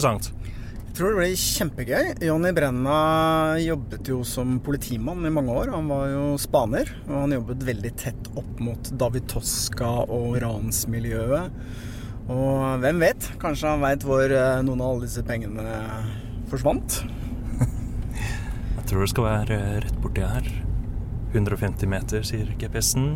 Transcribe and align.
interessant. 0.00 0.32
Jeg 0.90 0.96
tror 0.98 1.12
det 1.12 1.20
blir 1.20 1.36
kjempegøy. 1.38 2.08
Jonny 2.26 2.50
Brenna 2.52 2.96
jobbet 3.62 4.08
jo 4.10 4.20
som 4.26 4.58
politimann 4.64 5.24
i 5.26 5.32
mange 5.32 5.54
år. 5.54 5.70
Han 5.72 5.88
var 5.88 6.08
jo 6.10 6.24
spaner, 6.40 6.90
og 7.06 7.14
han 7.14 7.34
jobbet 7.36 7.66
veldig 7.68 7.92
tett 8.00 8.30
opp 8.34 8.58
mot 8.60 8.90
David 8.98 9.28
Toska 9.30 9.90
og 10.10 10.40
ransmiljøet. 10.42 11.60
Og 12.30 12.82
hvem 12.82 13.00
vet, 13.02 13.28
kanskje 13.42 13.70
han 13.70 13.82
veit 13.82 14.04
hvor 14.06 14.24
eh, 14.30 14.60
noen 14.66 14.82
av 14.82 14.92
alle 14.92 15.06
disse 15.06 15.22
pengene 15.26 15.64
forsvant? 16.50 17.00
Jeg 18.76 18.84
tror 18.90 19.04
det 19.04 19.12
skal 19.14 19.28
være 19.28 19.60
rett 19.86 20.00
borti 20.02 20.26
her. 20.26 20.50
150 21.30 21.90
meter, 21.90 22.26
sier 22.26 22.50
GPS-en. 22.58 23.14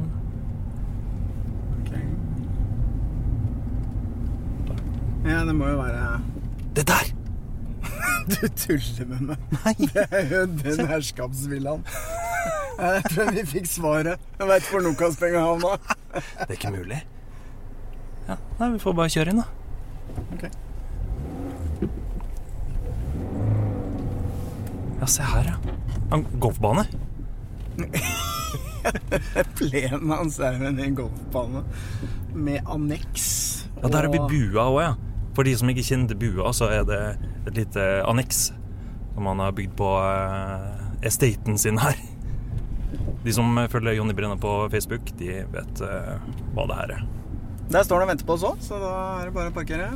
Ja, 5.24 5.40
det 5.48 5.54
må 5.56 5.70
jo 5.72 5.78
være 5.80 6.33
Det 6.74 6.86
der! 6.90 7.10
Du 8.34 8.48
tuller 8.48 9.06
med 9.10 9.20
meg. 9.28 9.38
Nei! 9.64 9.74
Det 9.92 10.04
er 10.10 10.30
jo 10.32 10.44
den 10.62 10.86
herskapsvillaen. 10.88 11.82
Jeg 12.78 13.02
tror 13.10 13.30
vi 13.36 13.44
fikk 13.46 13.68
svaret. 13.70 14.22
Jeg 14.40 14.48
veit 14.48 14.70
hvor 14.70 14.82
Nokas-penga 14.82 15.42
havna. 15.44 15.74
Det 16.14 16.48
er 16.48 16.54
ikke 16.56 16.72
mulig. 16.74 17.00
Ja, 18.28 18.38
nei, 18.58 18.70
Vi 18.74 18.80
får 18.82 18.96
bare 18.96 19.12
kjøre 19.12 19.34
inn, 19.34 19.42
da. 19.42 19.46
Ok. 20.34 20.44
Ja, 25.02 25.06
se 25.10 25.22
her, 25.28 25.52
ja. 25.52 25.56
En 26.16 26.24
golfbane. 26.40 26.86
Plenen 29.58 30.12
hans 30.12 30.38
er 30.40 30.56
jo 30.58 30.70
en 30.72 30.96
golfbane 30.96 31.64
med 32.34 32.64
anneks. 32.70 33.26
Ja, 33.82 33.88
Der 33.90 34.06
er 34.06 34.12
vi 34.14 34.18
bua 34.22 34.64
òg, 34.70 34.80
ja. 34.82 34.94
For 35.34 35.42
de 35.46 35.54
som 35.58 35.66
ikke 35.70 35.82
kjenner 35.82 36.14
bua, 36.18 36.52
så 36.54 36.68
er 36.70 36.84
det 36.86 37.00
et 37.48 37.56
lite 37.58 37.82
anneks 38.06 38.52
som 39.14 39.26
han 39.30 39.40
har 39.42 39.52
bygd 39.54 39.74
på 39.78 39.88
eh, 39.98 40.84
estaten 41.06 41.58
sin 41.58 41.78
her. 41.82 41.94
De 43.24 43.32
som 43.32 43.58
følger 43.70 43.92
Jonny 43.98 44.12
Brenna 44.14 44.36
på 44.36 44.68
Facebook, 44.70 45.00
de 45.18 45.44
vet 45.54 45.80
uh, 45.80 46.18
hva 46.54 46.66
det 46.68 46.76
her 46.76 46.90
er. 46.98 47.02
Der 47.72 47.82
står 47.86 47.96
han 48.02 48.06
og 48.06 48.10
venter 48.12 48.26
på 48.28 48.34
oss 48.36 48.44
òg, 48.44 48.58
så 48.62 48.76
da 48.82 48.90
er 49.22 49.26
det 49.30 49.34
bare 49.34 49.48
å 49.48 49.54
parkere. 49.56 49.86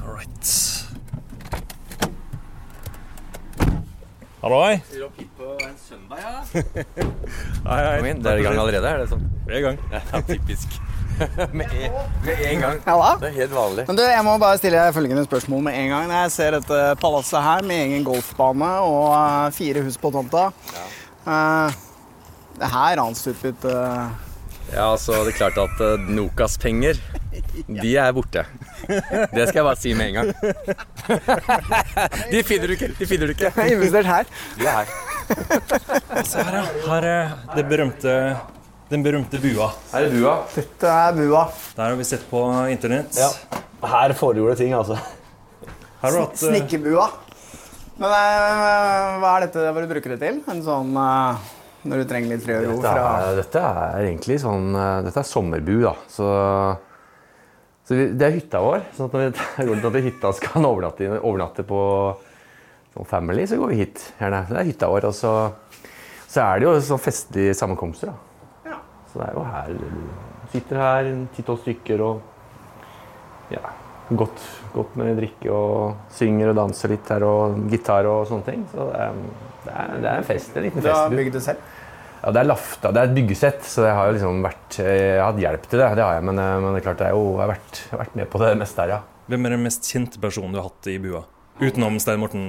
All 0.00 0.14
right. 0.16 0.46
Halloi. 4.40 4.72
Hei, 7.66 7.80
hei. 7.82 7.98
Kom 7.98 8.06
inn. 8.08 8.22
Det 8.24 8.30
er 8.32 8.38
i 8.40 8.44
gang 8.46 8.56
allerede, 8.62 8.88
er 8.88 8.98
det 9.04 9.10
sånn? 9.12 9.24
Vi 9.44 9.52
er 9.52 9.58
i 9.60 9.66
gang. 9.68 9.76
Ja, 9.92 10.00
typisk. 10.32 10.80
med, 11.52 11.66
en, 11.72 11.92
med 12.24 12.42
en 12.50 12.60
gang. 12.60 12.80
Halla. 12.84 13.16
Det 13.20 13.30
er 13.30 13.38
helt 13.40 13.54
vanlig. 13.54 13.86
Men 13.88 13.98
du, 13.98 14.02
Jeg 14.04 14.24
må 14.26 14.36
bare 14.42 14.58
stille 14.60 14.80
deg 14.80 14.94
følgende 14.96 15.24
spørsmål 15.26 15.64
med 15.68 15.78
en 15.80 15.90
gang. 15.94 16.10
Når 16.10 16.22
jeg 16.24 16.34
ser 16.36 16.58
dette 16.58 16.82
palasset 17.00 17.44
her 17.46 17.66
med 17.66 17.82
egen 17.86 18.06
golfbane 18.06 18.70
og 18.84 19.08
eh, 19.14 19.48
fire 19.56 19.84
hus 19.86 19.98
på 20.00 20.12
tomta 20.14 20.48
eh, 21.26 21.76
Det 22.58 22.70
her 22.72 22.96
ranstupet 23.00 23.66
uh, 23.68 24.06
Ja, 24.72 24.90
altså, 24.90 25.22
det 25.24 25.34
er 25.34 25.38
klart 25.38 25.60
at 25.62 25.82
uh, 25.82 26.08
Nokas-penger, 26.10 27.00
de 27.82 27.96
er 28.02 28.12
borte. 28.16 28.46
Det 28.86 29.48
skal 29.48 29.60
jeg 29.60 29.66
bare 29.66 29.78
si 29.80 29.94
med 29.94 30.10
en 30.10 30.18
gang. 30.18 30.32
de 32.32 32.42
finner 32.46 32.66
du 32.66 32.76
ikke. 32.76 32.90
De 32.98 33.08
finner 33.08 33.30
du 33.30 33.36
ikke. 33.36 33.52
investert 33.70 34.10
her. 34.10 34.32
De 34.58 34.66
er 34.66 34.80
her. 34.80 34.88
Se 36.26 36.42
her, 36.42 36.58
ja. 36.58 36.66
Her 36.86 37.08
er 37.10 37.32
det 37.56 37.66
berømte, 37.70 38.12
den 38.90 39.02
berømte 39.02 39.40
bua. 39.42 39.72
Her 39.90 40.06
er 40.06 40.12
bua. 40.14 40.34
Dette 40.54 40.90
er 40.90 41.14
bua. 41.16 41.46
Der 41.74 41.88
har 41.88 41.98
vi 41.98 42.06
sett 42.06 42.26
på 42.30 42.42
internett. 42.70 43.18
Her 43.82 44.14
foregår 44.18 44.54
det 44.54 44.60
ting, 44.62 44.74
altså. 44.76 44.98
Her 46.02 46.06
har 46.06 46.14
du 46.14 46.22
hatt 46.22 46.38
Snikkebua. 46.38 47.06
Men 47.96 48.12
eh, 48.12 49.14
hva 49.22 49.30
er 49.32 49.46
dette 49.46 49.62
hva 49.72 49.82
du 49.82 49.88
bruker 49.90 50.12
det 50.14 50.18
til? 50.20 50.42
En 50.52 50.58
sånn 50.62 50.90
eh, 51.00 51.46
når 51.88 52.02
du 52.02 52.08
trenger 52.10 52.34
litt 52.34 52.44
fred 52.44 52.66
og 52.66 52.66
ro 52.68 52.76
Dette 52.82 52.92
fra 52.92 53.06
er, 53.22 53.38
dette 53.38 53.62
er 53.62 54.08
egentlig 54.10 54.36
sånn 54.42 54.68
eh, 54.76 54.98
Dette 55.06 55.22
er 55.22 55.28
sommerbu, 55.30 55.74
da. 55.86 55.94
Så, 56.12 56.28
så 57.88 57.96
vi, 57.98 58.06
det 58.12 58.28
er 58.28 58.36
hytta 58.36 58.62
vår. 58.62 58.86
Så 58.94 59.08
når 59.08 59.24
vi 59.24 59.66
går 59.70 59.82
til 59.82 59.90
at 59.90 60.08
hytta 60.10 60.32
skal 60.42 60.68
overnatte, 60.70 61.10
overnatte 61.22 61.66
på 61.66 61.80
sånn 62.94 63.10
family, 63.10 63.48
så 63.48 63.58
går 63.58 63.72
vi 63.72 63.80
hit. 63.82 64.06
Gjerne. 64.20 64.44
Det 64.52 64.60
er 64.60 64.70
hytta 64.70 64.92
vår. 64.92 65.08
Og 65.10 65.16
så, 65.16 65.34
så 66.28 66.44
er 66.44 66.60
det 66.60 66.68
jo 66.68 66.76
sånn 66.92 67.02
festlige 67.02 67.56
sammenkomster, 67.58 68.12
da. 68.12 68.25
Så 69.16 69.22
det 69.22 69.28
er 69.30 69.36
jo 69.38 69.44
her 69.48 69.76
Sitter 70.52 70.78
her 70.78 71.06
ti-tolv 71.34 71.62
stykker 71.62 72.02
og 72.04 72.18
ja, 73.50 73.62
godt, 74.14 74.42
godt 74.74 74.92
med 75.00 75.16
drikke 75.18 75.50
og 75.50 76.12
synger 76.14 76.52
og 76.52 76.58
danser 76.60 76.92
litt 76.92 77.08
her 77.10 77.24
og 77.26 77.56
gitar 77.72 78.06
og 78.10 78.28
sånne 78.28 78.46
ting. 78.46 78.62
Så 78.70 78.86
det 78.92 79.00
er, 79.06 79.16
det 79.64 79.72
er, 79.72 79.96
det 79.96 80.10
er 80.10 80.20
en 80.20 80.28
fest. 80.28 80.52
En 80.54 80.66
liten 80.68 80.84
Du 80.84 80.90
har 80.92 81.10
bygd 81.10 81.34
det 81.34 81.42
selv? 81.48 81.72
Ja, 82.20 82.32
det 82.34 82.42
er 82.42 82.48
lafta. 82.48 82.92
Det 82.92 83.02
er 83.02 83.10
et 83.10 83.16
byggesett, 83.16 83.66
så 83.66 83.88
jeg 83.88 83.96
har 83.98 84.08
jo 84.08 84.14
liksom 84.16 84.38
vært 84.46 84.78
Jeg 84.82 85.18
har 85.18 85.32
hatt 85.32 85.42
hjelp 85.42 85.66
til 85.66 85.82
det, 85.82 85.90
det 85.98 86.06
har 86.06 86.16
jeg, 86.18 86.26
men, 86.28 86.42
eh, 86.42 86.54
men 86.62 86.68
det 86.70 86.80
er 86.80 86.86
klart 86.86 87.02
det 87.02 87.08
er 87.08 87.16
jo, 87.16 87.26
jeg 87.32 87.42
har 87.42 87.52
vært, 87.52 87.82
jeg 87.82 87.92
har 87.94 88.02
vært 88.04 88.16
med 88.20 88.30
på 88.32 88.42
det 88.44 88.52
meste 88.62 88.84
her, 88.84 88.94
ja. 88.96 89.00
Hvem 89.26 89.46
er 89.46 89.56
den 89.56 89.66
mest 89.66 89.90
kjente 89.90 90.22
personen 90.22 90.54
du 90.54 90.60
har 90.60 90.68
hatt 90.68 90.90
i 90.92 90.96
bua? 91.02 91.24
Utenom 91.58 91.98
Stein 92.02 92.22
Morten 92.22 92.48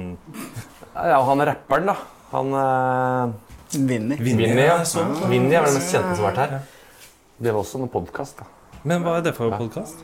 Ja, 0.94 1.18
han 1.26 1.42
er 1.42 1.52
rapperen, 1.52 1.90
da. 1.90 1.98
Han 2.36 2.56
eh, 2.62 3.36
Vinni. 3.72 4.16
Vinni, 4.16 4.46
ja. 4.64 4.78
sånn. 4.88 5.10
Vinni 5.28 5.52
er 5.54 5.64
vel 5.66 5.74
den 5.74 5.80
mest 5.82 5.92
kjente 5.92 6.14
som 6.16 6.24
har 6.24 6.30
vært 6.32 6.38
her. 6.44 6.60
Det 7.38 7.52
var 7.52 7.60
også 7.60 7.78
en 7.84 7.90
podkast 7.92 8.40
Men 8.88 9.02
hva 9.04 9.18
er 9.18 9.26
det 9.28 9.34
for 9.36 9.52
podkast? 9.54 10.00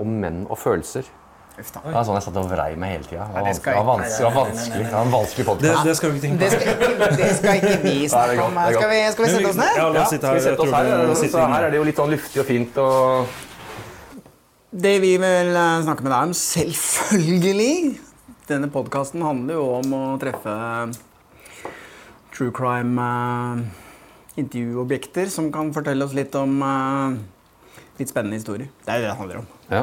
om 0.00 0.14
menn 0.22 0.46
og 0.50 0.56
følelser. 0.58 1.04
Det 1.52 1.66
var 1.92 2.06
sånn 2.08 2.16
jeg 2.16 2.24
satt 2.24 2.36
og 2.40 2.46
vrei 2.48 2.70
meg 2.80 2.94
hele 2.94 3.04
tida. 3.04 3.26
Det 3.28 3.74
var 3.76 3.84
vanskelig. 3.84 4.16
Det 4.16 4.24
var 4.24 4.36
vanskelig, 4.38 4.84
det 4.86 4.92
var 4.94 5.02
en 5.04 5.12
vanskelig 5.12 5.44
Det, 5.44 5.48
podkast. 5.50 5.84
det 5.84 5.96
skal 5.98 6.10
vi 6.10 6.16
ikke 6.16 6.26
tenke 6.26 6.38
Det 6.40 6.48
på. 6.48 6.56
skal 6.56 7.16
det 7.20 7.28
skal 7.36 7.54
ikke 7.60 7.76
vi 7.82 8.08
snakke 8.14 8.46
om. 8.46 8.56
Skal 8.72 8.88
vi, 8.94 9.00
skal 9.12 9.24
vi 9.26 9.30
sette 9.34 9.50
oss 9.52 9.60
ned? 9.60 9.76
Ja, 9.76 9.88
la 9.92 10.02
oss 10.06 10.14
sitte 10.14 10.26
her. 10.26 10.40
Jeg 10.40 10.56
tror 10.56 10.72
her? 10.72 11.12
vi 11.12 11.28
Så 11.28 11.44
her 11.52 11.66
er 11.66 11.70
det 11.74 11.76
jo 11.82 11.84
litt 11.90 12.00
sånn 12.00 12.14
luftig 12.16 12.40
og 12.40 12.48
fint 12.48 12.80
og 12.80 13.36
Det 14.72 14.94
vi 15.04 15.12
vil 15.20 15.52
eh, 15.52 15.78
snakke 15.84 16.06
med 16.06 16.14
deg 16.14 16.30
om, 16.30 16.34
selvfølgelig 16.40 18.00
Denne 18.48 18.72
podkasten 18.72 19.22
handler 19.22 19.60
jo 19.60 19.66
om 19.82 19.92
å 19.98 20.02
treffe 20.24 20.56
true 22.32 22.52
crime-intervjuobjekter 22.56 25.26
som 25.32 25.52
kan 25.54 25.72
fortelle 25.76 26.04
oss 26.04 26.14
litt 26.16 26.34
om 26.38 26.62
eh, 26.66 27.10
litt 28.00 28.10
spennende 28.10 28.36
historier. 28.40 28.68
Det 28.84 28.90
er 28.90 28.96
jo 28.98 29.02
det 29.04 29.10
det 29.12 29.20
handler 29.20 29.36
om. 29.42 29.46
Ja. 29.70 29.82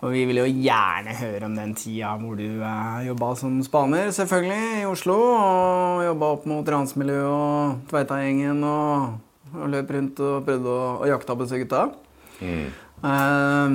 Og 0.00 0.08
vi 0.14 0.22
vil 0.30 0.38
jo 0.40 0.46
gjerne 0.48 1.12
høre 1.18 1.44
om 1.44 1.54
den 1.58 1.74
tida 1.76 2.16
hvor 2.16 2.32
du 2.38 2.62
uh, 2.64 3.04
jobba 3.04 3.34
som 3.36 3.62
spaner, 3.64 4.10
selvfølgelig, 4.16 4.80
i 4.80 4.86
Oslo. 4.88 5.16
Og 5.36 6.04
jobba 6.06 6.26
opp 6.38 6.44
mot 6.48 6.70
ransmiljøet 6.72 7.28
og 7.28 7.76
Tveita-gjengen 7.90 8.58
og, 8.64 9.20
og 9.58 9.66
løp 9.74 9.88
rundt 9.92 10.16
og 10.24 10.44
prøvde 10.48 10.68
å, 10.72 11.04
å 11.04 11.06
opp 11.10 11.36
på 11.36 11.44
disse 11.44 11.60
gutta. 11.60 11.82
Eh, 12.40 13.68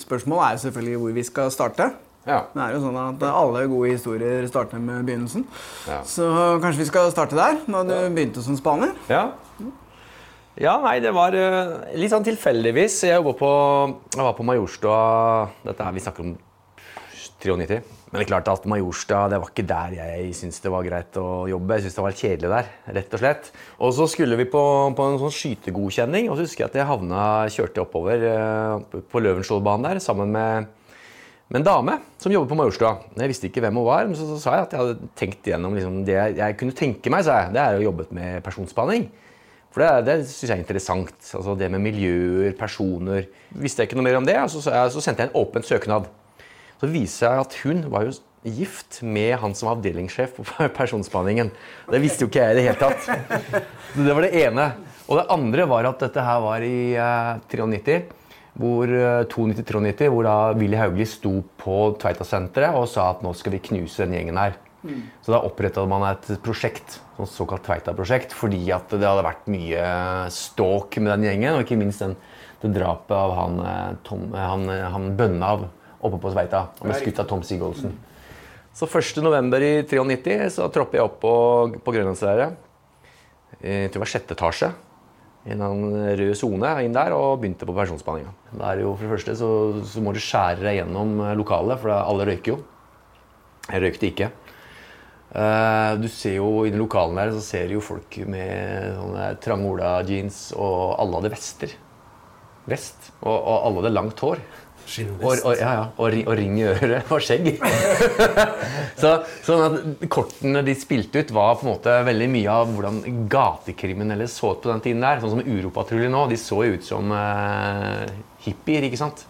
spørsmålet 0.00 0.44
er 0.46 0.52
jo 0.56 0.64
selvfølgelig 0.64 0.96
hvor 1.02 1.12
vi 1.18 1.24
skal 1.28 1.52
starte. 1.52 1.84
Ja. 2.24 2.40
Det 2.54 2.62
er 2.64 2.74
jo 2.76 2.82
sånn 2.86 2.98
at 3.00 3.24
Alle 3.28 3.66
gode 3.68 3.92
historier 3.92 4.46
starter 4.48 4.80
med 4.80 5.04
begynnelsen. 5.04 5.46
Ja. 5.88 6.02
Så 6.08 6.28
kanskje 6.62 6.84
vi 6.84 6.90
skal 6.90 7.10
starte 7.12 7.38
der, 7.38 7.58
da 7.68 7.82
du 7.88 7.96
begynte 8.14 8.44
som 8.44 8.56
spaner. 8.58 8.94
Ja. 9.12 9.30
Ja, 10.54 10.76
nei, 10.78 11.00
det 11.02 11.10
var 11.10 11.34
eh, 11.34 11.96
litt 11.98 12.12
sånn 12.12 12.26
tilfeldigvis. 12.26 13.00
Jeg, 13.08 13.22
på, 13.40 13.50
jeg 14.14 14.22
var 14.22 14.36
på 14.38 14.46
Majorstua 14.46 14.98
Dette 15.64 15.82
er 15.82 15.96
vi 15.96 16.02
snakker 16.04 16.22
om 16.22 16.36
93. 17.42 17.80
Men 18.14 18.20
det 18.20 18.28
er 18.28 18.30
klart 18.30 18.48
at 18.52 18.66
Majorstua 18.70 19.24
det 19.32 19.40
var 19.42 19.50
ikke 19.50 19.66
der 19.66 19.96
jeg 19.96 20.28
syntes 20.38 20.62
det 20.62 20.70
var 20.70 20.86
greit 20.86 21.18
å 21.18 21.48
jobbe. 21.50 21.74
Jeg 21.74 21.82
syntes 21.82 21.96
det 21.98 22.04
var 22.04 22.14
litt 22.14 22.22
kjedelig 22.22 22.52
der, 22.52 22.68
rett 23.00 23.16
og 23.16 23.22
slett. 23.24 23.50
Og 23.82 23.90
så 23.96 24.06
skulle 24.12 24.38
vi 24.38 24.46
på, 24.52 24.62
på 24.94 25.08
en 25.08 25.18
sånn 25.18 25.34
skytegodkjenning, 25.34 26.30
og 26.30 26.38
så 26.38 26.46
husker 26.46 26.64
jeg 26.64 26.70
at 26.70 26.78
jeg 26.78 26.88
havna, 26.92 27.24
kjørte 27.50 27.82
oppover 27.82 28.28
eh, 28.30 29.02
på 29.10 29.24
Løvenskioldbanen 29.24 29.88
der 29.90 30.02
sammen 30.04 30.30
med, 30.38 30.70
med 31.52 31.60
en 31.60 31.66
dame 31.66 31.98
som 32.18 32.32
jobber 32.32 32.50
på 32.50 32.56
Majorstua. 32.58 32.94
Jeg 33.18 33.30
visste 33.30 33.48
ikke 33.50 33.62
hvem 33.64 33.76
hun 33.78 33.86
var, 33.86 34.08
men 34.08 34.16
så, 34.18 34.26
så 34.32 34.38
sa 34.40 34.56
jeg 34.56 34.66
at 34.66 34.74
jeg 34.74 34.82
hadde 34.82 35.10
tenkt 35.18 35.50
igjennom 35.50 35.76
liksom, 35.76 36.00
det 36.08 36.16
jeg, 36.38 36.56
kunne 36.60 36.76
tenke 36.76 37.12
meg, 37.12 37.26
sa 37.26 37.42
jeg. 37.42 37.54
Det 37.54 37.62
er 37.62 37.78
å 37.78 37.84
jobbe 37.84 38.08
med 38.16 38.40
personspaning. 38.46 39.06
For 39.74 39.82
det, 39.82 39.90
det 40.06 40.16
syns 40.30 40.46
jeg 40.46 40.54
er 40.54 40.62
interessant. 40.62 41.14
Altså 41.36 41.56
det 41.58 41.68
med 41.74 41.82
miljøer, 41.84 42.54
personer. 42.58 43.28
Visste 43.50 43.82
jeg 43.82 43.90
ikke 43.90 43.98
noe 43.98 44.06
mer 44.06 44.20
om 44.20 44.28
det, 44.28 44.38
så, 44.52 44.62
så 44.62 45.02
sendte 45.02 45.26
jeg 45.26 45.32
en 45.32 45.40
åpen 45.42 45.66
søknad. 45.66 46.08
Så 46.80 46.90
viser 46.90 47.26
jeg 47.28 47.44
at 47.44 47.58
hun 47.64 47.84
var 47.92 48.08
jo 48.08 48.16
gift 48.44 49.00
med 49.02 49.38
han 49.40 49.54
som 49.56 49.70
var 49.70 49.78
avdelingssjef 49.78 50.36
på 50.36 50.44
personspaningen. 50.78 51.52
Det 51.90 52.00
visste 52.02 52.24
jo 52.24 52.32
ikke 52.32 52.44
jeg 52.44 52.56
i 52.56 52.58
det 52.60 52.66
hele 52.68 52.80
tatt. 52.80 53.04
Så 53.92 54.04
det 54.04 54.16
var 54.16 54.26
det 54.26 54.34
ene. 54.44 54.68
Og 55.04 55.20
det 55.20 55.28
andre 55.32 55.66
var 55.68 55.88
at 55.88 56.00
dette 56.06 56.24
her 56.24 56.40
var 56.44 56.64
i 56.64 56.76
uh, 56.96 57.40
93. 57.52 57.98
Hvor, 58.54 58.86
uh, 58.86 59.24
92-93, 59.26 60.10
hvor 60.14 60.26
da 60.28 60.36
Willy 60.54 60.78
Hauglie 60.78 61.08
sto 61.10 61.40
på 61.58 61.78
Tveita-senteret 61.98 62.76
og 62.78 62.86
sa 62.90 63.08
at 63.10 63.24
nå 63.24 63.32
skal 63.34 63.56
vi 63.56 63.64
knuse 63.70 64.04
den 64.04 64.14
gjengen 64.14 64.38
her. 64.38 64.54
Så 65.24 65.32
da 65.32 65.40
oppretta 65.46 65.84
man 65.88 66.04
et 66.10 66.26
prosjekt, 66.44 66.98
et 67.16 67.30
såkalt 67.32 67.64
Tveita-prosjekt, 67.64 68.34
fordi 68.36 68.60
at 68.74 68.90
det 68.92 69.06
hadde 69.06 69.24
vært 69.24 69.46
mye 69.48 69.84
ståk 70.32 70.98
med 71.00 71.14
den 71.14 71.28
gjengen, 71.30 71.56
og 71.56 71.64
ikke 71.64 71.78
minst 71.80 72.04
den, 72.04 72.16
det 72.60 72.74
drapet 72.76 73.14
av 73.16 73.32
han, 73.38 73.60
eh, 73.64 73.94
Tom, 74.04 74.26
eh, 74.34 74.40
han, 74.40 74.68
eh, 74.68 74.84
han 74.92 75.16
Bønnav 75.16 75.68
oppe 76.04 76.20
på 76.20 76.32
Tveita. 76.32 76.66
Han 76.80 76.90
ble 76.90 77.00
skutt 77.00 77.20
av 77.20 77.28
Tom 77.30 77.42
Sigolsen. 77.42 77.96
Så 78.74 78.86
1.11. 78.90 79.62
i 79.62 79.82
93 79.86 80.50
så 80.50 80.68
tropper 80.72 80.98
jeg 80.98 81.06
opp 81.06 81.20
på, 81.22 81.34
på 81.84 81.94
Grønlandsleiret. 81.94 82.56
Jeg 83.62 83.88
tror 83.88 84.00
det 84.00 84.02
var 84.02 84.10
sjette 84.10 84.34
etasje. 84.36 84.72
En 85.44 85.60
rød 85.60 86.32
sone 86.40 86.70
inn 86.86 86.94
der 86.96 87.12
og 87.12 87.42
begynte 87.42 87.66
på 87.68 87.74
personspaninga. 87.76 88.30
For 88.54 89.02
det 89.02 89.10
første 89.10 89.34
så, 89.36 89.50
så, 89.84 90.00
må 90.00 90.14
du 90.16 90.22
skjære 90.22 90.64
deg 90.64 90.78
gjennom 90.78 91.18
lokalet, 91.36 91.82
for 91.82 91.92
alle 91.92 92.28
røyker 92.30 92.54
jo. 92.54 92.62
Jeg 93.68 93.82
røykte 93.84 94.08
ikke. 94.08 94.30
Uh, 95.34 95.98
du 95.98 96.06
ser 96.12 96.36
jo 96.36 96.62
I 96.62 96.70
den 96.70 96.78
lokalen 96.78 97.16
der 97.18 97.32
så 97.34 97.40
ser 97.42 97.66
du 97.66 97.74
jo 97.74 97.80
folk 97.82 98.20
med 98.30 98.92
sånne 98.94 99.24
trange 99.42 99.66
Ola-jeans, 99.72 100.52
og 100.54 100.94
alle 101.02 101.18
hadde 101.18 101.32
vester. 101.32 101.74
Vest. 102.70 103.10
Og, 103.20 103.34
og, 103.34 103.56
alle 103.66 103.82
hadde 103.82 103.94
langt 103.96 104.22
hår. 104.24 104.40
Og, 105.18 105.32
og, 105.32 105.52
ja, 105.58 105.70
ja, 105.78 105.84
og, 105.96 106.16
og, 106.24 106.32
ring 106.38 106.58
i 106.60 106.66
øret 106.68 107.10
og 107.14 107.22
skjegg. 107.24 107.50
så, 109.02 109.14
sånn 109.46 109.64
at 109.66 110.06
Kortene 110.12 110.62
de 110.66 110.76
spilte 110.78 111.24
ut, 111.24 111.34
var 111.34 111.56
på 111.58 111.66
en 111.66 111.72
måte 111.72 111.98
veldig 112.06 112.30
mye 112.34 112.56
av 112.62 112.72
hvordan 112.74 113.02
gatekriminelle 113.32 114.28
så 114.30 114.54
ut 114.54 114.64
på 114.64 114.72
den 114.72 114.84
tiden. 114.84 115.04
der, 115.04 115.22
Sånn 115.22 115.36
som 115.36 115.44
Uropatruljen 115.44 116.14
nå. 116.14 116.26
De 116.30 116.40
så 116.40 116.62
jo 116.66 116.78
ut 116.78 116.86
som 116.86 117.14
eh, 117.16 118.04
hippier, 118.46 118.88
ikke 118.88 119.00
sant? 119.00 119.26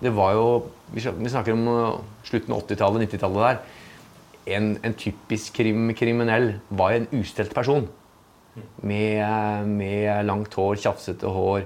Det 0.00 0.12
var 0.12 0.34
jo 0.36 0.46
Vi 0.90 1.00
snakker 1.04 1.54
om 1.54 1.68
uh, 1.70 2.00
slutten 2.26 2.52
av 2.52 2.64
80-tallet, 2.64 3.04
90-tallet 3.06 3.44
der 3.46 3.60
en, 4.48 4.72
en 4.82 4.94
typisk 4.98 5.54
krim, 5.60 5.90
kriminell 5.96 6.54
var 6.68 6.96
en 6.96 7.08
ustelt 7.16 7.54
person. 7.54 7.86
Med, 8.82 9.68
med 9.68 10.26
langt 10.26 10.54
hår, 10.58 10.80
tjafsete 10.82 11.30
hår, 11.30 11.64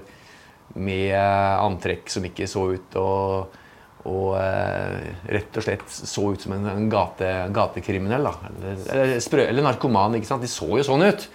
med 0.75 1.15
antrekk 1.15 2.09
som 2.11 2.25
ikke 2.27 2.47
så 2.51 2.65
ut 2.75 2.97
og, 2.99 3.57
og 4.05 4.29
uh, 4.35 5.05
rett 5.31 5.59
og 5.59 5.65
slett 5.65 5.85
så 5.95 6.29
ut 6.35 6.45
som 6.45 6.55
en, 6.57 6.89
gate, 6.91 7.31
gatekriminell. 7.55 8.27
Eller, 8.27 8.79
eller, 8.91 9.43
eller, 9.47 9.65
narkoman. 9.65 10.17
ikke 10.19 10.29
sant? 10.29 10.45
De 10.45 10.51
så 10.51 10.69
jo 10.75 10.85
sånn 10.85 11.07
ut. 11.07 11.27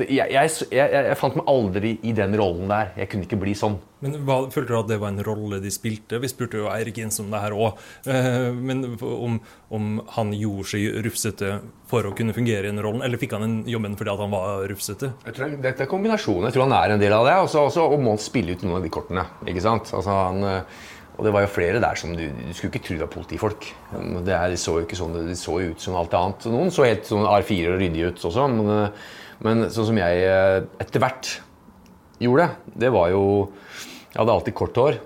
Så 0.00 0.06
jeg, 0.08 0.32
jeg, 0.32 0.50
jeg, 0.72 0.92
jeg, 0.96 1.16
fant 1.20 1.34
meg 1.36 1.48
aldri 1.50 1.90
i 2.08 2.12
den 2.16 2.32
rollen 2.38 2.70
der. 2.70 2.94
Jeg 2.96 3.10
kunne 3.12 3.26
ikke 3.26 3.36
bli 3.42 3.52
sånn. 3.58 3.74
Men 4.00 4.14
hva, 4.24 4.38
Følte 4.48 4.72
du 4.72 4.76
at 4.78 4.88
det 4.88 4.96
var 5.02 5.12
en 5.12 5.20
rolle 5.26 5.58
de 5.60 5.72
spilte? 5.74 6.16
Vi 6.22 6.30
spurte 6.30 6.56
jo 6.56 6.70
Eirik 6.72 7.02
Jens 7.02 7.20
om 7.20 7.28
det 7.28 7.42
her 7.42 7.52
òg. 7.52 7.82
Eh, 8.08 8.48
men 8.56 8.94
om, 8.96 9.36
om, 9.68 9.90
han 10.16 10.30
gjorde 10.32 10.70
seg 10.72 11.02
rufsete 11.04 11.58
for 11.90 12.08
å 12.08 12.14
kunne 12.16 12.32
fungere 12.32 12.64
i 12.64 12.70
den 12.70 12.80
rollen, 12.80 13.04
eller 13.04 13.20
fikk 13.20 13.36
han 13.36 13.44
den 13.44 13.58
jobben 13.68 13.98
fordi 14.00 14.14
at 14.14 14.22
han 14.24 14.32
var 14.32 14.64
rufsete? 14.72 15.12
Jeg 15.26 15.36
tror 15.36 15.58
Dette 15.66 15.84
er 15.84 15.90
kombinasjonen. 15.90 16.48
Jeg 16.48 16.56
tror 16.56 16.64
han 16.70 16.78
er 16.78 16.96
en 16.96 17.04
del 17.04 17.18
av 17.18 17.28
det. 17.28 17.36
Også, 17.44 17.66
også, 17.68 17.84
og 17.92 18.00
må 18.08 18.16
spille 18.22 18.56
ut 18.56 18.64
noen 18.64 18.80
av 18.80 18.88
de 18.88 18.94
kortene. 18.96 19.28
ikke 19.44 19.66
sant? 19.68 19.92
Altså 20.00 20.16
han... 20.16 20.48
Eh, 20.54 20.88
og 21.20 21.26
det 21.26 21.34
var 21.34 21.42
jo 21.44 21.52
flere 21.52 21.80
der 21.82 21.98
som 22.00 22.14
du, 22.16 22.22
du 22.32 22.52
skulle 22.56 22.70
ikke 22.72 22.86
tro 22.86 22.94
det 22.96 23.02
var 23.02 23.10
politifolk. 23.12 23.66
Det 23.92 24.32
er, 24.32 24.46
de 24.48 24.56
så 24.56 24.78
jo 24.78 24.86
ikke 24.86 24.96
sånn, 24.96 25.18
det 25.28 25.36
så 25.36 25.58
jo 25.60 25.74
ut 25.74 25.82
som 25.84 25.98
alt 26.00 26.14
annet. 26.16 26.46
Noen 26.48 26.72
så 26.72 26.86
helt 26.86 27.04
sånn 27.04 27.26
R4 27.28 27.74
og 27.74 27.82
ryddig 27.82 28.06
ut 28.06 28.24
også. 28.30 28.46
Men, 28.48 28.70
eh, 28.72 29.18
men 29.44 29.68
sånn 29.72 29.88
som 29.90 30.00
jeg 30.00 30.24
eh, 30.26 30.58
etter 30.82 31.02
hvert 31.02 31.30
gjorde 32.20 32.50
det, 32.76 32.90
var 32.92 33.08
jo 33.14 33.24
Jeg 34.10 34.18
hadde 34.18 34.34
alltid 34.34 34.56
kort 34.58 34.80
hår, 34.80 34.96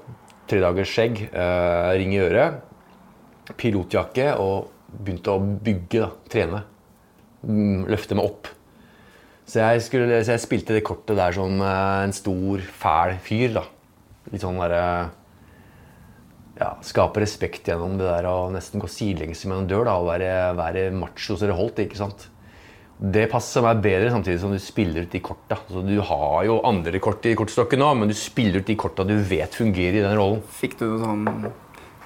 tre 0.50 0.60
dagers 0.62 0.90
skjegg, 0.90 1.26
eh, 1.28 1.90
ring 2.00 2.14
i 2.16 2.22
øret, 2.24 2.62
pilotjakke 3.60 4.30
og 4.40 4.70
begynte 4.94 5.34
å 5.34 5.42
bygge, 5.42 6.00
da, 6.00 6.08
trene. 6.32 6.62
Mm, 7.44 7.84
løfte 7.92 8.16
meg 8.16 8.30
opp. 8.30 8.48
Så 9.44 9.60
jeg, 9.60 9.82
skulle, 9.84 10.22
så 10.24 10.32
jeg, 10.32 10.40
spilte 10.40 10.72
det 10.72 10.86
kortet 10.88 11.18
der 11.20 11.36
som 11.36 11.60
eh, 11.60 12.04
en 12.06 12.16
stor, 12.16 12.64
fæl 12.64 13.18
fyr. 13.22 13.58
da. 13.58 13.66
Litt 14.32 14.44
sånn 14.44 14.56
derre 14.62 14.84
ja, 16.54 16.70
Skape 16.86 17.20
respekt 17.20 17.68
gjennom 17.68 17.98
det 18.00 18.06
der 18.08 18.28
å 18.30 18.48
nesten 18.54 18.80
gå 18.80 18.88
sidelengs 18.88 19.42
som 19.44 19.52
en 19.52 19.68
dør 19.68 19.84
da, 19.88 19.98
og 20.00 20.08
være, 20.08 20.30
være 20.56 20.86
macho 20.96 21.36
så 21.36 21.50
det 21.50 21.58
holdt. 21.58 21.82
ikke 21.84 22.00
sant? 22.00 22.28
Det 22.94 23.24
passer 23.32 23.64
meg 23.64 23.80
bedre 23.82 24.12
samtidig 24.12 24.38
som 24.40 24.52
du 24.54 24.60
spiller 24.62 25.04
ut 25.04 25.12
de 25.12 25.20
korta. 25.24 25.58
Så 25.66 25.82
du 25.82 25.96
har 25.98 26.44
jo 26.46 26.60
andre 26.66 27.00
kort 27.02 27.26
i 27.26 27.34
kortstokken 27.38 27.82
nå, 27.82 27.90
men 27.98 28.10
du 28.10 28.14
spiller 28.16 28.62
ut 28.62 28.70
de 28.70 28.78
korta 28.78 29.06
du 29.06 29.16
vet 29.18 29.54
fungerer 29.54 29.98
i 29.98 30.04
den 30.04 30.16
rollen. 30.18 30.42
Fikk 30.60 30.78
du 30.80 30.86
sånn 31.02 31.26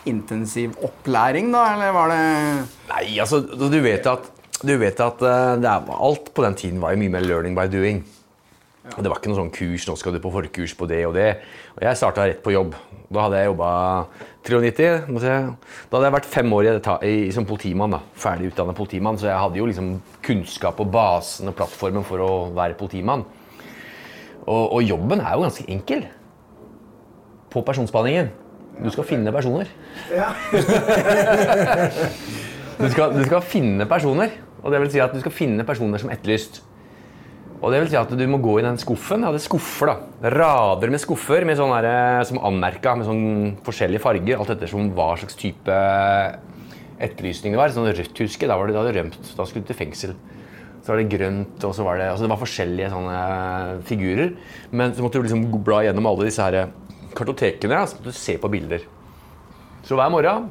intensiv 0.08 0.76
opplæring, 0.86 1.50
da, 1.52 1.64
eller 1.74 1.92
var 1.92 2.12
det 2.12 2.20
Nei, 2.88 3.18
altså, 3.20 3.42
du 3.44 3.80
vet 3.84 4.06
at, 4.08 4.30
du 4.62 4.72
vet 4.80 5.00
at 5.04 5.20
uh, 5.20 5.58
er, 5.58 5.90
alt 5.98 6.30
på 6.32 6.44
den 6.46 6.56
tiden 6.56 6.80
var 6.80 6.94
jo 6.94 7.02
mye 7.02 7.12
mer 7.12 7.26
learning 7.26 7.58
by 7.58 7.66
doing. 7.68 8.00
Ja. 8.88 9.02
Det 9.02 9.10
var 9.10 9.20
ikke 9.20 9.32
noe 9.32 9.42
sånn 9.42 9.52
kurs, 9.52 9.84
nå 9.84 9.98
skal 10.00 10.16
du 10.16 10.22
på 10.24 10.32
forkurs 10.32 10.72
på 10.78 10.88
det 10.88 11.02
og 11.04 11.12
det. 11.18 11.28
Og 11.76 11.84
jeg 11.84 12.00
starta 12.00 12.24
rett 12.30 12.40
på 12.44 12.54
jobb. 12.54 12.72
Da 13.08 13.24
hadde 13.24 13.38
jeg 13.40 13.48
jobba 13.48 13.68
93. 14.44 14.88
Da 15.16 15.96
hadde 15.96 16.08
jeg 16.08 16.14
vært 16.18 16.28
fem 16.28 16.52
år 16.52 16.66
i, 16.68 16.72
i, 17.08 17.12
som 17.32 17.46
politimann. 17.48 17.94
da, 17.96 18.02
Ferdig 18.20 18.50
utdannet 18.50 18.76
politimann. 18.76 19.16
Så 19.20 19.30
jeg 19.30 19.40
hadde 19.40 19.60
jo 19.60 19.68
liksom 19.68 19.94
kunnskap 20.24 20.80
og 20.84 20.90
basen 20.92 21.48
og 21.48 21.56
plattformen 21.56 22.04
for 22.04 22.20
å 22.24 22.32
være 22.56 22.76
politimann. 22.76 23.24
Og, 24.44 24.64
og 24.76 24.82
jobben 24.84 25.24
er 25.24 25.36
jo 25.36 25.46
ganske 25.46 25.64
enkel 25.72 26.04
på 27.52 27.64
personspanningen. 27.64 28.28
Du 28.78 28.90
skal 28.92 29.08
finne 29.08 29.32
personer. 29.34 29.72
Ja. 30.12 30.28
du, 32.78 32.86
skal, 32.92 33.16
du 33.16 33.24
skal 33.24 33.42
finne 33.42 33.88
personer. 33.90 34.36
Og 34.62 34.72
det 34.74 34.82
vil 34.82 34.92
si 34.92 35.00
at 35.02 35.14
du 35.14 35.20
skal 35.22 35.34
finne 35.34 35.64
personer 35.66 36.02
som 36.02 36.12
etterlyst. 36.12 36.60
Og 37.58 37.72
det 37.74 37.80
vil 37.82 37.90
si 37.90 37.98
at 37.98 38.12
du 38.14 38.24
må 38.30 38.38
gå 38.42 38.60
i 38.60 38.64
den 38.66 38.78
skuffen. 38.78 39.24
Det 39.26 39.40
er 39.40 39.42
skuffer, 39.42 39.90
da. 39.90 40.30
Rader 40.36 40.92
med 40.94 41.02
skuffer 41.02 41.46
med 41.46 41.58
sånn 41.58 41.72
der, 41.74 41.88
eh, 41.90 42.24
som 42.28 42.38
anmerka 42.38 42.94
med 42.94 43.08
sånn 43.08 43.24
forskjellige 43.66 44.02
farger. 44.04 44.38
Alt 44.38 44.52
ettersom 44.54 44.92
hva 44.94 45.10
slags 45.18 45.38
type 45.38 45.78
etterlysning 47.02 47.54
det 47.54 47.58
var. 47.58 47.74
Sånn 47.74 47.90
rødt 47.90 48.22
husker 48.22 48.50
da 48.50 48.58
var 48.58 48.70
det, 48.70 48.76
da 48.76 48.84
hadde 48.84 48.94
rømt. 48.98 49.18
Da 49.34 49.46
skulle 49.46 49.66
du 49.66 49.72
til 49.72 49.80
fengsel. 49.80 50.14
Så 50.82 50.92
var 50.92 51.02
det 51.02 51.10
grønt, 51.10 51.64
og 51.66 51.74
så 51.74 51.84
var 51.84 51.98
det 51.98 52.06
altså 52.08 52.24
Det 52.24 52.30
var 52.30 52.40
forskjellige 52.40 52.92
sånne 52.94 53.82
figurer. 53.90 54.36
Men 54.70 54.94
så 54.94 55.02
måtte 55.02 55.18
du 55.18 55.26
liksom 55.26 55.50
bla 55.64 55.82
gjennom 55.82 56.06
alle 56.06 56.28
disse 56.30 56.46
her 56.46 56.70
kartotekene, 57.18 57.82
så 57.86 57.98
måtte 57.98 58.14
du 58.14 58.16
se 58.16 58.38
på 58.38 58.50
bilder. 58.52 58.86
Så 59.82 59.98
hver 59.98 60.10
morgen 60.14 60.48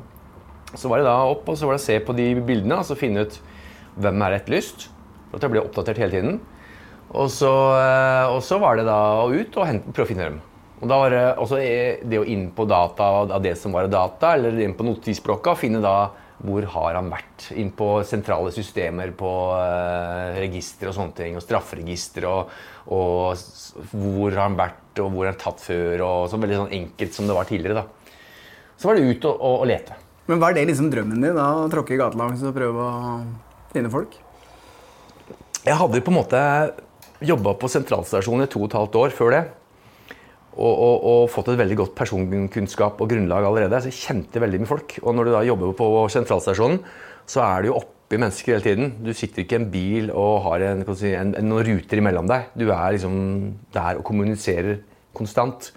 så 0.75 0.91
var 0.91 0.99
det 0.99 1.07
da 1.07 1.15
opp 1.31 1.47
og 1.47 1.55
så 1.55 1.67
var 1.67 1.77
det 1.77 1.81
å 1.81 1.87
se 1.87 1.97
på 2.03 2.15
de 2.17 2.27
bildene 2.43 2.81
og 2.81 2.85
så 2.85 2.97
finne 2.99 3.23
ut 3.23 3.39
hvem 3.95 4.23
er 4.27 4.35
etterlyst. 4.41 4.89
For 5.29 5.39
at 5.39 5.47
jeg 5.47 5.55
ble 5.55 5.63
oppdatert 5.63 6.01
hele 6.03 6.11
tiden. 6.11 6.39
Og 7.15 7.31
så, 7.31 7.53
eh, 7.77 8.27
og 8.33 8.41
så, 8.43 8.59
var 8.59 8.79
det 8.79 8.87
da 8.87 8.99
å 9.23 9.31
ut 9.31 9.57
og 9.57 9.67
hente, 9.67 9.93
prøve 9.95 10.07
å 10.07 10.11
finne 10.11 10.29
dem. 10.29 10.39
Og 10.77 10.91
da 10.91 10.99
var 11.01 11.13
det 11.13 11.25
også 11.41 11.59
det 12.05 12.19
å 12.19 12.25
inn 12.27 12.49
på 12.53 12.67
data 12.69 13.09
av 13.23 13.41
det 13.41 13.55
som 13.57 13.73
var 13.73 13.87
data, 13.89 14.35
eller 14.35 14.59
inn 14.61 14.75
på 14.77 14.85
notisblokka, 14.85 15.55
finne 15.57 15.81
da 15.81 15.97
hvor 16.45 16.67
har 16.69 16.97
han 16.99 17.09
vært. 17.09 17.47
Inn 17.57 17.71
på 17.73 17.87
sentrale 18.05 18.51
systemer 18.53 19.09
på 19.17 19.31
uh, 19.57 20.37
register 20.37 20.91
og 20.91 20.97
sånne 20.99 21.17
ting, 21.17 21.37
og 21.37 21.41
strafferegister, 21.41 22.27
og, 22.29 22.51
og, 22.93 23.41
hvor 23.89 24.35
har 24.35 24.43
han 24.43 24.59
vært, 24.59 25.01
og 25.01 25.09
hvor 25.15 25.25
har 25.25 25.33
han 25.33 25.41
tatt 25.41 25.63
før, 25.65 26.03
og 26.05 26.27
så 26.29 26.37
veldig 26.41 26.59
sånn 26.61 26.75
enkelt 26.77 27.17
som 27.17 27.29
det 27.29 27.39
var 27.39 27.49
tidligere. 27.49 27.81
da. 27.81 28.13
Så 28.77 28.91
var 28.91 28.99
det 28.99 29.09
ut 29.09 29.25
og, 29.25 29.33
og, 29.33 29.63
og 29.63 29.69
lete. 29.71 29.97
Men 30.27 30.43
var 30.43 30.53
det 30.53 30.67
liksom 30.69 30.91
drømmen 30.93 31.23
din, 31.23 31.37
da, 31.39 31.49
å 31.57 31.69
tråkke 31.73 31.97
gatelangs 31.97 32.45
og 32.45 32.53
prøve 32.53 32.85
å 32.85 33.17
finne 33.73 33.89
folk? 33.89 34.19
Jeg 35.65 35.75
hadde 35.81 36.03
på 36.05 36.13
en 36.13 36.19
måte 36.19 36.41
jobba 37.25 37.55
på 37.57 37.69
sentralstasjonen 37.71 38.45
i 38.45 38.51
to 38.51 38.61
og 38.61 38.69
et 38.69 38.77
halvt 38.77 38.99
år 38.99 39.15
før 39.15 39.33
det. 39.33 39.43
og, 40.57 40.73
og, 40.73 40.95
og 41.09 41.27
fått 41.29 41.51
et 41.53 41.59
veldig 41.59 41.77
godt 41.83 41.93
personkunnskap 41.97 43.01
og 43.01 43.11
grunnlag 43.11 43.45
allerede. 43.45 43.81
Så 43.83 43.91
jeg 43.91 43.99
kjente 43.99 44.41
veldig 44.41 44.63
med 44.63 44.69
folk. 44.69 44.95
Og 45.03 45.13
når 45.13 45.27
du 45.27 45.33
da 45.35 45.43
jobber 45.45 45.75
på 45.77 45.89
sentralstasjonen, 46.13 46.79
så 47.29 47.43
er 47.45 47.61
du 47.61 47.69
jo 47.69 47.77
oppi 47.77 48.17
mennesker 48.17 48.55
hele 48.55 48.65
tiden. 48.65 48.95
Du 49.05 49.11
sitter 49.13 49.43
ikke 49.43 49.57
i 49.57 49.61
en 49.61 49.69
bil 49.69 50.09
og 50.15 50.47
har 50.47 50.65
en, 50.71 50.81
si, 50.97 51.11
en, 51.13 51.35
en, 51.37 51.49
noen 51.51 51.67
ruter 51.67 52.01
imellom 52.01 52.29
deg. 52.31 52.49
Du 52.57 52.65
er 52.71 52.95
liksom 52.95 53.19
der 53.75 54.01
og 54.01 54.05
kommuniserer 54.07 54.81
konstant. 55.17 55.69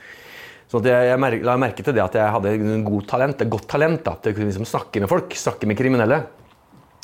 Så 0.71 0.81
jeg, 0.87 1.11
jeg 1.11 1.43
la 1.45 1.57
merke 1.59 1.85
til 1.85 1.97
det 1.97 2.05
at 2.05 2.17
jeg 2.17 2.33
hadde 2.37 2.55
en 2.57 2.87
god 2.87 3.09
talent, 3.11 3.43
et 3.43 3.53
godt 3.53 3.69
talent. 3.69 4.07
til 4.07 4.33
å 4.33 4.37
kunne 4.37 4.49
liksom 4.49 4.69
snakke 4.71 5.03
med 5.03 5.11
folk, 5.11 5.35
snakke 5.37 5.69
med 5.69 5.77
kriminelle. 5.77 6.23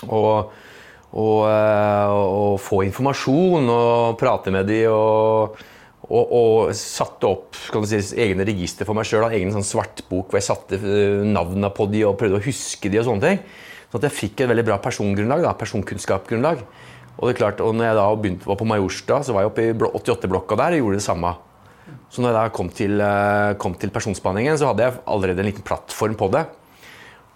Og, 0.07 0.55
og, 1.17 1.41
eh, 1.49 2.13
og 2.13 2.59
få 2.61 2.83
informasjon 2.87 3.71
og 3.73 4.19
prate 4.21 4.53
med 4.53 4.69
dem. 4.69 4.93
Og, 4.93 5.57
og, 6.07 6.35
og, 6.39 6.75
satte 6.77 7.27
opp 7.27 7.57
si, 7.89 8.01
egne 8.23 8.47
register 8.47 8.87
for 8.89 8.99
meg 8.99 9.09
sjøl. 9.09 9.27
Egen 9.33 9.55
sånn 9.55 9.67
svartbok 9.67 10.29
hvor 10.29 10.41
jeg 10.41 10.49
satte 10.49 10.81
eh, 10.81 11.25
navnene 11.25 11.73
på 11.75 11.89
de 11.93 12.05
og 12.09 12.19
prøvde 12.21 12.41
å 12.41 12.45
huske 12.45 12.93
de 12.93 13.01
og 13.01 13.09
sånne 13.09 13.31
ting. 13.31 13.41
Så 13.87 14.01
at 14.01 14.09
jeg 14.09 14.19
fikk 14.19 14.43
et 14.43 14.51
veldig 14.51 14.67
bra 14.67 14.77
persongrunnlag, 14.83 15.45
da, 15.47 15.57
personkunnskapsgrunnlag. 15.57 16.63
Og 17.17 17.29
det 17.29 17.33
er 17.33 17.41
klart, 17.41 17.63
og 17.65 17.73
når 17.79 17.89
jeg 17.89 17.97
da 17.97 18.07
begynte, 18.21 18.49
var 18.51 18.59
på 18.61 18.69
Majorstua, 18.69 19.23
så 19.25 19.33
var 19.33 19.47
jeg 19.47 19.53
oppe 19.53 19.65
i 19.65 19.75
88-blokka 19.75 20.59
der 20.61 20.77
og 20.77 20.83
gjorde 20.83 20.99
det 20.99 21.07
samme. 21.07 21.33
Så 22.13 22.21
når 22.21 22.33
jeg 22.33 22.37
da 22.37 22.55
kom 22.55 22.69
til, 22.75 23.01
eh, 23.01 23.55
kom 23.63 23.77
til, 23.79 23.93
personspaningen, 23.95 24.59
så 24.59 24.71
hadde 24.71 24.85
jeg 24.85 24.99
allerede 25.07 25.41
en 25.41 25.49
liten 25.49 25.65
plattform 25.65 26.17
på 26.19 26.29
det. 26.35 26.45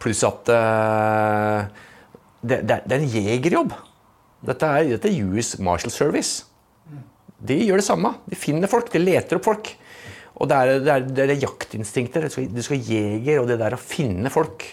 Pluss 0.01 0.23
at 0.25 0.49
uh, 0.49 1.67
det, 2.41 2.63
det, 2.65 2.81
det, 2.87 2.97
er 2.97 3.01
en 3.01 3.15
jegerjobb. 3.15 3.75
Dette 4.49 4.69
er, 4.69 4.95
dette 4.95 5.11
er 5.11 5.29
US 5.29 5.57
Marshal 5.61 5.93
Service. 5.93 6.47
De 7.41 7.57
gjør 7.57 7.81
det 7.81 7.87
samme. 7.87 8.15
De 8.29 8.39
finner 8.39 8.71
folk, 8.71 8.91
de 8.93 9.03
leter 9.03 9.39
opp 9.39 9.49
folk. 9.49 9.73
Og 10.41 10.49
det 10.49 10.57
er 10.57 10.71
det, 10.71 10.93
er, 10.93 11.07
det, 11.07 11.25
er 11.25 11.33
det. 11.35 11.41
Du 11.41 12.63
skal, 12.65 12.79
du 12.81 12.93
jeger, 12.93 13.43
og 13.43 13.49
det 13.51 13.61
der 13.61 13.77
å 13.77 13.81
finne 13.81 14.33
folk. 14.33 14.65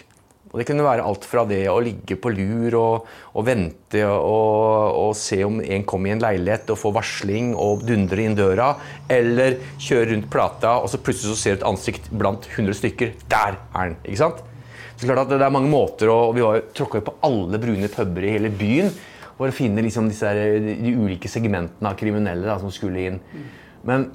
Og 0.48 0.60
Det 0.60 0.64
kunne 0.70 0.84
være 0.86 1.04
alt 1.04 1.26
fra 1.28 1.42
det 1.44 1.60
å 1.68 1.76
ligge 1.84 2.16
på 2.16 2.30
lur 2.32 2.76
og, 2.78 3.08
og 3.36 3.44
vente 3.44 4.00
og, 4.08 4.94
og, 4.96 5.10
se 5.18 5.42
om 5.44 5.58
en 5.60 5.84
kommer 5.88 6.08
i 6.08 6.14
en 6.16 6.22
leilighet 6.24 6.72
og 6.72 6.80
får 6.80 6.94
varsling 6.96 7.50
og 7.52 7.84
dundrer 7.88 8.24
inn 8.24 8.36
døra, 8.38 8.70
eller 9.12 9.58
kjøre 9.76 10.14
rundt 10.14 10.30
plata, 10.32 10.78
og 10.80 10.88
så 10.88 11.02
plutselig 11.04 11.34
så 11.34 11.42
ser 11.42 11.56
du 11.56 11.60
et 11.60 11.68
ansikt 11.68 12.08
blant 12.16 12.48
100 12.54 12.80
stykker. 12.80 13.12
Der 13.28 13.58
er 13.58 13.60
han! 13.76 13.98
ikke 14.06 14.22
sant? 14.22 14.40
Så 14.98 15.06
klart 15.06 15.26
at 15.26 15.30
Det 15.30 15.46
er 15.46 15.54
mange 15.54 15.70
måter, 15.70 16.10
og 16.10 16.34
Vi 16.34 16.42
tråkka 16.74 17.04
på 17.06 17.16
alle 17.22 17.58
brune 17.62 17.88
puber 17.88 18.26
i 18.26 18.34
hele 18.34 18.50
byen 18.50 18.90
for 19.38 19.46
å 19.46 19.54
finne 19.54 19.84
liksom 19.86 20.08
disse, 20.10 20.26
de 20.26 20.94
ulike 20.98 21.30
segmentene 21.30 21.92
av 21.92 21.94
kriminelle 21.94 22.42
da, 22.42 22.56
som 22.58 22.72
skulle 22.74 23.04
inn. 23.06 23.20
Men 23.86 24.08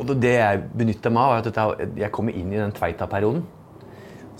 og 0.00 0.14
det 0.16 0.30
jeg 0.38 0.60
benytta 0.72 1.10
meg 1.12 1.20
av, 1.20 1.32
var 1.52 1.74
at 1.76 1.98
jeg 2.00 2.12
kom 2.14 2.30
inn 2.32 2.52
i 2.52 2.60
den 2.60 2.72
Tveita-perioden. 2.72 3.42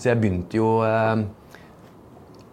Så 0.01 0.09
jeg 0.09 0.17
begynte 0.21 0.57
jo 0.57 0.79
eh, 0.81 1.21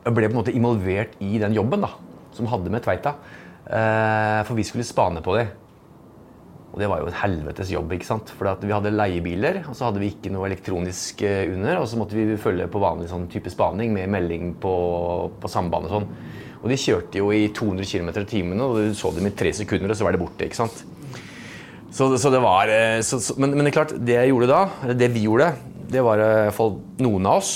Jeg 0.04 0.16
ble 0.16 0.28
på 0.28 0.34
en 0.34 0.40
måte 0.42 0.52
involvert 0.56 1.16
i 1.24 1.38
den 1.40 1.56
jobben 1.56 1.84
da, 1.84 1.94
som 2.36 2.48
hadde 2.52 2.72
med 2.72 2.84
Tveita. 2.84 3.14
Eh, 3.64 4.40
for 4.44 4.58
vi 4.58 4.66
skulle 4.68 4.84
spane 4.84 5.24
på 5.24 5.38
dem. 5.38 5.48
Og 6.70 6.78
det 6.78 6.86
var 6.86 7.00
jo 7.02 7.08
en 7.10 7.18
helvetes 7.18 7.72
jobb. 7.72 7.92
ikke 7.96 8.06
sant? 8.06 8.30
For 8.36 8.46
vi 8.62 8.74
hadde 8.74 8.92
leiebiler, 8.94 9.64
og 9.66 9.74
så 9.74 9.88
hadde 9.88 10.02
vi 10.02 10.12
ikke 10.12 10.30
noe 10.30 10.46
elektronisk 10.46 11.24
eh, 11.26 11.50
under. 11.50 11.80
Og 11.80 11.88
så 11.90 11.98
måtte 11.98 12.18
vi 12.18 12.38
følge 12.38 12.68
på 12.70 12.82
vanlig 12.82 13.08
sånn 13.10 13.26
type 13.32 13.50
spaning 13.50 13.90
med 13.96 14.12
melding 14.12 14.54
på, 14.62 14.74
på 15.42 15.50
samband 15.50 15.88
og 15.88 15.96
sånn. 15.96 16.08
Og 16.60 16.68
de 16.70 16.78
kjørte 16.78 17.18
jo 17.18 17.32
i 17.34 17.48
200 17.56 17.88
km 17.88 18.12
i 18.12 18.28
timen, 18.28 18.62
og 18.62 18.78
du 18.78 18.94
så 18.94 19.10
dem 19.16 19.26
i 19.26 19.34
tre 19.34 19.52
sekunder, 19.56 19.90
og 19.90 19.98
så 19.98 20.06
var 20.06 20.14
de 20.14 20.22
borte. 20.22 20.46
ikke 20.46 20.60
sant? 20.60 20.84
Så, 21.90 22.06
så 22.22 22.30
det 22.30 22.42
var, 22.44 22.70
eh, 22.70 23.00
så, 23.02 23.18
så, 23.18 23.34
men, 23.40 23.56
men, 23.56 23.66
det 23.66 23.72
er 23.72 23.78
klart, 23.80 23.96
det 23.98 24.14
jeg 24.14 24.30
gjorde 24.30 24.52
da, 24.52 24.62
eller 24.84 24.98
det 25.00 25.10
vi 25.16 25.26
gjorde, 25.26 25.50
det 25.90 26.04
var 26.06 26.22
i 26.22 26.28
hvert 26.46 26.54
fall 26.54 26.76
noen 27.02 27.26
av 27.26 27.40
oss 27.40 27.54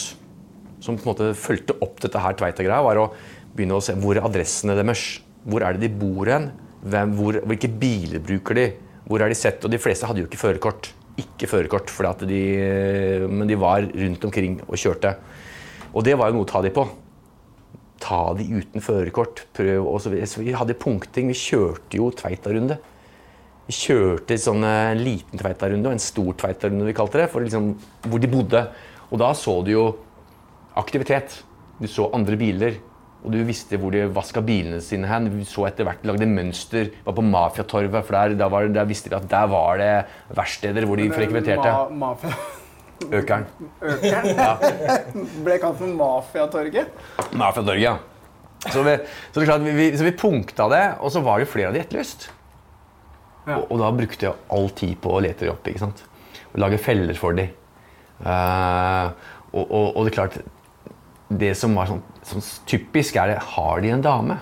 som 0.83 0.99
på 0.99 1.06
en 1.06 1.12
måte 1.12 1.28
fulgte 1.38 1.76
opp 1.85 2.02
dette 2.02 2.21
her 2.21 2.35
Tveita-greia, 2.37 2.83
var 2.85 2.99
å 3.00 3.06
begynne 3.54 3.78
å 3.78 3.85
se 3.85 3.94
hvor 3.97 4.18
adressene 4.21 4.75
deres. 4.76 5.04
Hvor 5.47 5.64
er 5.64 5.76
det 5.76 5.87
de 5.87 6.00
bor 6.00 6.28
hen? 6.28 6.50
Hvem, 6.85 7.14
hvor, 7.16 7.38
hvilke 7.49 7.71
biler 7.80 8.21
bruker 8.25 8.59
de? 8.59 8.66
Hvor 9.04 9.23
er 9.23 9.32
de 9.32 9.38
sett? 9.38 9.64
Og 9.64 9.73
de 9.73 9.80
fleste 9.80 10.08
hadde 10.08 10.25
jo 10.25 10.28
ikke 10.28 10.40
førerkort. 10.40 10.90
Ikke 11.20 11.46
førerkort, 11.46 11.92
men 13.30 13.46
de 13.46 13.56
var 13.61 13.87
rundt 13.87 14.25
omkring 14.26 14.61
og 14.66 14.76
kjørte. 14.80 15.14
Og 15.94 16.02
det 16.02 16.16
var 16.18 16.30
jo 16.30 16.40
noe 16.40 16.46
å 16.46 16.50
ta 16.50 16.62
de 16.64 16.73
på 16.75 16.88
ta 18.04 18.34
de 18.37 18.46
uten 18.58 18.82
førerkort. 18.84 19.44
Vi 19.56 20.56
hadde 20.56 20.76
punkting. 20.80 21.30
Vi 21.32 21.38
kjørte 21.38 22.00
jo 22.00 22.11
Tveita-runde. 22.14 22.78
Vi 23.64 23.76
kjørte 23.76 24.37
sånn 24.40 24.64
en 24.68 25.00
liten 25.00 25.40
Tveita-runde 25.40 25.88
og 25.88 25.96
en 25.96 26.02
stor 26.02 26.34
Tveita-runde, 26.40 26.84
vi 26.84 26.96
kalte 26.96 27.23
det, 27.23 27.30
for 27.32 27.44
liksom, 27.44 27.70
hvor 28.04 28.20
de 28.20 28.28
bodde. 28.28 28.61
Og 29.08 29.20
da 29.23 29.30
så 29.38 29.56
du 29.64 29.73
jo 29.73 29.87
aktivitet. 30.76 31.38
Du 31.80 31.88
så 31.90 32.11
andre 32.16 32.37
biler. 32.40 32.76
Og 33.25 33.33
du 33.33 33.38
visste 33.49 33.78
hvor 33.81 33.95
de 33.95 34.04
vaska 34.12 34.43
bilene 34.45 34.83
sine 34.85 35.09
hen. 35.09 35.31
Du 35.33 35.40
så 35.49 35.64
etter 35.71 35.88
hvert 35.88 36.04
lagde 36.04 36.28
mønster. 36.28 36.90
Var 37.07 37.16
på 37.16 37.25
Mafiatorvet, 37.25 38.04
for 38.04 38.16
der, 38.19 38.37
der, 38.37 38.69
der, 38.76 38.90
visste 38.90 39.12
de 39.12 39.16
at 39.16 39.31
der 39.31 39.49
var 39.49 39.81
det 39.81 39.93
verksteder 40.37 40.85
hvor 40.88 41.00
de 41.00 41.09
frekventerte. 41.12 41.73
Ma 41.90 42.12
mafia. 42.12 42.37
Økeren. 43.19 43.47
Økeren? 43.83 44.28
Ja. 44.37 44.52
Ble 45.45 45.59
kalt 45.61 45.81
for 45.81 45.97
Mafiatorget? 45.99 46.93
Mafiatorget, 47.33 47.83
ja. 47.83 47.97
Så 48.64 48.85
vi, 48.85 48.95
så, 49.33 49.40
det 49.40 49.49
klart, 49.49 49.64
vi, 49.66 49.90
så 49.97 50.07
vi 50.07 50.14
punkta 50.16 50.69
det, 50.73 50.85
og 51.04 51.12
så 51.12 51.21
var 51.25 51.40
det 51.40 51.50
flere 51.52 51.73
av 51.73 51.76
de 51.76 51.83
etterlyst. 51.83 52.31
Ja. 53.45 53.59
Og, 53.59 53.66
og, 53.69 53.78
da 53.83 53.90
brukte 53.93 54.28
jeg 54.28 54.40
all 54.57 54.71
tid 54.76 54.97
på 55.04 55.12
å 55.12 55.21
lete 55.25 55.45
dem 55.45 55.52
opp. 55.52 55.69
ikke 55.69 55.83
sant? 55.83 56.04
Og 56.52 56.61
lage 56.62 56.81
feller 56.81 57.19
for 57.19 57.37
dem. 57.37 57.52
Uh, 58.25 59.11
og, 59.52 59.64
og, 59.64 59.88
og, 59.90 60.00
det 60.04 60.12
er 60.12 60.16
klart 60.16 60.38
Det 61.41 61.55
som 61.59 61.75
var 61.76 61.88
sånn, 61.91 62.03
sånn 62.26 62.45
typisk, 62.71 63.17
er 63.19 63.33
det 63.33 63.38
Har 63.55 63.81
de 63.83 63.95
en 63.95 64.05
dame? 64.05 64.38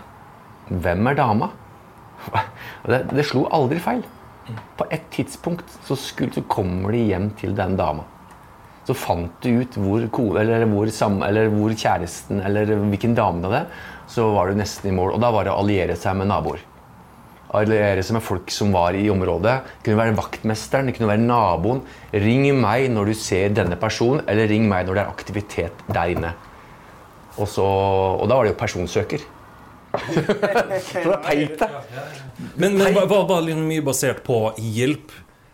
Hvem 0.69 1.13
er 1.13 1.19
dama? 1.19 1.53
Det, 2.87 3.05
det 3.15 3.25
slo 3.27 3.45
aldri 3.55 3.79
feil. 3.83 4.03
På 4.79 4.87
et 4.91 5.05
tidspunkt 5.15 5.69
så, 5.87 5.95
skulle, 5.99 6.35
så 6.35 6.43
kommer 6.51 6.95
de 6.95 7.05
hjem 7.13 7.29
til 7.39 7.55
den 7.55 7.77
dama. 7.79 8.05
Så 8.87 8.97
fant 8.99 9.45
du 9.45 9.63
ut 9.63 9.77
hvor, 9.79 10.03
eller 10.41 10.67
hvor, 10.67 10.91
eller 11.29 11.53
hvor 11.53 11.75
kjæresten 11.79 12.43
eller 12.43 12.75
hvilken 12.89 13.15
dame 13.15 13.45
det 13.45 13.53
var, 13.53 13.69
så 14.11 14.27
var 14.35 14.51
du 14.51 14.59
nesten 14.59 14.91
i 14.91 14.97
mål. 14.97 15.15
Og 15.15 15.23
da 15.23 15.31
var 15.35 15.47
det 15.47 15.55
å 15.55 15.61
alliere 15.63 15.97
seg 15.99 16.19
med 16.19 16.31
naboer. 16.33 16.63
Alliere 17.55 18.03
seg 18.03 18.17
med 18.17 18.25
folk 18.27 18.51
som 18.51 18.73
var 18.75 18.97
i 18.99 19.05
området. 19.13 19.59
Det 19.79 19.87
kunne 19.87 20.01
være 20.01 20.19
vaktmesteren, 20.19 20.89
det 20.89 20.97
kunne 20.97 21.13
være 21.13 21.23
naboen. 21.23 21.85
Ring 22.25 22.49
meg 22.59 22.89
når 22.91 23.13
du 23.13 23.19
ser 23.19 23.55
denne 23.55 23.79
personen, 23.79 24.25
eller 24.27 24.51
ring 24.51 24.67
meg 24.71 24.89
når 24.89 24.99
det 24.99 25.05
er 25.05 25.13
aktivitet 25.13 25.87
der 25.93 26.17
inne. 26.17 26.33
Og, 27.39 27.47
så, 27.49 27.65
og 27.65 28.29
da 28.29 28.37
var 28.37 28.47
det 28.47 28.55
jo 28.55 28.61
personsøker. 28.61 29.27
så 30.03 31.03
det 31.05 31.17
er 31.17 31.25
teit, 31.27 31.59
det. 31.61 31.69
Men, 32.57 32.79
men 32.79 32.97
var, 32.97 33.27
var 33.29 33.45
det 33.45 33.59
mye 33.59 33.85
basert 33.85 34.25
på 34.27 34.47
hjelp? 34.57 35.13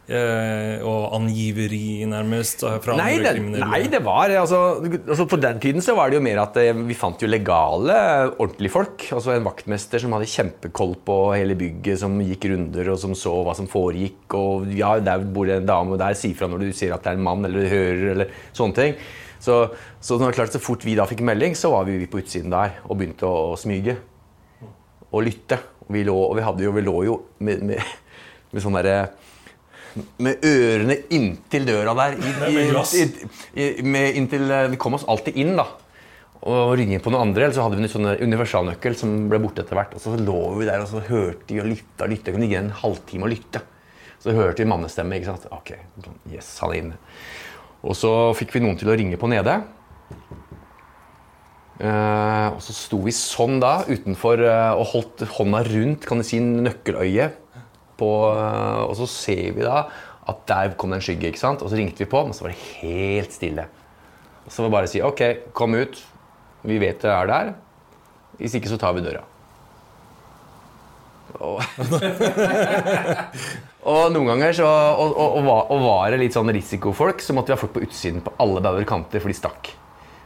Eh, 0.08 0.80
og 0.88 1.10
angiveri, 1.18 2.00
nærmest, 2.08 2.62
fra 2.80 2.94
nei, 2.96 3.18
andre 3.18 3.32
kriminelle? 3.34 3.66
Nei, 3.68 3.80
det 3.92 3.98
var 4.06 4.32
altså, 4.40 4.78
altså, 4.80 5.26
På 5.28 5.36
den 5.36 5.58
tiden 5.60 5.84
så 5.84 5.92
var 5.98 6.08
det 6.08 6.16
jo 6.16 6.22
mer 6.24 6.40
at 6.46 6.56
eh, 6.62 6.72
vi 6.72 6.96
fant 6.96 7.20
jo 7.20 7.28
legale, 7.28 7.98
ordentlige 8.40 8.72
folk. 8.72 9.04
Altså 9.12 9.34
En 9.34 9.44
vaktmester 9.44 10.00
som 10.00 10.16
hadde 10.16 10.30
kjempekoll 10.32 10.96
på 11.04 11.18
hele 11.34 11.58
bygget, 11.60 12.00
som 12.00 12.16
gikk 12.24 12.48
runder 12.54 12.88
og 12.94 13.02
som 13.04 13.12
så 13.12 13.34
hva 13.44 13.52
som 13.58 13.68
foregikk. 13.68 14.24
Og 14.38 14.72
ja, 14.78 14.94
der 15.04 15.28
bor 15.28 15.50
det 15.50 15.60
en 15.60 15.68
dame, 15.68 15.92
og 15.92 16.00
der 16.00 16.16
si 16.16 16.32
fra 16.38 16.48
når 16.48 16.64
du 16.64 16.72
ser 16.72 16.96
at 16.96 17.04
det 17.04 17.12
er 17.12 17.20
en 17.20 17.28
mann, 17.28 17.44
eller 17.44 17.68
du 17.68 17.74
hører, 17.74 18.04
eller 18.14 18.36
sånne 18.56 18.80
ting. 18.80 19.00
Så, 19.38 19.60
så, 20.00 20.18
klart, 20.34 20.52
så 20.52 20.62
fort 20.62 20.84
vi 20.86 20.96
da 20.98 21.06
fikk 21.08 21.22
melding, 21.26 21.56
så 21.58 21.70
var 21.74 21.86
vi 21.88 22.00
på 22.10 22.20
utsiden 22.22 22.52
der 22.54 22.80
og 22.86 22.98
begynte 22.98 23.28
å, 23.28 23.52
å 23.54 23.58
smyge. 23.60 23.96
Og 25.08 25.24
lytte. 25.24 25.60
Og 25.86 25.94
vi 25.96 26.04
lå, 26.04 26.16
og 26.16 26.36
vi 26.36 26.44
hadde 26.44 26.66
jo, 26.66 26.74
vi 26.76 26.84
lå 26.84 26.96
jo 27.06 27.16
med, 27.44 27.64
med, 27.64 27.96
med 28.52 28.64
sånn 28.64 28.76
derre 28.76 29.00
med 30.22 30.44
ørene 30.46 30.96
inntil 31.14 31.66
døra 31.66 31.94
der. 31.96 32.16
I, 32.20 33.66
med, 33.82 34.16
inntil, 34.18 34.44
eh, 34.50 34.68
vi 34.72 34.80
kom 34.80 34.98
oss 34.98 35.06
alltid 35.08 35.38
inn, 35.40 35.54
da. 35.58 35.66
Og 36.48 36.76
ringe 36.78 37.00
på 37.02 37.10
noen 37.10 37.28
andre. 37.28 37.46
Eller 37.46 37.56
så 37.56 37.64
hadde 37.66 37.78
vi 37.78 37.86
en 37.86 37.92
sånn 37.92 38.12
universalnøkkel 38.20 38.96
som 38.98 39.16
ble 39.30 39.40
borte 39.42 39.64
etter 39.64 39.78
hvert. 39.78 39.96
Og 39.96 40.04
så 40.04 40.14
lå 40.20 40.38
vi 40.60 40.68
der 40.68 40.84
og 40.84 40.90
så 40.90 41.02
hørte 41.08 41.50
vi 41.50 41.62
og 41.62 41.70
lytta 41.72 42.06
og 42.06 42.14
lytta. 42.14 42.34
Kunne 42.34 42.46
ligge 42.46 42.62
en 42.62 42.72
halvtime 42.84 43.26
og 43.26 43.34
lytte. 43.34 43.64
Så 44.22 44.34
hørte 44.34 44.62
vi 44.62 44.70
mannestemme. 44.70 45.18
ikke 45.18 45.32
sant? 45.32 45.48
Ok, 45.54 45.74
yes, 46.30 46.52
han 46.62 46.74
er 46.74 46.82
inne. 46.82 47.00
Og 47.86 47.94
så 47.96 48.12
fikk 48.38 48.56
vi 48.56 48.62
noen 48.64 48.78
til 48.78 48.90
å 48.90 48.96
ringe 48.98 49.18
på 49.20 49.30
nede. 49.30 49.60
Uh, 51.78 52.56
og 52.56 52.62
så 52.64 52.74
sto 52.74 52.98
vi 53.04 53.14
sånn 53.14 53.60
da 53.62 53.84
utenfor 53.86 54.40
uh, 54.42 54.74
og 54.74 54.88
holdt 54.96 55.22
hånda 55.36 55.60
rundt 55.68 56.08
kan 56.08 56.18
du 56.18 56.26
si, 56.26 56.40
nøkkeløyet 56.42 57.36
på, 58.00 58.08
uh, 58.34 58.82
og 58.82 58.96
så 58.98 59.06
ser 59.06 59.52
vi 59.54 59.62
da 59.62 59.84
at 60.28 60.42
der 60.50 60.74
kom 60.80 60.90
det 60.90 60.98
en 60.98 61.06
skygge. 61.06 61.30
ikke 61.30 61.40
sant? 61.40 61.62
Og 61.62 61.70
så 61.70 61.78
ringte 61.78 62.02
vi 62.02 62.10
på, 62.10 62.24
men 62.26 62.34
så 62.34 62.44
var 62.44 62.52
det 62.52 62.66
helt 62.82 63.32
stille. 63.36 63.68
Og 64.44 64.50
så 64.50 64.64
var 64.64 64.68
det 64.68 64.74
bare 64.74 64.90
å 64.90 64.92
si 64.92 65.04
OK, 65.06 65.22
kom 65.56 65.78
ut. 65.78 66.02
Vi 66.66 66.82
vet 66.82 66.98
det 67.04 67.14
er 67.14 67.30
der. 67.30 67.54
Hvis 68.40 68.58
ikke, 68.58 68.70
så 68.74 68.80
tar 68.80 68.98
vi 68.98 69.06
døra. 69.06 69.22
Og, 71.38 71.60
og 73.92 74.14
noen 74.14 74.30
ganger 74.32 74.56
så 74.56 74.68
og, 74.68 75.12
og, 75.12 75.42
og, 75.42 75.82
var, 75.84 76.08
det 76.12 76.22
litt 76.22 76.36
sånn 76.36 76.52
risikofolk, 76.54 77.20
så 77.22 77.36
måtte 77.36 77.52
vi 77.52 77.56
ha 77.56 77.60
folk 77.60 77.74
på 77.76 77.84
utsiden 77.84 78.24
på 78.24 78.32
alle 78.42 78.64
bauger 78.64 78.88
kanter, 78.88 79.22
for 79.22 79.30
de 79.30 79.36
stakk. 79.38 79.70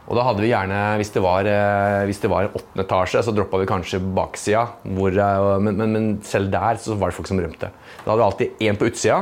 Og 0.03 0.17
da 0.17 0.25
hadde 0.27 0.43
vi 0.43 0.49
gjerne, 0.51 0.79
hvis 0.99 1.13
det 1.15 1.21
var, 1.23 1.47
eh, 1.47 2.01
hvis 2.09 2.19
det 2.19 2.31
var 2.31 2.49
åttende 2.49 2.83
etasje, 2.83 3.21
så 3.23 3.31
droppa 3.35 3.61
vi 3.61 3.69
kanskje 3.69 4.01
baksida. 4.03 4.65
Eh, 4.83 5.59
men, 5.63 5.77
men, 5.79 5.93
men, 5.95 6.09
selv 6.27 6.51
der 6.51 6.79
så 6.81 6.97
var 6.99 7.11
det 7.11 7.17
folk 7.19 7.29
som 7.29 7.39
rømte. 7.39 7.71
Da 8.03 8.11
hadde 8.11 8.19
vi 8.19 8.27
alltid 8.27 8.67
én 8.67 8.79
på 8.79 8.89
utsida. 8.91 9.21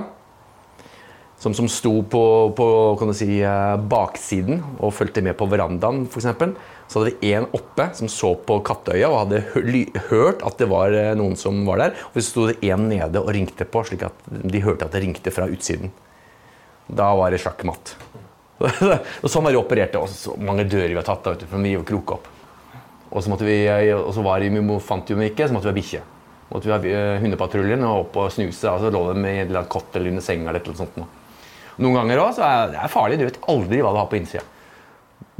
Som, 1.41 1.53
som 1.57 1.69
sto 1.69 1.93
på, 2.05 2.23
på 2.57 3.13
si, 3.17 3.39
eh, 3.45 3.75
baksiden 3.93 4.61
og 4.77 4.93
fulgte 4.93 5.23
med 5.25 5.37
på 5.37 5.49
verandaen, 5.49 6.03
f.eks. 6.09 6.29
Så 6.91 6.99
hadde 6.99 7.13
vi 7.21 7.31
én 7.31 7.45
oppe 7.55 7.85
som 7.95 8.09
så 8.11 8.33
på 8.35 8.57
Kattøya 8.67 9.07
og 9.07 9.21
hadde 9.21 9.39
hørt 10.09 10.41
at 10.43 10.59
det 10.59 10.67
var 10.67 10.91
noen 11.15 11.37
som 11.39 11.61
var 11.63 11.79
der. 11.79 11.93
Og 12.11 12.17
så 12.19 12.25
sto 12.27 12.47
det 12.49 12.57
én 12.67 12.83
nede 12.89 13.21
og 13.21 13.31
ringte 13.31 13.63
på, 13.63 13.85
slik 13.87 14.03
at 14.09 14.25
de 14.27 14.63
hørte 14.65 14.89
at 14.89 14.97
det 14.97 15.05
ringte 15.05 15.31
fra 15.31 15.47
utsiden. 15.47 15.93
Da 16.91 17.13
var 17.15 17.31
det 17.31 17.39
sjakkmatt. 17.39 17.95
og 19.23 19.29
sånn 19.31 19.45
var 19.45 19.55
det 19.55 19.61
operert 19.61 19.95
det. 19.95 20.03
Og 20.03 20.11
så 20.11 20.35
mange 20.35 20.67
dører 20.67 20.91
vi 20.91 20.99
har 20.99 21.07
tatt 21.07 21.31
av, 21.31 21.47
for 21.47 21.63
vi 21.63 21.77
å 21.79 21.87
kroke 21.87 22.19
opp. 22.19 22.27
Og 23.11 23.23
så, 23.23 23.39
vi, 23.39 23.57
og 23.95 24.11
så 24.15 24.23
var 24.27 24.43
det, 24.43 24.51
fant 24.83 25.15
vi 25.15 25.31
ikke, 25.31 25.47
så 25.47 25.55
måtte 25.55 25.67
vi 25.67 25.71
ha 25.71 25.79
bikkje. 25.79 26.03
Måtte 26.51 26.67
vi 26.67 26.75
ha 26.75 26.79
eh, 26.91 27.17
hundepatruljen 27.23 27.83
og 27.87 28.05
opp 28.05 28.21
og 28.25 28.31
snuse. 28.35 28.67
Og 28.67 28.83
så 28.83 28.91
lå 28.91 29.07
de 29.13 29.23
med 29.23 29.51
en 29.55 29.71
kott 29.71 29.95
eller 29.95 30.11
under 30.11 30.23
senga 30.23 30.51
eller 30.51 30.63
noe 30.67 30.79
sånt. 30.79 30.99
Noen 31.81 32.01
ganger 32.01 32.23
òg 32.23 32.39
er 32.43 32.73
det 32.75 32.91
farlig. 32.91 33.19
Du 33.19 33.27
vet 33.27 33.39
aldri 33.51 33.79
hva 33.79 33.93
du 33.95 33.99
har 34.01 34.11
på 34.11 34.19
innsida. 34.19 34.43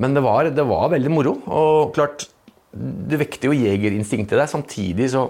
Men 0.01 0.15
det 0.17 0.23
var, 0.25 0.50
det 0.50 0.65
var, 0.67 0.89
veldig 0.93 1.11
moro. 1.13 1.35
Og 1.51 1.93
klart, 1.95 2.25
det 2.71 3.19
vekter 3.21 3.51
jo 3.51 3.59
jegerinstinktet 3.59 4.39
der. 4.39 4.50
Samtidig 4.50 5.11
så, 5.13 5.27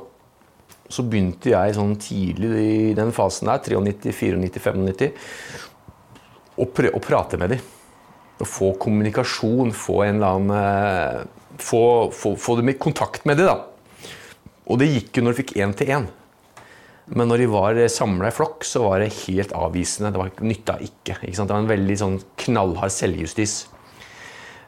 så 0.91 1.05
begynte 1.07 1.53
jeg 1.53 1.75
sånn 1.77 1.97
tidlig 2.01 2.53
i 2.61 2.95
den 2.97 3.13
fasen 3.15 3.51
der, 3.51 3.61
93, 3.83 4.39
94, 4.39 4.79
95, 4.79 5.13
å, 6.61 6.67
å 6.67 7.03
prate 7.03 7.39
med 7.41 7.55
dem 7.55 7.69
å 8.41 8.47
få 8.47 8.73
kommunikasjon, 8.81 9.73
få 9.75 10.01
en 10.07 10.17
eller 10.19 10.39
annen 10.39 10.57
eh, 10.57 11.37
Få, 11.61 12.09
få, 12.15 12.31
få 12.39 12.55
dem 12.57 12.71
i 12.71 12.73
kontakt 12.79 13.25
med 13.27 13.37
dem, 13.37 13.51
da. 13.51 14.07
Og 14.71 14.79
det 14.81 14.87
gikk 14.87 15.19
jo 15.19 15.21
når 15.21 15.35
du 15.35 15.39
fikk 15.43 15.51
én 15.61 15.73
til 15.77 15.91
én. 15.93 16.07
Men 17.11 17.29
når 17.29 17.43
de 17.43 17.47
var 17.51 17.77
samla 17.91 18.31
i 18.31 18.33
flokk, 18.33 18.63
så 18.65 18.81
var 18.87 19.03
det 19.03 19.11
helt 19.27 19.51
avvisende. 19.53 20.09
Det 20.15 20.21
var 20.23 20.31
nytta 20.47 20.77
ikke. 20.81 21.19
ikke 21.19 21.35
sant? 21.37 21.51
Det 21.51 21.53
var 21.53 21.61
en 21.61 21.69
veldig 21.69 21.97
sånn 22.01 22.17
knallhard 22.45 22.95
selvjustis. 22.95 23.55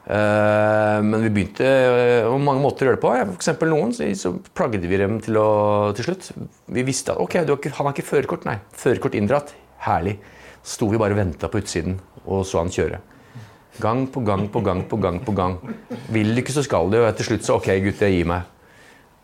Uh, 0.04 1.00
men 1.00 1.22
vi 1.22 1.30
begynte 1.32 1.64
på 2.28 2.36
mange 2.44 2.60
måter 2.60 2.84
å 2.84 2.90
gjøre 2.90 2.98
det 2.98 3.04
på. 3.04 3.12
For 3.14 3.38
eksempel 3.38 3.72
noen 3.72 3.94
så, 3.96 4.34
plagde 4.56 4.84
vi 4.84 5.00
dem 5.00 5.16
til, 5.24 5.38
å, 5.40 5.92
til 5.96 6.10
slutt. 6.10 6.30
Vi 6.76 6.84
visste 6.84 7.14
at 7.14 7.22
ok, 7.24 7.38
har 7.40 7.54
ikke, 7.56 7.72
han 7.78 7.88
har 7.88 7.96
ikke 7.96 8.10
førerkort. 8.10 8.44
Nei, 8.48 8.58
førerkort 8.76 9.16
inndratt. 9.16 9.54
Herlig. 9.86 10.18
Så 10.60 10.78
sto 10.78 10.90
vi 10.92 11.00
bare 11.00 11.16
og 11.16 11.20
venta 11.20 11.48
på 11.52 11.60
utsiden 11.60 11.98
og 12.24 12.44
så 12.48 12.62
han 12.62 12.72
kjøre. 12.72 13.00
Gang 13.82 14.04
på 14.12 14.22
gang 14.24 14.46
på 14.48 14.60
gang 14.64 14.84
på 14.88 14.96
gang. 15.02 15.20
på 15.24 15.32
gang. 15.32 15.58
Vil 16.14 16.34
du 16.34 16.42
ikke, 16.42 16.54
så 16.54 16.62
skal 16.64 16.90
du. 16.92 17.00
Og 17.00 17.16
til 17.18 17.32
slutt 17.32 17.46
så 17.46 17.58
OK, 17.58 17.70
gutt, 17.84 18.02
jeg 18.04 18.18
gir 18.18 18.28
meg. 18.28 18.50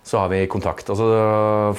Så 0.05 0.19
har 0.19 0.31
vi 0.33 0.43
kontakt. 0.51 0.91
Altså, 0.91 1.77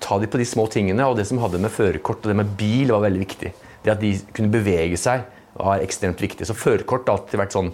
ta 0.00 0.18
de 0.18 0.28
på 0.30 0.40
de 0.40 0.48
små 0.48 0.66
tingene. 0.72 1.06
Og 1.06 1.16
det 1.16 1.28
som 1.28 1.38
hadde 1.42 1.60
med 1.62 1.72
førerkort 1.72 2.24
og 2.24 2.32
det 2.32 2.38
med 2.40 2.56
bil, 2.58 2.90
var 2.90 3.04
veldig 3.06 3.22
viktig. 3.22 3.52
Det 3.84 3.94
at 3.94 4.02
de 4.02 4.14
kunne 4.36 4.52
bevege 4.52 4.98
seg, 5.00 5.22
var 5.54 5.84
ekstremt 5.84 6.20
viktig. 6.20 6.48
Så 6.48 6.56
førerkort 6.56 7.08
har 7.08 7.20
alltid 7.20 7.40
vært 7.40 7.56
sånn 7.56 7.72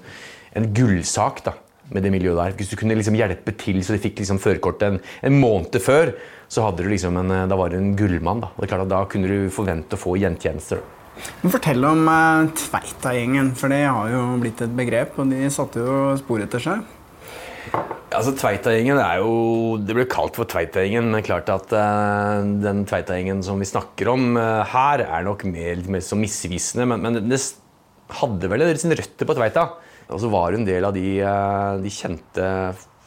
en 0.56 0.72
gullsak 0.76 1.44
da, 1.46 1.54
med 1.92 2.06
det 2.06 2.12
miljøet 2.14 2.40
der. 2.40 2.56
Hvis 2.58 2.72
du 2.72 2.78
kunne 2.80 2.96
liksom 2.98 3.18
hjelpe 3.18 3.54
til 3.60 3.82
så 3.84 3.94
de 3.94 4.02
fikk 4.02 4.22
liksom 4.22 4.40
førerkortet 4.42 4.88
en, 4.88 5.00
en, 5.28 5.38
måned 5.42 5.78
før, 5.82 6.14
så 6.48 6.66
hadde 6.66 6.84
du 6.84 6.90
liksom 6.90 7.18
en, 7.20 7.32
da 7.50 7.58
var 7.58 7.72
du 7.72 7.78
en 7.78 7.94
gullmann. 7.98 8.42
Da. 8.44 8.52
Og 8.54 8.62
det 8.62 8.68
er 8.68 8.74
klart 8.74 8.86
at 8.88 8.94
da 8.94 9.02
kunne 9.10 9.30
du 9.30 9.54
forvente 9.54 9.98
å 9.98 10.00
få 10.00 10.16
gjentjenester. 10.20 10.82
Men 11.42 11.52
Fortell 11.52 11.86
om 11.88 12.04
eh, 12.12 12.50
Tveita-gjengen, 12.60 13.54
for 13.56 13.72
det 13.72 13.84
har 13.86 14.12
jo 14.12 14.22
blitt 14.42 14.60
et 14.64 14.76
begrep. 14.76 15.16
Og 15.20 15.32
de 15.32 15.48
satte 15.52 15.82
jo 15.82 16.12
spor 16.20 16.44
etter 16.44 16.62
seg. 16.62 16.84
Altså, 18.14 18.32
Tveita-gjengen 18.38 19.00
er 19.02 19.18
jo 19.18 19.32
Det 19.82 19.96
ble 19.96 20.06
kalt 20.10 20.36
for 20.38 20.48
Tveita-gjengen, 20.48 21.08
men 21.12 21.24
klart 21.26 21.50
at 21.52 21.72
uh, 21.74 22.44
den 22.62 22.84
Tveita-gjengen 22.88 23.42
som 23.46 23.60
vi 23.60 23.68
snakker 23.68 24.12
om 24.12 24.36
uh, 24.38 24.62
her, 24.70 25.04
er 25.06 25.26
nok 25.26 25.44
mer, 25.48 25.74
litt 25.80 25.90
mer 25.92 26.04
så 26.04 26.18
misvisende. 26.18 26.86
Men, 26.92 27.02
men, 27.02 27.20
det 27.30 27.40
hadde 28.20 28.52
vel 28.52 28.68
sine 28.78 28.98
røtter 28.98 29.28
på 29.28 29.36
Tveita. 29.36 29.66
Og 30.06 30.20
så 30.22 30.30
var 30.30 30.52
hun 30.52 30.62
en 30.62 30.68
del 30.68 30.86
av 30.86 30.94
de, 30.94 31.06
uh, 31.22 31.78
de 31.82 31.92
kjente 31.92 32.50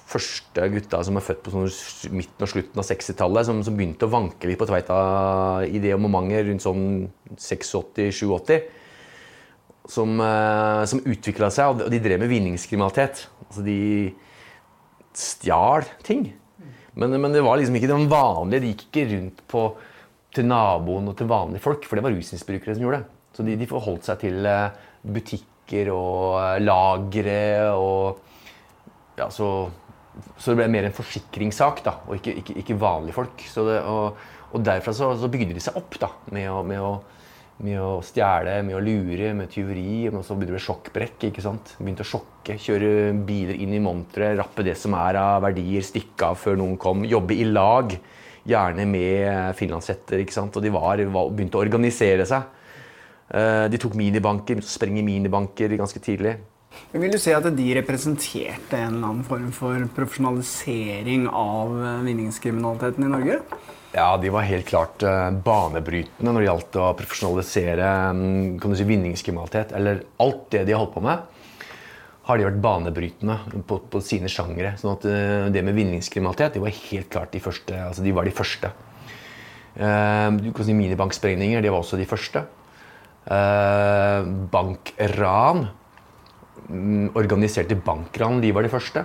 første 0.09 0.65
gutta 0.73 1.01
som 1.05 1.19
er 1.19 1.25
født 1.25 1.43
på 1.45 1.53
sånn 1.53 2.17
midten 2.17 2.45
og 2.45 2.49
slutten 2.49 2.81
av 2.81 2.88
60-tallet, 2.88 3.47
som, 3.47 3.62
som, 3.65 3.75
begynte 3.77 4.07
å 4.07 4.13
vanke 4.13 4.49
litt 4.49 4.59
på 4.59 4.67
Tveita 4.69 4.97
i 5.69 5.81
det 5.83 5.93
momentet 6.01 6.47
rundt 6.47 6.65
sånn 6.65 6.88
86-87. 7.35 8.57
Som, 9.89 10.19
eh, 10.21 10.83
som 10.89 11.01
utvikla 11.01 11.49
seg, 11.53 11.71
og 11.71 11.93
de 11.93 12.01
drev 12.01 12.21
med 12.21 12.29
vinningskriminalitet. 12.29 13.23
Altså 13.47 13.63
de 13.65 13.77
stjal 15.17 15.88
ting. 16.05 16.27
Men, 16.93 17.15
men, 17.15 17.33
det 17.33 17.41
var 17.45 17.57
liksom 17.57 17.77
ikke 17.79 17.89
den 17.89 18.09
vanlige. 18.12 18.62
De 18.62 18.73
gikk 18.73 18.83
ikke 18.89 19.07
rundt 19.13 19.41
på, 19.49 19.63
til 20.35 20.49
naboen 20.49 21.09
og 21.09 21.17
til 21.17 21.29
vanlige 21.29 21.63
folk, 21.63 21.88
for 21.89 21.97
det 21.97 22.05
var 22.05 22.13
rusmisbrukere 22.13 22.75
som 22.75 22.85
gjorde 22.85 23.01
det. 23.01 23.17
Så 23.33 23.45
de, 23.45 23.57
de 23.57 23.69
forholdt 23.69 24.09
seg 24.09 24.21
til 24.25 24.49
eh, 24.49 24.85
butikker 25.69 25.91
og 25.93 26.39
eh, 26.39 26.63
lagre 26.63 27.71
og 27.77 28.19
ja, 29.19 29.29
så 29.29 29.69
så 30.36 30.51
det 30.51 30.58
ble 30.60 30.71
mer 30.73 30.84
en 30.84 30.95
forsikringssak 30.95 31.84
da, 31.86 31.93
og 32.10 32.17
ikke, 32.17 32.34
ikke, 32.41 32.53
ikke 32.60 32.75
vanlige 32.75 33.15
folk. 33.15 33.39
Det, 33.39 33.75
og, 33.88 34.17
og, 34.51 34.63
derfra 34.65 34.91
så, 34.91 35.13
så, 35.15 35.29
bygde 35.32 35.53
de 35.55 35.62
seg 35.63 35.77
opp 35.79 35.95
da, 36.01 36.10
med 36.34 36.49
å, 36.51 36.58
med 36.65 36.82
å, 36.84 36.89
med 37.63 37.79
å 37.79 37.91
stjele, 38.03 38.58
med 38.67 38.75
å 38.75 38.82
lure, 38.84 39.29
med 39.38 39.47
tyveri. 39.53 40.10
Og 40.10 40.19
så 40.25 40.36
begynte 40.36 40.58
det 40.58 40.63
sjokkbrekk. 40.65 41.29
ikke 41.29 41.45
sant? 41.45 41.71
Begynte 41.77 42.03
å 42.03 42.10
sjokke, 42.10 42.58
kjøre 42.60 43.13
biler 43.29 43.62
inn 43.63 43.77
i 43.77 43.84
monteret, 43.84 44.36
rappe 44.41 44.65
det 44.65 44.75
som 44.82 44.97
er 44.99 45.21
av 45.21 45.45
verdier, 45.45 45.88
stikke 45.88 46.34
av 46.34 46.41
før 46.41 46.60
noen 46.60 46.75
kom. 46.82 47.08
Jobbe 47.08 47.38
i 47.38 47.47
lag, 47.47 47.95
gjerne 48.49 48.89
med 48.89 49.55
finlandshetter. 49.62 50.25
ikke 50.25 50.36
sant? 50.36 50.60
Og 50.60 50.67
de 50.67 50.73
var, 50.75 50.99
begynte 51.05 51.62
å 51.62 51.63
organisere 51.63 52.27
seg. 52.27 52.58
Eh, 53.29 53.65
de 53.69 53.77
tok 53.77 53.93
minibanker, 53.97 54.61
sprenge 54.65 55.03
minibanker 55.05 55.75
ganske 55.77 56.01
tidlig. 56.01 56.37
Vil 56.93 57.11
du 57.13 57.17
si 57.21 57.33
at 57.33 57.45
de 57.53 57.65
representerte 57.77 58.77
en 58.77 58.95
eller 58.95 59.09
annen 59.09 59.25
form 59.25 59.49
for 59.53 59.85
profesjonalisering 59.93 61.27
av 61.29 61.75
eh, 61.77 61.99
vinningskriminaliteten 62.07 63.05
i 63.05 63.11
Norge? 63.11 63.39
Ja, 63.93 64.11
de 64.21 64.29
var 64.29 64.45
helt 64.45 64.67
klart 64.69 65.01
uh, 65.01 65.31
banebrytende 65.33 66.29
når 66.29 66.43
det 66.43 66.45
gjaldt 66.45 66.75
å 66.77 66.89
profesjonalisere 66.93 67.87
um, 68.13 68.19
kan 68.61 68.69
du 68.69 68.77
si, 68.77 68.85
vinningskriminalitet. 68.85 69.73
Eller 69.77 70.03
alt 70.21 70.43
det 70.53 70.61
de 70.67 70.75
har 70.75 70.83
holdt 70.83 70.93
på 70.93 71.01
med, 71.01 71.23
har 72.29 72.37
de 72.37 72.45
vært 72.45 72.59
banebrytende 72.61 73.63
på, 73.65 73.79
på 73.89 74.01
sine 74.05 74.29
sjangre. 74.29 74.75
Sånn 74.77 74.93
at 74.93 75.07
det 75.55 75.65
med 75.65 75.73
vinningskriminalitet, 75.73 76.53
de 76.53 76.61
var 76.61 76.77
helt 76.83 77.09
klart 77.09 77.33
de 77.33 77.41
første. 77.41 77.81
Altså, 77.87 78.05
de 78.05 78.13
var 78.13 78.29
de 78.29 78.35
første. 78.37 78.69
Uh, 79.73 80.37
du 80.37 80.51
kan 80.53 80.69
si 80.69 80.77
Minibanksprengninger, 80.77 81.65
de 81.65 81.73
var 81.73 81.81
også 81.81 81.97
de 81.97 82.05
første. 82.09 82.45
Bankran 83.29 85.67
Mm, 86.69 87.09
organiserte 87.17 87.75
bankran, 87.75 88.41
de 88.41 88.51
var 88.53 88.65
de 88.65 88.69
første. 88.69 89.03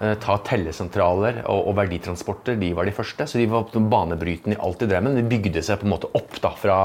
Eh, 0.00 0.14
ta 0.22 0.38
tellesentraler 0.46 1.42
og, 1.44 1.66
og, 1.68 1.74
verditransporter, 1.76 2.56
de 2.60 2.72
var 2.76 2.88
de 2.88 2.94
første. 2.96 3.26
Så 3.28 3.40
de 3.40 3.48
var 3.50 3.68
banebrytende 3.72 4.56
i 4.56 4.62
alt 4.62 4.80
de 4.80 4.88
drev 4.88 5.04
med. 5.04 5.18
De 5.20 5.26
bygde 5.28 5.64
seg 5.64 5.80
på 5.80 5.88
en 5.88 5.92
måte 5.92 6.10
opp 6.16 6.38
da, 6.40 6.54
fra, 6.56 6.78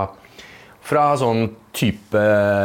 fra 0.87 1.09
sånn 1.19 1.49
type 1.75 2.21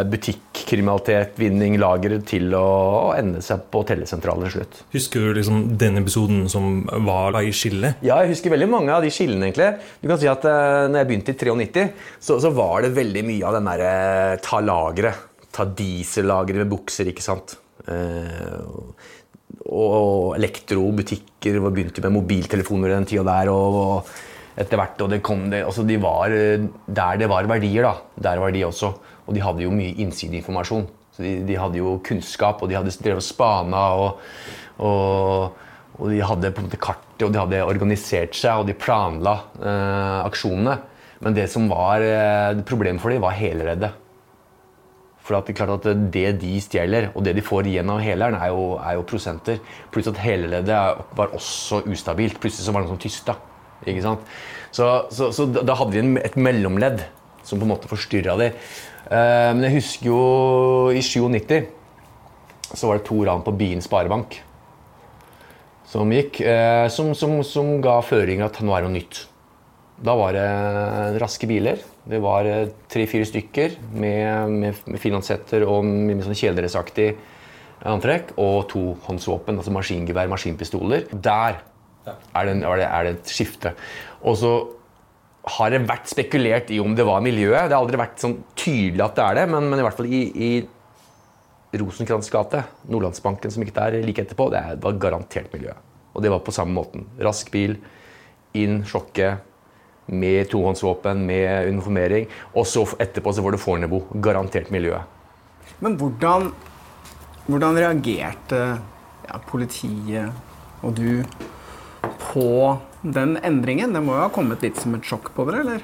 butikkriminalitet, 0.09 1.35
vinning, 1.43 1.75
lager, 1.83 2.15
til 2.29 2.55
å 2.57 2.69
ende 3.17 3.43
seg 3.45 3.65
på 3.73 3.83
tellesentralen 3.89 4.47
til 4.47 4.55
slutt. 4.55 4.79
Husker 4.95 5.27
du 5.27 5.41
liksom 5.41 5.65
den 5.81 5.99
episoden 6.01 6.47
som 6.53 6.85
var 7.09 7.37
i 7.43 7.51
skillet? 7.57 8.01
Ja, 8.07 8.21
jeg 8.23 8.37
husker 8.37 8.55
veldig 8.55 8.71
mange 8.71 8.95
av 8.95 9.03
de 9.05 9.11
skillene, 9.13 9.51
egentlig. 9.51 9.73
Du 10.01 10.09
kan 10.09 10.23
si 10.23 10.31
at 10.31 10.47
uh, 10.47 10.87
når 10.87 11.03
jeg 11.03 11.11
begynte 11.11 11.35
i 11.35 11.41
93, 11.43 11.85
så, 12.23 12.39
så 12.41 12.55
var 12.55 12.87
det 12.87 12.95
veldig 12.97 13.27
mye 13.27 13.51
av 13.51 13.59
den 13.59 13.69
derre 13.73 13.93
uh, 14.39 14.41
ta 14.47 14.63
lageret 14.65 15.29
ta 15.53 15.67
diesellageret 15.69 16.65
med 16.65 16.73
bukser, 16.73 17.11
ikke 17.13 17.25
sant. 17.25 17.57
Uh, 17.85 18.95
og 19.69 20.35
elektrobutikker 20.39 21.59
begynte 21.69 22.05
med 22.05 22.17
mobiltelefoner 22.17 22.95
den 22.97 23.09
tida 23.09 23.25
der. 23.29 23.53
og, 23.53 24.13
etter 24.59 24.81
hvert, 24.81 25.01
og 25.01 25.13
det 25.13 25.23
kom 25.25 25.47
det, 25.53 25.63
altså 25.65 25.85
de 25.89 25.97
var 26.01 26.29
Der 26.29 27.21
det 27.21 27.29
var 27.31 27.49
verdier, 27.49 27.87
da, 27.87 27.95
der 28.31 28.41
var 28.43 28.53
de 28.53 28.65
også. 28.67 28.93
Og 29.27 29.35
de 29.35 29.43
hadde 29.43 29.65
jo 29.65 29.73
mye 29.73 29.95
innsideinformasjon. 30.03 30.87
Så 31.13 31.25
de, 31.25 31.33
de, 31.47 31.59
hadde 31.61 31.81
jo 31.81 31.99
kunnskap, 32.05 32.63
og 32.63 32.71
de 32.71 32.79
hadde 32.79 32.95
drevet 33.05 33.25
spana, 33.25 33.83
og, 34.01 34.21
og, 34.81 35.59
og, 35.99 36.07
de 36.09 36.23
hadde 36.25 36.53
på 36.53 36.63
en 36.63 36.69
måte 36.69 36.81
kartet, 36.81 37.27
og 37.27 37.35
de 37.35 37.41
hadde 37.41 37.65
organisert 37.69 38.37
seg, 38.37 38.63
og 38.63 38.69
de 38.69 38.77
planla 38.77 39.37
eh, 39.61 40.21
aksjonene. 40.25 40.79
Men 41.23 41.37
det 41.37 41.47
som 41.53 41.69
var 41.71 42.03
eh, 42.03 42.63
problemet 42.67 43.03
for 43.03 43.13
dem, 43.13 43.23
var 43.23 43.37
helreddet. 43.37 43.99
For 45.23 45.37
det 45.37 45.53
er 45.53 45.59
klart 45.61 45.87
at 45.87 46.11
det 46.17 46.27
de 46.43 46.57
stjeler, 46.65 47.13
og 47.15 47.23
det 47.23 47.37
de 47.37 47.45
får 47.47 47.69
igjen 47.71 47.93
av 47.93 48.01
heleren, 48.03 48.41
er 48.41 48.51
jo, 48.51 48.73
er 48.81 49.05
prosenter. 49.07 49.61
Pluss 49.95 50.11
at 50.11 50.19
heleleddet 50.19 51.15
var 51.15 51.37
også 51.37 51.85
ustabilt. 51.93 52.41
Plutselig 52.43 52.67
så 52.67 52.75
var 52.75 52.83
det 52.83 52.91
noe 52.91 52.97
som 52.97 53.05
tysta. 53.05 53.37
Ikke 53.87 54.05
sant? 54.05 54.33
Så, 54.73 54.87
så, 55.13 55.33
så 55.35 55.49
da 55.53 55.77
hadde 55.77 55.93
vi 55.95 56.01
en, 56.01 56.15
et 56.23 56.39
mellomledd 56.39 57.03
som 57.43 57.59
på 57.59 57.67
en 57.67 57.73
måte 57.75 57.91
forstyrra 57.91 58.39
de. 58.41 58.53
Eh, 59.11 59.51
men 59.57 59.67
jeg 59.67 59.79
husker 59.81 60.09
jo 60.13 60.23
i 60.95 61.03
97 61.03 61.69
så 62.73 62.89
var 62.89 62.99
det 62.99 63.07
to 63.09 63.19
ran 63.27 63.43
på 63.45 63.53
Bien 63.59 63.83
Sparebank 63.85 64.39
som 65.93 66.13
gikk, 66.15 66.41
eh, 66.41 66.87
som, 66.93 67.13
som, 67.17 67.43
som 67.45 67.75
ga 67.85 67.99
føringer 68.05 68.47
at 68.47 68.63
nå 68.65 68.73
er 68.73 68.85
det 68.85 68.89
noe 68.89 68.97
nytt. 68.97 69.19
Da 70.03 70.15
var 70.19 70.35
det 70.35 71.21
raske 71.21 71.47
biler. 71.51 71.83
Det 72.09 72.21
var 72.23 72.49
eh, 72.49 72.71
tre-fire 72.91 73.27
stykker 73.29 73.77
med, 73.93 74.55
med, 74.55 74.81
med 74.89 75.03
finlandshetter 75.03 75.67
og 75.69 75.85
med, 75.85 76.17
med 76.17 76.25
sånn 76.25 76.39
kjeledressaktig 76.39 77.11
antrekk. 77.93 78.33
Og 78.41 78.65
to 78.73 78.87
håndsvåpen, 79.05 79.61
altså 79.61 79.75
maskingevær, 79.75 80.33
maskinpistoler. 80.33 81.05
Der 81.13 81.61
er 82.07 82.49
det, 82.49 82.55
er 82.63 82.81
det, 82.81 82.87
er 82.87 83.07
det 83.07 83.15
et 83.17 83.33
skifte. 83.33 83.75
Og 84.23 84.39
så 84.41 84.53
har 85.59 85.73
det 85.75 85.83
vært 85.89 86.11
spekulert 86.11 86.71
i 86.71 86.79
om 86.83 86.95
det 86.99 87.07
var 87.07 87.23
miljøet. 87.25 87.67
Det 87.67 87.75
har 87.75 87.83
aldri 87.83 87.99
vært 88.01 88.23
sånn 88.23 88.39
tydelig 88.59 89.03
at 89.05 89.17
det 89.19 89.25
er 89.25 89.41
det, 89.41 89.47
men, 89.55 89.71
men 89.71 89.83
i 89.83 89.87
hvert 89.87 89.99
fall 89.99 90.11
i, 90.11 90.23
i 90.33 91.79
Rosenkrantz 91.81 92.29
gate, 92.31 92.63
Nordlandsbanken 92.93 93.51
som 93.51 93.65
gikk 93.65 93.75
der 93.79 93.97
like 94.05 94.23
etterpå, 94.27 94.51
det 94.53 94.61
var 94.83 95.01
garantert 95.03 95.55
miljøet. 95.55 95.81
Og 96.13 96.23
det 96.23 96.31
var 96.31 96.43
på 96.45 96.53
samme 96.55 96.77
måten. 96.77 97.07
Rask 97.25 97.49
bil, 97.55 97.79
inn, 98.59 98.83
sjokke, 98.85 99.39
med 100.13 100.51
tohåndsvåpen, 100.53 101.23
med 101.27 101.71
uniformering. 101.73 102.29
Og 102.53 102.67
så 102.69 102.85
etterpå 103.01 103.33
så 103.33 103.45
var 103.45 103.57
det 103.57 103.63
Fornebu. 103.63 104.03
Garantert 104.23 104.71
miljøet. 104.75 105.09
Men 105.83 105.97
hvordan, 105.99 106.51
hvordan 107.47 107.79
reagerte 107.81 108.61
ja, 109.29 109.41
politiet 109.49 110.83
og 110.83 110.99
du 110.99 111.23
på 112.31 112.79
den 113.03 113.37
endringen? 113.43 113.95
Det 113.95 114.03
må 114.05 114.17
jo 114.17 114.25
ha 114.25 114.31
kommet 114.33 114.63
litt 114.65 114.81
som 114.81 114.95
et 114.99 115.07
sjokk 115.07 115.33
på 115.37 115.47
dere, 115.49 115.61
eller? 115.65 115.81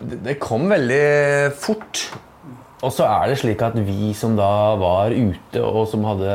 Det, 0.00 0.16
det 0.24 0.38
kom 0.42 0.68
veldig 0.70 1.52
fort. 1.56 2.08
Og 2.84 2.92
så 2.92 3.06
er 3.08 3.30
det 3.30 3.38
slik 3.40 3.62
at 3.64 3.72
vi 3.86 4.10
som 4.16 4.34
da 4.36 4.74
var 4.76 5.10
ute, 5.10 5.60
og 5.64 5.88
som 5.88 6.04
hadde, 6.04 6.28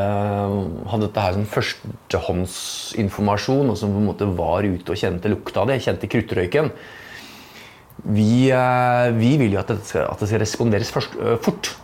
hadde 0.89 1.05
dette 1.05 1.21
her 1.21 1.33
som 1.37 1.45
førstehåndsinformasjon, 1.51 3.69
og 3.69 3.77
som 3.77 3.93
på 3.93 3.99
en 4.01 4.09
måte 4.09 4.25
var 4.39 4.65
ute 4.65 4.89
og 4.89 4.97
kjente 4.97 5.29
lukta 5.29 5.61
av 5.61 5.67
det, 5.69 5.83
kjente 5.85 6.09
kruttrøyken 6.09 6.71
Vi, 8.01 8.49
eh, 8.49 9.11
vi 9.13 9.37
vil 9.37 9.53
jo 9.53 9.59
at 9.61 9.69
det 9.69 9.85
skal, 9.85 10.09
at 10.09 10.19
det 10.19 10.27
skal 10.31 10.41
responderes 10.41 10.89
først, 10.89 11.13
uh, 11.21 11.37
fort. 11.45 11.77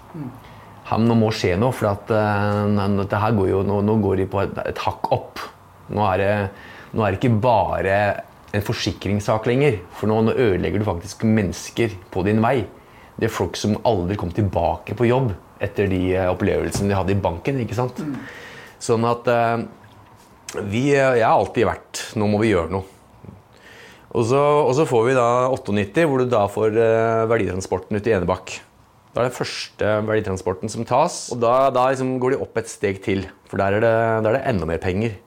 Her, 0.89 0.97
nå 1.05 1.13
må 1.19 1.29
skje 1.35 1.53
noe, 1.61 1.71
for 1.75 1.87
at, 1.91 2.09
uh, 2.09 2.87
dette 2.97 3.17
her 3.21 3.31
går 3.37 3.47
jo, 3.51 3.61
nå, 3.67 3.81
nå 3.85 3.93
går 4.01 4.15
de 4.23 4.27
på 4.31 4.41
et, 4.41 4.57
et 4.65 4.79
hakk 4.87 5.11
opp. 5.13 5.37
Nå 5.93 6.01
er, 6.15 6.23
det, 6.23 6.31
nå 6.93 7.03
er 7.03 7.13
det 7.13 7.19
ikke 7.19 7.41
bare 7.43 7.97
en 8.55 8.63
forsikringssak 8.63 9.47
lenger, 9.49 9.81
for 9.97 10.09
nå, 10.09 10.21
nå 10.27 10.35
ødelegger 10.35 10.81
du 10.81 10.87
faktisk 10.87 11.25
mennesker 11.27 11.95
på 12.13 12.23
din 12.27 12.41
vei. 12.43 12.61
Det 13.17 13.27
er 13.27 13.33
folk 13.33 13.57
som 13.59 13.77
aldri 13.87 14.17
kom 14.19 14.31
tilbake 14.33 14.95
på 14.97 15.09
jobb 15.09 15.33
etter 15.63 15.89
de 15.89 16.01
eh, 16.13 16.29
opplevelsene 16.29 16.91
de 16.91 16.97
hadde 16.97 17.15
i 17.15 17.21
banken. 17.21 17.63
ikke 17.63 17.77
sant? 17.77 17.99
Sånn 18.83 19.05
at 19.09 19.27
eh, 19.33 19.65
vi, 20.69 20.85
jeg 20.93 21.25
har 21.25 21.33
alltid 21.33 21.67
vært 21.67 22.03
Nå 22.17 22.29
må 22.29 22.39
vi 22.39 22.53
gjøre 22.53 22.71
noe. 22.71 22.93
Og 24.17 24.23
så, 24.29 24.39
og 24.39 24.71
så 24.77 24.85
får 24.87 25.09
vi 25.09 25.17
da 25.17 25.27
98, 25.51 26.05
hvor 26.07 26.21
du 26.21 26.31
da 26.31 26.45
får 26.49 26.77
eh, 26.79 27.25
verditransporten 27.29 27.99
ut 27.99 28.07
i 28.07 28.15
Enebakk. 28.15 28.55
Da 29.13 29.23
er 29.23 29.31
det 29.31 29.37
første 29.37 29.91
verditransporten 30.05 30.71
som 30.71 30.85
tas, 30.87 31.25
og 31.33 31.41
da, 31.41 31.71
da 31.73 31.87
liksom 31.89 32.15
går 32.21 32.35
de 32.35 32.41
opp 32.45 32.57
et 32.61 32.69
steg 32.69 33.01
til. 33.05 33.25
For 33.49 33.59
der 33.59 33.77
er 33.77 33.83
det, 33.83 33.95
der 34.25 34.31
er 34.31 34.37
det 34.37 34.45
enda 34.53 34.69
mer 34.69 34.81
penger. 34.81 35.17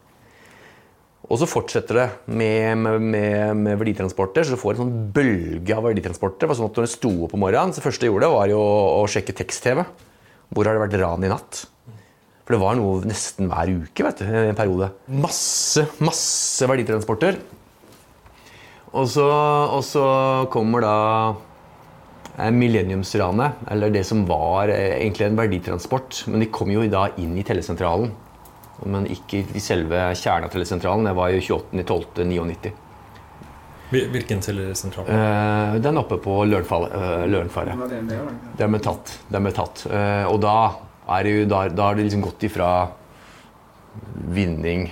Og 1.29 1.37
så 1.39 1.47
fortsetter 1.47 1.99
det 1.99 2.07
med, 2.33 2.81
med, 2.81 3.57
med, 3.59 3.75
verditransporter, 3.79 4.47
så 4.47 4.57
du 4.57 4.61
får 4.61 4.75
en 4.75 4.81
sånn 4.85 4.95
bølge 5.15 5.77
av 5.77 5.85
verditransporter. 5.85 6.47
Det 6.47 6.49
var 6.51 6.59
sånn 6.59 6.71
at 6.71 6.81
når 6.81 6.89
du 6.89 6.93
sto 6.95 7.13
opp 7.27 7.35
om 7.37 7.45
morgenen, 7.45 7.75
så 7.75 7.83
det 7.83 7.87
første 7.87 8.09
jeg 8.09 8.15
gjorde, 8.15 8.31
var 8.33 8.51
jo 8.51 8.63
å 8.63 9.05
sjekke 9.11 9.37
tekst-TV. 9.37 9.85
Hvor 10.51 10.67
har 10.67 10.75
det 10.75 10.83
vært 10.87 10.97
ran 11.03 11.27
i 11.27 11.31
natt? 11.31 11.61
For 12.43 12.57
det 12.57 12.65
var 12.65 12.75
noe 12.75 13.07
nesten 13.07 13.47
hver 13.47 13.71
uke 13.85 14.03
vet 14.03 14.25
du, 14.25 14.27
en 14.27 14.57
periode. 14.59 14.89
Masse, 15.23 15.85
masse 16.03 16.67
verditransporter. 16.67 17.39
Og 18.91 19.07
så, 19.13 19.27
og 19.71 19.85
så 19.87 20.03
kommer 20.51 20.83
da 20.83 20.97
eh, 22.41 22.51
millenniumsranet, 22.51 23.61
eller 23.71 23.95
det 23.95 24.03
som 24.09 24.25
var 24.27 24.73
eh, 24.75 24.97
egentlig 24.97 25.29
en 25.29 25.39
verditransport. 25.39 26.25
Men 26.33 26.43
de 26.43 26.51
kom 26.51 26.73
jo 26.75 26.83
da 26.91 27.07
inn 27.23 27.37
i 27.39 27.47
tellesentralen. 27.47 28.11
Men 28.87 29.07
ikke 29.13 29.43
i 29.55 29.61
selve 29.61 30.15
kjernen 30.17 30.47
av 30.49 30.53
tellesentralen. 30.55 31.05
Det 31.05 31.15
var 31.19 31.33
jo 31.35 31.41
28.12.99. 31.61 32.71
Hvil- 33.91 34.07
Hvilken 34.13 34.41
telesentral? 34.41 35.09
Eh, 35.11 35.79
den 35.83 35.99
oppe 35.99 36.17
på 36.23 36.45
Lørenfall- 36.47 36.93
eh, 36.95 37.27
Lørenfaret. 37.27 37.75
Den 38.57 38.71
ble 38.73 38.79
tatt. 38.81 39.19
Den 39.29 39.43
ble 39.43 39.53
tatt. 39.53 39.85
Eh, 39.91 40.25
og 40.31 40.41
da 40.41 40.55
er 41.11 41.23
det 41.25 41.33
jo 41.41 41.47
da, 41.51 41.69
da 41.69 41.83
har 41.89 41.95
det 41.99 42.05
liksom 42.07 42.23
gått 42.23 42.45
ifra 42.47 42.89
vinning 44.31 44.91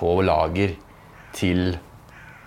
på 0.00 0.14
lager 0.24 0.74
til 1.36 1.74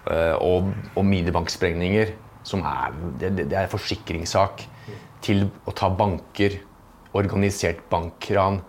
eh, 0.09 0.35
og, 0.41 0.71
og 0.95 1.05
minibanksprengninger, 1.05 2.13
som 2.45 2.63
er 2.65 2.91
det, 3.21 3.31
det 3.37 3.45
det 3.53 3.57
er 3.61 3.71
forsikringssak, 3.71 4.65
til 5.25 5.47
å 5.65 5.73
ta 5.73 5.89
banker, 5.89 6.59
organisert 7.17 7.79
bankran, 7.89 8.59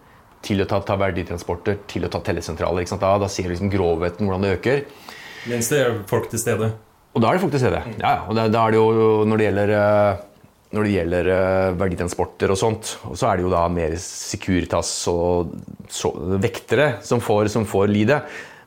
til 0.47 0.63
å 0.63 0.69
ta, 0.71 0.81
ta 0.87 0.97
verditransporter, 1.01 1.81
til 1.91 2.07
å 2.07 2.11
ta 2.13 2.23
tellesentraler. 2.25 2.87
Da, 2.87 3.13
da 3.23 3.29
ser 3.31 3.49
du 3.49 3.55
liksom 3.57 3.73
grovheten, 3.73 4.27
hvordan 4.29 4.47
det 4.47 4.57
øker. 4.61 4.85
Mens 5.51 5.71
det 5.73 5.83
er 5.83 6.01
folk 6.11 6.31
til 6.31 6.43
stede. 6.43 6.73
Og 7.17 7.23
da 7.23 7.31
er 7.31 7.39
det 7.39 7.45
folk 7.45 7.55
til 7.55 7.63
stede. 7.65 7.83
Ja, 7.97 8.09
ja. 8.09 8.17
Og 8.29 8.39
da, 8.39 8.47
da 8.53 8.67
er 8.67 8.75
det 8.75 8.81
jo 8.81 9.27
når 9.27 9.41
det 9.41 9.47
gjelder 9.49 9.75
eh, 9.77 10.25
når 10.77 10.85
det 10.85 10.93
gjelder 10.97 11.31
eh, 11.33 11.77
verditransporter 11.81 12.53
og 12.53 12.59
sånt, 12.61 12.93
og 13.09 13.17
så 13.17 13.31
er 13.31 13.39
det 13.39 13.47
jo 13.47 13.53
da 13.55 13.63
mer 13.73 13.95
Securitas 14.03 14.91
og 15.13 15.55
så, 15.93 16.11
vektere 16.43 16.97
som 17.07 17.23
får, 17.23 17.49
som 17.55 17.67
får 17.69 17.89
lide. 17.93 18.21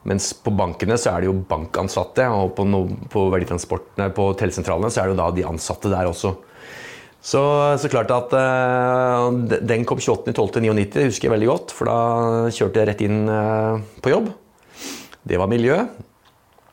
Mens 0.08 0.32
på 0.34 0.54
bankene 0.56 0.96
så 0.98 1.12
er 1.12 1.22
det 1.22 1.30
jo 1.30 1.40
bankansatte, 1.50 2.26
og 2.32 2.54
på, 2.58 2.66
no, 2.66 2.86
på 3.12 3.28
verditransportene 3.34 4.10
på 4.16 4.30
telesentralene 4.40 4.92
så 4.94 5.04
er 5.04 5.10
det 5.10 5.18
jo 5.18 5.20
da 5.20 5.28
de 5.36 5.48
ansatte 5.50 5.92
der 5.92 6.10
også. 6.10 6.34
Så, 7.20 7.42
så 7.82 7.90
klart 7.92 8.12
at 8.16 8.34
eh, 8.38 9.58
den 9.68 9.84
kom 9.88 10.00
28.12.99, 10.00 10.86
det 10.96 11.08
husker 11.10 11.28
jeg 11.28 11.34
veldig 11.36 11.50
godt, 11.50 11.74
for 11.76 11.92
da 11.92 11.98
kjørte 12.56 12.80
jeg 12.80 12.90
rett 12.90 13.04
inn 13.04 13.26
eh, 13.28 13.82
på 14.00 14.14
jobb. 14.14 14.30
Det 15.28 15.40
var 15.40 15.52
miljø. 15.52 15.82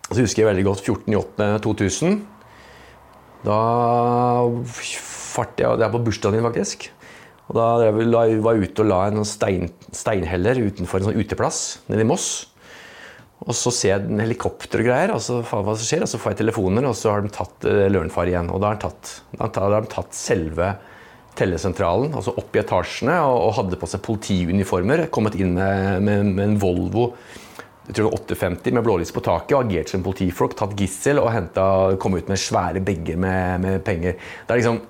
Så 0.06 0.22
husker 0.22 0.44
jeg 0.44 0.50
veldig 0.52 0.66
godt 0.68 0.85
14.8.2000. 0.87 2.20
Da 3.46 3.59
fart 4.70 5.59
jeg, 5.61 5.80
det 5.80 5.87
er 5.87 5.92
på 5.92 6.02
bursdagen 6.06 6.38
min 6.38 6.46
faktisk. 6.46 6.88
Og 7.50 7.59
da 7.59 7.66
var 7.90 8.30
jeg 8.30 8.40
ute 8.42 8.82
og 8.82 8.90
la 8.90 9.00
en 9.06 9.20
sånn 9.20 9.28
stein, 9.28 9.68
steinheller 9.94 10.62
utenfor 10.62 11.02
en 11.02 11.11
sånn 11.11 11.18
uteplass 11.20 11.61
nede 11.90 12.06
i 12.06 12.09
Moss. 12.09 12.46
Og 13.44 13.53
så 13.53 13.70
ser 13.75 13.92
jeg 13.92 14.09
en 14.09 14.22
helikopter 14.22 14.81
og 14.81 14.88
greier, 14.88 15.12
og 15.12 15.20
så 15.22 15.42
faen 15.44 15.66
hva 15.66 15.77
som 15.77 15.87
skjer, 15.87 16.07
og 16.07 16.11
så 16.11 16.20
får 16.20 16.33
jeg 16.33 16.40
telefoner, 16.40 16.87
og 16.88 16.96
så 16.96 17.12
har 17.12 17.25
de 17.25 17.33
tatt 17.37 17.66
uh, 17.68 17.85
Lørenfar 17.92 18.31
igjen. 18.31 18.49
Og 18.49 18.62
da 18.62 18.72
har 18.72 18.79
de 18.79 18.87
tatt, 18.87 19.11
da 19.37 19.51
har 19.66 19.85
de 19.85 19.92
tatt- 19.92 20.16
selve 20.16 20.70
tellesentralen, 21.37 22.14
altså 22.16 22.33
opp 22.40 22.57
i 22.57 22.62
etasjene, 22.62 23.18
og, 23.29 23.42
og 23.44 23.57
hadde 23.59 23.79
på 23.81 23.90
seg 23.92 24.01
politiuniformer. 24.07 25.05
Kommet 25.12 25.37
inn 25.37 25.53
med, 25.59 26.07
med, 26.07 26.31
med 26.33 26.46
en 26.46 26.57
Volvo 26.62 27.11
jeg 27.87 27.94
tror 27.94 28.09
det 28.09 28.11
var 28.11 28.18
850 28.18 28.75
med 28.75 28.83
blålys 28.83 29.12
på 29.14 29.22
taket 29.22 29.53
og 29.55 29.68
agert 29.68 29.90
som 29.92 30.03
politifolk. 30.03 30.57
Tatt 30.59 30.75
gissel 30.79 31.20
og 31.22 31.29
kommet 31.31 32.01
kom 32.03 32.16
ut 32.18 32.31
med 32.33 32.40
svære 32.42 32.83
bager 32.83 33.18
med, 33.22 33.61
med 33.62 33.85
penger. 33.87 34.16
Er 34.49 34.59
liksom, 34.59 34.81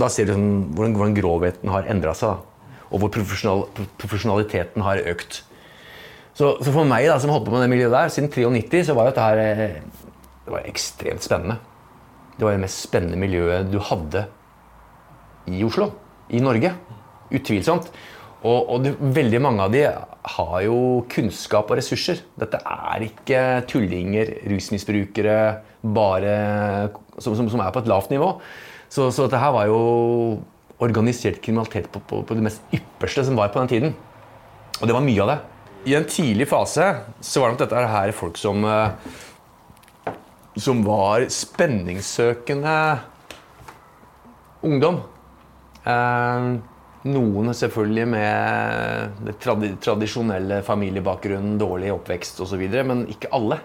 da 0.00 0.08
ser 0.12 0.28
du 0.28 0.32
sånn, 0.32 0.48
hvordan, 0.72 0.94
hvordan 0.96 1.18
grovheten 1.18 1.72
har 1.74 1.90
endra 1.92 2.14
seg, 2.16 2.38
da. 2.38 2.78
og 2.88 3.02
hvor 3.02 3.12
profesjonal, 3.18 3.66
profesjonaliteten 4.00 4.86
har 4.86 5.04
økt. 5.12 5.42
Så, 6.38 6.52
så 6.62 6.70
for 6.70 6.86
meg 6.86 7.08
da, 7.08 7.16
som 7.18 7.32
holdt 7.34 7.48
på 7.48 7.54
med 7.54 7.64
det 7.64 7.72
miljøet 7.72 7.94
der, 7.96 8.12
siden 8.14 8.30
93, 8.30 8.84
så 8.86 8.94
var 8.94 9.08
jo 9.08 9.10
dette 9.10 9.24
her 9.24 9.40
eh, 9.42 9.80
det 10.46 10.54
var 10.54 10.68
ekstremt 10.70 11.24
spennende. 11.24 11.58
Det 12.38 12.46
var 12.46 12.54
det 12.54 12.62
mest 12.62 12.84
spennende 12.86 13.18
miljøet 13.20 13.66
du 13.68 13.80
hadde 13.82 14.22
i 15.50 15.64
Oslo. 15.66 15.90
I 16.32 16.40
Norge. 16.40 16.70
Utvilsomt. 17.34 17.90
Og, 18.46 18.70
og 18.70 18.84
det, 18.84 18.94
veldig 18.96 19.40
mange 19.42 19.66
av 19.66 19.74
de 19.74 19.82
har 20.38 20.54
jo 20.62 20.78
kunnskap 21.10 21.68
og 21.68 21.80
ressurser. 21.80 22.22
Dette 22.38 22.62
er 22.62 23.04
ikke 23.08 23.42
tullinger, 23.68 24.30
rusmisbrukere, 24.54 25.36
bare, 25.82 26.38
som, 27.18 27.34
som, 27.34 27.50
som 27.50 27.64
er 27.64 27.74
på 27.74 27.82
et 27.82 27.90
lavt 27.90 28.14
nivå. 28.14 28.30
Så, 28.88 29.10
så 29.10 29.26
dette 29.26 29.42
her 29.42 29.52
var 29.56 29.68
jo 29.68 29.82
organisert 30.78 31.42
kriminalitet 31.42 31.90
på, 31.92 32.00
på, 32.06 32.22
på 32.24 32.38
det 32.38 32.46
mest 32.46 32.72
ypperste 32.72 33.26
som 33.26 33.36
var 33.36 33.50
på 33.52 33.60
den 33.64 33.72
tiden. 33.74 33.96
Og 34.78 34.86
det 34.86 34.94
var 34.94 35.04
mye 35.04 35.24
av 35.26 35.34
det. 35.34 35.38
I 35.88 35.94
en 35.96 36.04
tidlig 36.04 36.48
fase 36.50 36.84
så 37.24 37.40
var 37.40 37.54
nok 37.54 37.62
dette 37.62 37.82
her 37.88 38.10
folk 38.12 38.36
som 38.36 38.64
eh, 38.68 39.12
Som 40.58 40.82
var 40.84 41.24
spenningssøkende 41.32 42.74
ungdom. 44.66 44.98
Eh, 45.86 46.48
noen 47.08 47.54
selvfølgelig 47.54 48.06
med 48.10 49.22
det 49.28 49.36
tradi 49.40 49.70
tradisjonelle 49.80 50.58
familiebakgrunnen, 50.66 51.54
dårlig 51.62 51.92
oppvekst 51.94 52.42
osv., 52.42 52.64
men 52.90 53.06
ikke 53.14 53.30
alle. 53.38 53.60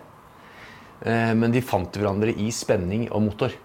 Eh, 1.02 1.34
men 1.34 1.52
de 1.52 1.66
fant 1.66 1.98
hverandre 1.98 2.38
i 2.38 2.52
spenning 2.54 3.10
og 3.10 3.26
motor. 3.26 3.58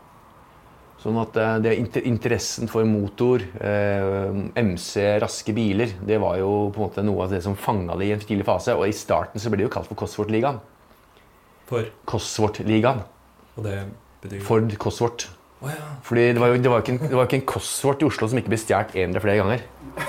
Sånn 0.98 1.18
at 1.22 1.36
eh, 1.38 1.56
det, 1.62 1.76
interessen 2.10 2.70
for 2.70 2.86
motor, 2.88 3.44
eh, 3.62 4.34
MC, 4.58 5.04
raske 5.22 5.54
biler, 5.54 5.94
det 6.02 6.18
var 6.22 6.40
jo 6.40 6.50
på 6.74 6.82
en 6.82 6.88
måte 6.88 7.04
noe 7.06 7.26
av 7.26 7.34
det 7.34 7.42
som 7.44 7.54
fanga 7.58 7.94
det 8.00 8.08
i 8.08 8.12
en 8.16 8.24
tidlig 8.24 8.46
fase. 8.48 8.74
Og 8.74 8.88
i 8.88 8.96
starten 8.96 9.42
så 9.42 9.52
ble 9.52 9.62
det 9.62 9.68
jo 9.68 9.74
kalt 9.76 9.90
for 9.90 10.00
Cosworth-ligaen. 10.00 10.58
For 11.70 11.90
Cosworth-ligaen. 12.08 13.04
Og 13.58 13.66
det 13.66 13.78
betyr 14.24 14.42
Ford 14.46 14.74
Cosworth. 14.82 15.30
Oh, 15.58 15.70
ja. 15.70 15.86
Fordi 16.06 16.28
det 16.34 16.42
var 16.42 16.52
jo, 16.52 16.58
det 16.62 16.70
var 16.70 16.78
jo 16.78 16.84
ikke, 16.86 16.94
en, 16.94 17.10
det 17.10 17.18
var 17.18 17.26
ikke 17.26 17.38
en 17.40 17.48
Cosworth 17.50 18.02
i 18.02 18.06
Oslo 18.06 18.28
som 18.30 18.38
ikke 18.38 18.52
ble 18.52 18.60
stjålet 18.62 18.98
eller 19.06 19.22
flere 19.22 19.40
ganger. 19.40 19.64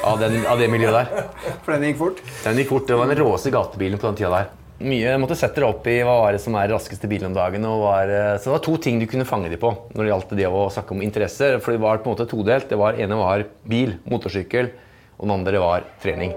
Av, 0.06 0.20
den, 0.22 0.42
av 0.50 0.62
det 0.62 0.70
miljøet 0.70 0.98
der. 1.00 1.30
For 1.66 1.74
den 1.74 1.88
gikk 1.90 2.02
fort. 2.02 2.24
Den 2.44 2.62
gikk 2.62 2.74
fort. 2.74 2.90
Det 2.90 2.98
var 2.98 3.10
den 3.10 3.22
råeste 3.22 3.54
gatebilen 3.54 4.02
på 4.02 4.10
den 4.10 4.20
tida 4.22 4.34
der. 4.36 4.52
Mye 4.80 5.18
måtte 5.20 5.36
sette 5.36 5.60
deg 5.60 5.68
opp 5.68 5.88
i 5.92 5.98
hva 6.08 6.14
var 6.22 6.32
det 6.32 6.40
som 6.40 6.56
er 6.56 6.70
raskeste 6.72 7.08
bilen 7.12 7.34
om 7.34 7.36
dagen. 7.36 7.66
Eh, 7.68 8.36
så 8.40 8.48
det 8.48 8.54
var 8.54 8.62
to 8.64 8.78
ting 8.80 9.02
du 9.02 9.10
kunne 9.12 9.28
fange 9.28 9.50
dem 9.52 9.60
på 9.60 9.74
når 9.92 10.06
det 10.06 10.12
gjaldt 10.14 10.32
det 10.40 10.48
å 10.48 10.70
snakke 10.72 10.96
om 10.96 11.04
interesser. 11.04 11.58
For 11.60 11.76
det 11.76 11.84
var 11.84 12.00
på 12.00 12.08
en 12.08 12.16
måte 12.16 12.30
todelt. 12.32 12.70
Det 12.72 12.80
var, 12.80 12.96
ene 12.96 13.18
var 13.20 13.44
bil, 13.68 13.98
motorsykkel, 14.08 14.72
og 15.18 15.28
den 15.28 15.36
andre 15.36 15.60
var 15.60 15.90
trening. 16.00 16.32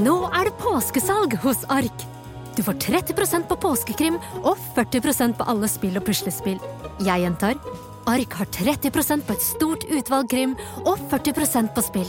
Nå 0.00 0.16
er 0.30 0.46
det 0.46 0.56
påskesalg 0.62 1.34
hos 1.42 1.66
Ark. 1.74 2.06
Du 2.54 2.62
får 2.62 2.78
30% 2.86 3.50
på 3.50 3.58
påskekrim 3.58 4.22
og 4.44 4.54
40% 4.78 5.40
på 5.42 5.50
alle 5.50 5.66
spill 5.70 5.98
og 5.98 6.06
puslespill. 6.06 6.62
Jeg 7.02 7.26
gjentar 7.26 7.58
Ark 8.08 8.32
har 8.38 8.48
30% 8.54 9.26
på 9.26 9.34
et 9.36 9.44
stort 9.44 9.84
utvalg 9.90 10.30
krim 10.32 10.54
og 10.84 10.96
40% 11.10 11.72
på 11.76 11.84
spill. 11.84 12.08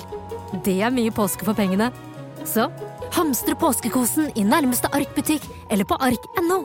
Det 0.65 0.77
er 0.84 0.93
mye 0.93 1.12
påske 1.15 1.47
for 1.47 1.58
pengene. 1.58 1.91
Så 2.47 2.69
hamstre 3.15 3.56
påskekosen 3.60 4.32
i 4.39 4.45
nærmeste 4.47 4.89
Ark-butikk 4.95 5.45
eller 5.69 5.88
på 5.88 5.97
ark.no. 6.01 6.62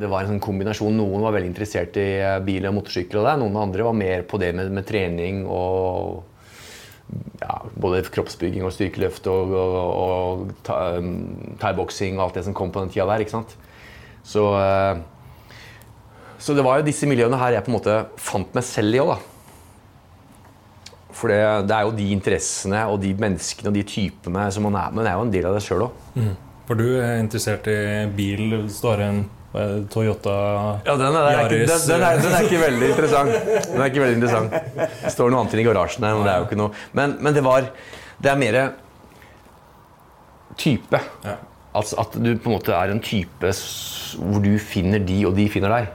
Det 0.00 0.08
var 0.08 0.24
en 0.24 0.34
sånn 0.34 0.42
kombinasjon. 0.42 0.94
Noen 0.96 1.24
var 1.24 1.34
veldig 1.34 1.50
interessert 1.50 1.96
i 2.00 2.08
eh, 2.22 2.38
bil 2.44 2.64
og 2.68 2.76
motorsykkel, 2.78 3.20
og 3.20 3.26
det. 3.26 3.34
noen 3.42 3.58
andre 3.60 3.84
var 3.84 3.96
mer 3.96 4.22
på 4.28 4.38
det 4.40 4.52
med, 4.56 4.70
med 4.72 4.86
trening 4.88 5.42
og 5.50 6.22
ja, 7.42 7.56
både 7.74 8.04
kroppsbygging 8.06 8.64
og 8.64 8.72
styrkeløft 8.72 9.26
og, 9.28 9.50
og, 9.50 9.74
og 10.00 10.52
ta- 10.64 11.00
um, 11.00 11.56
thaiboksing 11.60 12.16
og 12.16 12.28
alt 12.28 12.38
det 12.38 12.44
som 12.46 12.54
kom 12.56 12.70
på 12.72 12.84
den 12.84 12.92
tida 12.94 13.08
der. 13.10 13.24
ikke 13.24 13.34
sant? 13.34 13.56
Så, 14.24 14.46
eh, 14.60 15.02
så 16.40 16.56
det 16.56 16.64
var 16.64 16.80
jo 16.80 16.86
disse 16.86 17.08
miljøene 17.08 17.38
her 17.40 17.58
jeg 17.58 17.66
på 17.66 17.72
en 17.72 17.76
måte 17.76 17.96
fant 18.20 18.54
meg 18.56 18.64
selv 18.66 18.96
i 18.96 19.02
òg, 19.02 19.12
da. 19.12 19.18
For 21.20 21.28
det, 21.28 21.40
det 21.68 21.74
er 21.76 21.84
jo 21.84 21.96
de 21.98 22.06
interessene 22.14 22.84
og 22.88 23.02
de 23.02 23.10
menneskene 23.20 23.68
og 23.68 23.76
de 23.76 23.82
typene 23.84 24.46
som 24.54 24.64
man 24.64 24.78
er. 24.80 24.94
Men 24.94 25.04
det 25.04 25.10
er 25.10 25.18
jo 25.18 25.26
en 25.26 25.34
del 25.34 25.48
av 25.50 25.58
det 25.58 25.64
sjøl 25.66 25.84
òg. 25.88 25.98
For 26.68 26.78
du 26.78 26.86
er 27.02 27.18
interessert 27.20 27.66
i 27.68 27.76
bil. 28.16 28.46
Det 28.54 28.72
står 28.72 29.04
en 29.08 29.20
hva 29.50 29.64
er 29.64 29.70
det, 29.72 29.86
Toyota 29.90 30.32
Ja, 30.86 30.94
den 30.94 31.16
er, 31.18 31.24
den, 31.26 31.40
ikke, 31.42 31.56
den, 31.66 31.80
den, 31.90 32.02
er, 32.06 32.20
den 32.22 32.34
er 32.36 32.44
ikke 32.46 32.60
veldig 32.62 32.90
interessant. 32.92 33.32
Den 33.66 33.80
er 33.80 33.88
ikke 33.90 34.04
veldig 34.04 34.18
interessant. 34.20 34.76
Det 35.02 35.10
står 35.16 35.32
noe 35.32 35.40
annet 35.42 35.56
i 35.58 35.64
garasjen 35.66 36.06
her, 36.06 36.14
men 36.14 36.28
det 36.28 36.32
er 36.32 36.38
jo 36.38 36.46
ikke 36.46 36.58
noe 36.60 36.84
Men, 36.94 37.16
men 37.18 37.34
det 37.34 37.42
var 37.42 37.66
Det 38.22 38.30
er 38.30 38.38
mer 38.38 38.60
type. 40.60 41.00
Ja. 41.26 41.34
Altså 41.80 41.98
at 42.02 42.14
du 42.14 42.30
på 42.36 42.50
en 42.50 42.56
måte 42.56 42.74
er 42.76 42.94
en 42.94 43.02
type 43.02 43.50
hvor 44.20 44.42
du 44.42 44.54
finner 44.62 45.02
de, 45.02 45.18
og 45.26 45.34
de 45.36 45.46
finner 45.50 45.74
deg. 45.74 45.90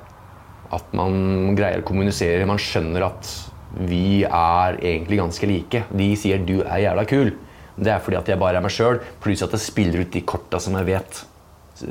At 0.73 0.93
man 0.97 1.53
greier 1.57 1.83
å 1.83 1.87
kommunisere. 1.87 2.47
Man 2.49 2.61
skjønner 2.61 3.05
at 3.09 3.29
vi 3.75 4.23
er 4.23 4.79
egentlig 4.79 5.19
ganske 5.19 5.49
like. 5.49 5.83
De 5.91 6.09
sier 6.15 6.39
'du 6.39 6.61
er 6.63 6.85
jævla 6.87 7.05
kul'. 7.05 7.33
Det 7.75 7.91
er 7.91 7.99
fordi 7.99 8.17
at 8.17 8.27
jeg 8.31 8.39
bare 8.39 8.57
er 8.57 8.63
meg 8.63 8.71
sjøl, 8.71 9.01
pluss 9.19 9.43
at 9.43 9.51
jeg 9.51 9.59
spiller 9.59 10.05
ut 10.05 10.11
de 10.11 10.21
korta 10.21 10.61
som 10.63 10.77
jeg 10.79 10.87
vet 10.87 11.25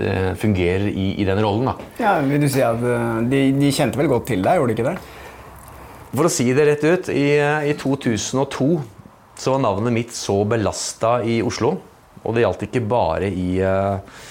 eh, 0.01 0.33
fungerer 0.41 0.89
i, 0.89 1.21
i 1.21 1.25
den 1.29 1.43
rollen. 1.45 1.69
da. 1.69 1.75
Ja, 2.01 2.21
vil 2.25 2.41
du 2.41 2.49
si 2.49 2.63
at 2.65 2.81
eh, 2.81 3.21
de, 3.29 3.53
de 3.53 3.73
kjente 3.75 4.01
vel 4.01 4.09
godt 4.09 4.27
til 4.33 4.41
deg, 4.41 4.57
gjorde 4.57 4.73
de 4.73 4.79
ikke 4.79 4.95
det? 4.95 4.97
For 6.15 6.25
å 6.25 6.33
si 6.33 6.47
det 6.57 6.65
rett 6.71 6.85
ut, 6.87 7.11
i, 7.13 7.37
i 7.69 7.75
2002 7.77 8.71
så 9.37 9.57
var 9.57 9.65
navnet 9.65 9.93
mitt 9.93 10.15
så 10.15 10.39
belasta 10.49 11.19
i 11.27 11.41
Oslo. 11.45 11.75
Og 12.25 12.37
det 12.37 12.45
gjaldt 12.45 12.65
ikke 12.69 12.85
bare 12.89 13.29
i, 13.29 13.59
eh, 13.61 14.23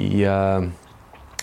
i 0.00 0.22
eh, 0.24 0.68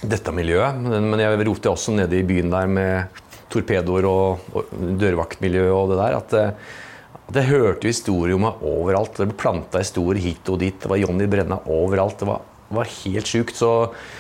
dette 0.02 0.32
miljøet, 0.36 0.78
men, 0.80 1.20
jeg 1.20 1.48
roter 1.48 1.74
også 1.74 1.96
nede 1.96 2.20
i 2.20 2.28
byen 2.28 2.52
der 2.54 2.70
med 2.72 3.24
torpedoer 3.52 4.06
og, 4.08 4.46
og 4.54 4.70
dørvaktmiljø 5.02 5.66
og 5.74 5.92
det 5.92 5.98
der. 6.00 6.18
At, 6.20 6.36
eh, 6.38 6.78
at 7.30 7.40
jeg 7.42 7.50
hørte 7.52 7.90
historier 7.90 8.38
om 8.38 8.46
meg 8.48 8.64
overalt. 8.66 9.18
Det 9.18 9.30
ble 9.30 9.40
planta 9.40 9.82
historier 9.82 10.22
hit 10.24 10.50
og 10.50 10.62
dit. 10.64 10.78
Det 10.80 10.90
var 10.90 11.02
Jonny 11.02 11.28
Brenna 11.30 11.60
overalt. 11.70 12.20
Det 12.22 12.30
var, 12.30 12.46
var 12.80 12.90
helt 12.94 13.30
sjukt. 13.30 13.58
Så, 13.60 13.72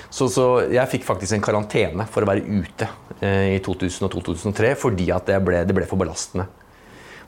så, 0.09 0.29
så 0.33 0.47
jeg 0.67 0.91
fikk 0.91 1.07
faktisk 1.07 1.37
en 1.37 1.45
karantene 1.45 2.07
for 2.11 2.25
å 2.25 2.31
være 2.31 2.45
ute 2.45 2.89
eh, 3.21 3.55
i 3.55 3.59
2000 3.65 4.09
og 4.09 4.15
2003 4.19 4.75
fordi 4.83 5.09
at 5.15 5.31
det 5.31 5.41
ble, 5.45 5.63
det 5.65 5.77
ble 5.77 5.87
for 5.89 6.01
belastende. 6.01 6.49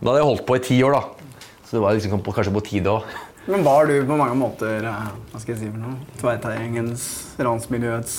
Da 0.02 0.10
hadde 0.10 0.22
jeg 0.24 0.32
holdt 0.32 0.48
på 0.48 0.58
i 0.58 0.64
ti 0.66 0.80
år, 0.84 0.98
da. 0.98 1.42
Så 1.68 1.78
det 1.78 1.84
var 1.86 1.96
liksom 1.96 2.24
på, 2.26 2.34
kanskje 2.36 2.56
på 2.58 2.66
tide 2.68 2.92
òg. 2.92 3.20
Men 3.48 3.64
var 3.66 3.88
du 3.90 3.96
på 4.06 4.18
mange 4.20 4.36
måter 4.38 4.84
eh, 4.86 5.10
hva 5.32 5.40
skal 5.42 5.56
jeg 5.56 5.64
si 5.64 5.70
for 5.72 5.82
noe, 5.82 5.96
Tveiteiengens, 6.22 7.06
ransmiljøets 7.42 8.18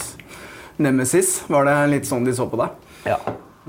nemesis? 0.83 1.41
Var 1.51 1.69
det 1.69 1.79
litt 1.93 2.09
sånn 2.09 2.27
de 2.27 2.35
så 2.37 2.47
på 2.51 2.61
deg? 2.61 2.93
Ja. 3.09 3.19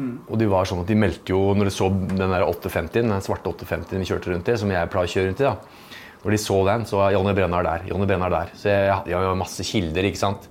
Og 0.02 0.38
de 0.42 0.48
var 0.50 0.66
sånn 0.66 0.82
at 0.82 0.90
de 0.90 0.98
meldte 0.98 1.36
jo, 1.36 1.52
når 1.54 1.70
de 1.70 1.74
så 1.76 1.88
den 1.94 2.18
der 2.34 2.46
850, 2.48 3.04
den 3.06 3.22
svarte 3.26 3.52
850 3.52 4.02
vi 4.02 4.08
kjørte 4.10 4.32
rundt 4.34 4.50
i, 4.50 4.56
som 4.58 4.72
jeg 4.74 4.90
pleier 4.90 5.10
å 5.10 5.14
kjøre 5.14 5.30
rundt 5.30 5.44
i, 5.44 5.50
da. 5.52 6.00
Når 6.24 6.34
de 6.34 6.40
så 6.40 6.58
den, 6.66 6.86
så 6.88 6.98
var 7.02 7.14
Jonny 7.14 7.34
Brennar 7.36 7.62
er 7.62 7.68
der. 7.68 7.88
Jonny 7.92 8.08
Brenna 8.10 8.30
er 8.30 8.34
der. 8.38 8.52
Så 8.58 8.72
jeg, 8.72 9.00
jeg 9.12 9.20
har 9.20 9.38
masse 9.38 9.66
kilder, 9.68 10.08
ikke 10.08 10.22
sant. 10.22 10.48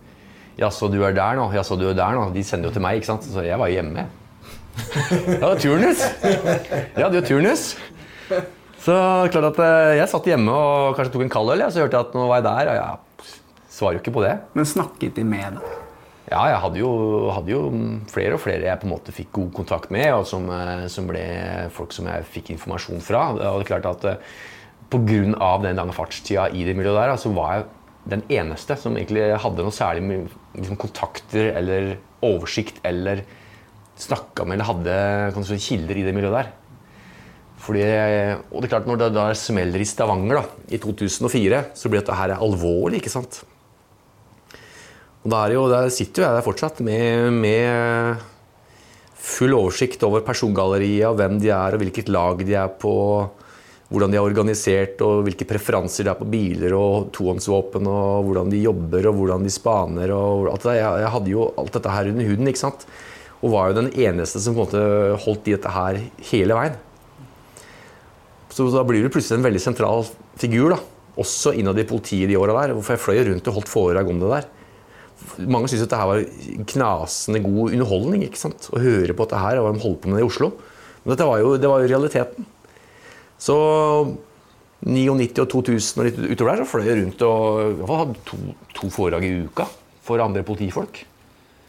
Jaså, 0.61 0.88
du 0.92 0.98
er 1.03 1.14
der 1.16 1.38
nå? 1.38 1.46
Jaså, 1.57 1.79
du 1.81 1.87
er 1.88 1.96
der 1.96 2.18
nå? 2.18 2.27
De 2.35 2.42
sender 2.44 2.68
jo 2.68 2.75
til 2.77 2.85
meg, 2.85 3.01
ikke 3.01 3.09
sant. 3.09 3.25
Så 3.25 3.44
jeg 3.46 3.59
var 3.61 3.72
hjemme. 3.72 4.09
Ja, 4.72 5.51
hadde 5.51 5.59
turnus. 5.61 6.01
Ja, 6.25 7.03
hadde 7.07 7.18
jo 7.18 7.25
turnus. 7.29 7.64
Så 8.83 8.94
klart 9.33 9.48
at 9.51 9.61
eh, 9.62 9.90
jeg 9.98 10.09
satt 10.11 10.29
hjemme 10.31 10.55
og 10.57 10.96
kanskje 10.96 11.12
tok 11.14 11.25
en 11.27 11.33
kald 11.33 11.53
øl, 11.55 11.64
så 11.68 11.85
hørte 11.85 11.98
jeg 11.98 12.09
at 12.09 12.16
nå 12.16 12.25
var 12.31 12.40
jeg 12.40 12.46
der, 12.46 12.70
og 12.72 12.79
jeg 12.79 13.35
svarer 13.72 13.98
jo 13.98 14.03
ikke 14.03 14.14
på 14.16 14.25
det. 14.25 14.33
Men 14.59 14.68
snakket 14.68 15.18
de 15.18 15.27
med 15.29 15.59
deg? 15.59 15.82
Ja, 16.33 16.47
jeg 16.49 16.61
hadde 16.62 16.81
jo, 16.81 16.90
hadde 17.35 17.53
jo 17.53 17.61
flere 18.09 18.38
og 18.38 18.40
flere 18.40 18.64
jeg 18.64 18.81
på 18.81 18.87
en 18.88 18.95
måte 18.95 19.12
fikk 19.12 19.35
god 19.37 19.51
kontakt 19.59 19.90
med, 19.92 20.09
og 20.16 20.25
som, 20.29 20.47
eh, 20.49 20.87
som 20.92 21.09
ble 21.11 21.25
folk 21.75 21.92
som 21.92 22.09
jeg 22.09 22.29
fikk 22.38 22.55
informasjon 22.55 23.05
fra. 23.05 23.27
Og 23.35 23.61
det 23.61 23.66
er 23.66 23.68
klart 23.68 23.90
at 23.90 24.09
eh, 24.09 24.33
Pga. 24.92 25.51
den 25.62 25.79
lange 25.79 25.95
fartstida 25.97 26.51
i 26.53 26.64
det 26.68 26.77
miljøet 26.77 26.99
der, 27.01 27.14
så 27.21 27.33
var 27.33 27.53
jeg 27.55 27.68
den 28.12 28.25
eneste 28.33 28.77
som 28.77 28.97
egentlig 28.97 29.29
hadde 29.40 29.64
noe 29.64 29.73
særlig 29.73 30.25
liksom, 30.57 30.77
kontakter 30.81 31.53
eller 31.57 31.95
oversikt 32.25 32.81
eller 32.85 33.23
snakka 34.01 34.45
med 34.45 34.59
eller 34.59 34.68
hadde 34.68 35.47
si, 35.47 35.61
kilder 35.68 36.01
i 36.01 36.05
det 36.05 36.16
miljøet 36.16 36.38
der. 36.40 36.53
Fordi, 37.62 37.85
og 38.51 38.59
det 38.59 38.66
er 38.66 38.73
klart 38.73 38.88
Når 38.90 38.99
det 38.99 39.12
da 39.14 39.29
smeller 39.38 39.81
i 39.81 39.87
Stavanger 39.87 40.40
da, 40.40 40.45
i 40.75 40.81
2004, 40.83 41.64
så 41.79 41.88
blir 41.88 42.03
dette 42.03 42.16
her 42.18 42.35
alvorlig. 42.40 42.99
ikke 42.99 43.12
sant? 43.12 43.45
Og 45.23 45.31
da 45.31 45.45
er 45.45 45.55
jo, 45.55 45.69
der 45.71 45.91
sitter 45.95 46.23
jo 46.23 46.27
jeg 46.27 46.35
der 46.35 46.45
fortsatt 46.47 46.81
med, 46.83 47.31
med 47.37 48.25
full 49.23 49.55
oversikt 49.55 50.03
over 50.03 50.25
persongalleriet, 50.27 51.07
og 51.07 51.21
hvem 51.21 51.39
de 51.43 51.53
er, 51.55 51.77
og 51.77 51.83
hvilket 51.83 52.11
lag 52.11 52.43
de 52.43 52.57
er 52.59 52.73
på, 52.83 52.95
hvordan 53.93 54.11
de 54.11 54.19
er 54.19 54.25
organisert, 54.25 55.03
og 55.05 55.23
hvilke 55.29 55.47
preferanser 55.47 56.03
de 56.03 56.11
har 56.11 56.19
på 56.19 56.27
biler 56.33 56.75
og 56.75 57.13
tohåndsvåpen, 57.15 57.87
og 57.87 58.27
hvordan 58.27 58.51
de 58.51 58.65
jobber, 58.65 59.07
og 59.11 59.19
hvordan 59.21 59.47
de 59.47 59.53
spaner. 59.55 60.11
og 60.17 60.49
alt 60.51 60.65
det 60.65 60.75
der. 60.75 61.03
Jeg 61.05 61.13
hadde 61.15 61.31
jo 61.31 61.51
alt 61.61 61.77
dette 61.77 61.93
her 61.93 62.11
under 62.11 62.31
huden, 62.31 62.49
ikke 62.51 62.65
sant? 62.65 62.87
Og 63.43 63.53
var 63.53 63.71
jo 63.71 63.79
den 63.79 63.93
eneste 63.93 64.41
som 64.43 64.57
på 64.57 64.63
en 64.63 64.65
måte 64.65 65.21
holdt 65.23 65.51
i 65.51 65.55
dette 65.55 65.71
her 65.71 66.01
hele 66.33 66.57
veien. 66.57 66.81
Så 68.53 68.67
da 68.75 68.83
blir 68.85 69.05
du 69.05 69.13
plutselig 69.13 69.39
en 69.39 69.47
veldig 69.47 69.63
sentral 69.63 70.03
figur, 70.41 70.75
da. 70.75 70.81
Også 71.23 71.53
innad 71.55 71.79
i 71.79 71.87
politiet 71.87 72.31
de 72.31 72.41
åra 72.41 72.57
der. 72.59 72.75
Hvorfor 72.75 72.97
jeg 72.97 73.05
fløy 73.05 73.23
rundt 73.29 73.49
og 73.51 73.61
holdt 73.61 73.71
foredrag 73.71 74.11
om 74.11 74.19
det 74.19 74.33
der. 74.33 74.51
Mange 75.47 75.71
syntes 75.71 75.87
at 75.87 75.93
dette 75.93 76.09
var 76.09 76.67
knasende 76.73 77.43
god 77.45 77.77
underholdning 77.77 78.27
ikke 78.27 78.41
sant? 78.41 78.69
å 78.73 78.83
høre 78.83 79.17
på 79.17 79.27
dette 79.27 79.43
her 79.43 79.61
og 79.61 79.69
hva 79.69 79.73
de 79.77 79.85
holdt 79.85 80.03
på 80.03 80.11
med 80.11 80.21
det 80.21 80.27
i 80.27 80.29
Oslo. 80.29 80.53
Men 81.03 81.15
dette 81.15 81.29
var 81.29 81.41
jo, 81.43 81.55
det 81.59 81.71
var 81.71 81.83
jo 81.83 81.91
realiteten. 81.91 82.51
Så 83.43 83.57
99 84.83 85.39
og 85.45 85.49
2000 85.51 86.03
og 86.03 86.09
litt 86.09 86.19
utover 86.19 86.53
der 86.53 86.63
så 86.63 86.69
fløy 86.73 86.89
jeg 86.89 86.99
rundt 86.99 87.25
og 87.27 87.83
i 87.83 87.89
hadde 87.93 88.21
to, 88.27 88.39
to 88.75 88.91
foredrag 88.91 89.27
i 89.27 89.33
uka 89.47 89.67
for 90.03 90.23
andre 90.23 90.43
politifolk. 90.47 91.05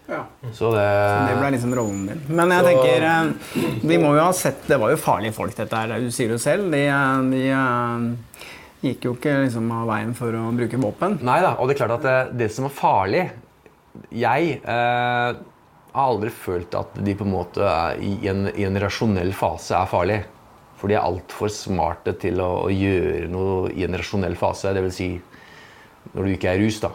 Ja. 0.10 0.26
Så 0.52 0.74
det, 0.74 0.84
Det 1.30 1.36
ble 1.40 1.52
liksom 1.56 1.76
rollen 1.78 2.08
din. 2.10 2.24
Men 2.36 2.52
jeg 2.52 2.66
tenker 2.68 3.06
eh, 3.08 3.60
Vi 3.88 4.00
må 4.02 4.10
jo 4.18 4.26
ha 4.26 4.34
sett 4.36 4.66
Det 4.68 4.76
var 4.76 4.92
jo 4.92 4.98
farlige 5.00 5.32
folk, 5.32 5.56
dette 5.56 5.80
her. 5.80 5.94
Du 6.04 6.12
sier 6.12 6.28
det 6.28 6.36
jo 6.36 6.44
selv. 6.44 6.68
De, 6.74 6.82
eh, 6.92 7.22
de 7.32 7.44
eh, 7.56 8.50
gikk 8.90 9.08
jo 9.08 9.14
ikke 9.16 9.38
liksom 9.46 9.72
av 9.72 9.88
veien 9.88 10.12
for 10.18 10.36
å 10.36 10.50
bruke 10.58 10.82
våpen. 10.82 11.16
Nei 11.24 11.40
da, 11.46 11.54
og 11.56 11.70
det 11.70 11.78
er 11.78 11.86
klart 11.86 11.96
at 12.02 12.08
det, 12.08 12.18
det 12.42 12.50
som 12.52 12.68
er 12.68 12.76
farlig 12.76 13.24
Jeg 14.14 14.56
eh, 14.60 15.42
har 15.94 16.08
aldri 16.10 16.32
følt 16.34 16.74
at 16.78 16.96
de 17.06 17.14
på 17.18 17.26
en 17.28 17.34
måte 17.34 17.74
i 18.02 18.16
en, 18.32 18.48
i 18.54 18.66
en 18.66 18.80
rasjonell 18.82 19.34
fase 19.38 19.78
er 19.78 19.90
farlig. 19.90 20.22
For 20.80 20.92
de 20.92 20.98
er 20.98 21.06
altfor 21.06 21.52
smarte 21.54 22.16
til 22.20 22.42
å, 22.44 22.66
å 22.66 22.72
gjøre 22.74 23.30
noe 23.32 23.72
i 23.72 23.86
en 23.86 23.96
rasjonell 24.00 24.36
fase. 24.40 24.74
Dvs. 24.76 24.98
Si, 24.98 25.10
når 26.12 26.26
du 26.26 26.34
ikke 26.34 26.52
er 26.52 26.60
rus. 26.64 26.82
da. 26.84 26.92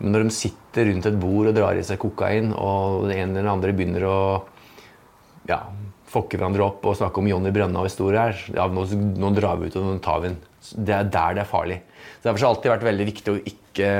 Men 0.00 0.16
når 0.16 0.26
de 0.26 0.34
sitter 0.34 0.90
rundt 0.90 1.08
et 1.08 1.20
bord 1.20 1.50
og 1.50 1.56
drar 1.56 1.78
i 1.78 1.84
seg 1.86 2.00
kokain, 2.02 2.50
og 2.56 3.08
ene 3.12 3.38
eller 3.38 3.52
andre 3.52 3.76
begynner 3.76 4.06
å 4.08 4.18
ja, 5.48 5.62
fokke 6.10 6.38
hverandre 6.38 6.66
opp 6.66 6.86
og 6.88 6.98
snakke 6.98 7.22
om 7.22 7.28
Jonny 7.30 7.52
Brønna 7.54 7.82
og 7.82 7.88
historier 7.88 8.30
her, 8.30 8.44
ja, 8.56 8.66
nå, 8.68 8.86
nå 8.92 9.32
drar 9.36 9.60
vi 9.60 9.70
ut 9.70 9.78
og 9.78 9.86
nå 9.86 9.98
tar 10.04 10.22
vi 10.24 10.32
den. 10.32 10.38
Det 10.74 10.96
er 10.96 11.10
der 11.12 11.36
det 11.36 11.44
er 11.44 11.50
farlig. 11.50 11.80
Så 12.18 12.28
Derfor 12.28 12.38
har 12.38 12.42
det 12.42 12.52
alltid 12.54 12.74
vært 12.74 12.88
veldig 12.90 13.08
viktig 13.10 13.32
å 13.32 13.42
ikke 13.52 13.90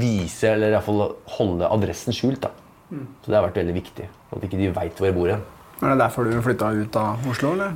vise, 0.00 0.52
eller 0.52 0.70
i 0.70 0.76
hvert 0.76 0.86
fall 0.86 1.02
holde 1.38 1.70
adressen 1.76 2.16
skjult. 2.16 2.42
da. 2.44 2.52
Så 2.92 3.30
det 3.30 3.38
har 3.38 3.46
vært 3.46 3.60
veldig 3.62 3.74
viktig. 3.76 4.08
At 4.32 4.44
ikke 4.46 4.60
de 4.60 4.70
veit 4.74 4.98
hvor 4.98 5.08
jeg 5.08 5.16
bor 5.16 5.32
hen. 5.32 5.42
Er 5.82 5.94
det 5.94 6.02
derfor 6.04 6.28
du 6.28 6.36
flytta 6.44 6.70
ut 6.76 6.98
av 7.00 7.24
Oslo, 7.30 7.54
eller? 7.56 7.74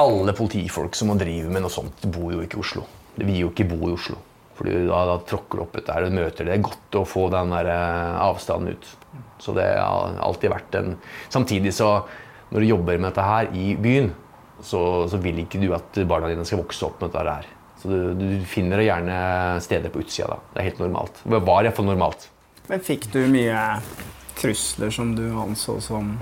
Alle 0.00 0.34
politifolk 0.36 0.96
som 0.96 1.12
må 1.12 1.18
drive 1.20 1.50
med 1.52 1.62
noe 1.62 1.72
sånt, 1.72 2.06
bor 2.10 2.32
jo 2.32 2.40
ikke 2.44 2.58
i 2.58 2.64
Oslo. 2.64 2.86
De 3.16 3.26
vil 3.28 3.42
jo 3.44 3.50
ikke 3.52 3.68
bo 3.70 3.90
i 3.90 3.94
Oslo. 3.94 4.16
Fordi 4.58 4.74
da, 4.88 5.02
da 5.08 5.18
tråkker 5.28 5.60
du 5.60 5.64
opp 5.64 5.76
der 5.86 6.06
og 6.06 6.16
møter 6.16 6.44
det. 6.44 6.50
Det 6.50 6.56
er 6.58 6.66
godt 6.66 6.98
å 7.00 7.04
få 7.08 7.28
den 7.32 7.52
der 7.54 7.70
eh, 7.72 8.16
avstanden 8.26 8.74
ut. 8.74 8.90
Så 9.40 9.54
det 9.56 9.68
har 9.78 10.18
alltid 10.20 10.52
vært 10.52 10.76
en 10.76 10.90
Samtidig 11.32 11.72
så, 11.72 11.94
når 12.50 12.60
du 12.60 12.68
jobber 12.68 12.98
med 12.98 13.08
dette 13.08 13.24
her 13.24 13.48
i 13.56 13.70
byen, 13.80 14.10
så, 14.60 14.82
så 15.08 15.20
vil 15.22 15.40
ikke 15.44 15.60
du 15.62 15.70
at 15.72 16.02
barna 16.08 16.28
dine 16.28 16.44
skal 16.48 16.60
vokse 16.60 16.84
opp 16.84 17.00
med 17.00 17.14
dette 17.14 17.38
her. 17.38 17.48
Så 17.80 17.88
du, 17.88 18.12
du 18.18 18.44
finner 18.44 18.82
gjerne 18.84 19.16
steder 19.64 19.92
på 19.92 20.02
utsida 20.02 20.28
da. 20.34 20.38
Det 20.52 20.60
er 20.60 20.68
helt 20.68 20.82
normalt. 20.82 21.22
Det 21.24 21.40
var 21.48 21.64
iallfall 21.64 21.88
normalt. 21.88 22.26
Men 22.68 22.82
fikk 22.84 23.08
du 23.14 23.22
mye 23.32 23.60
trusler 24.38 24.92
som 24.94 25.14
du 25.16 25.24
anså 25.40 25.78
som 25.84 26.12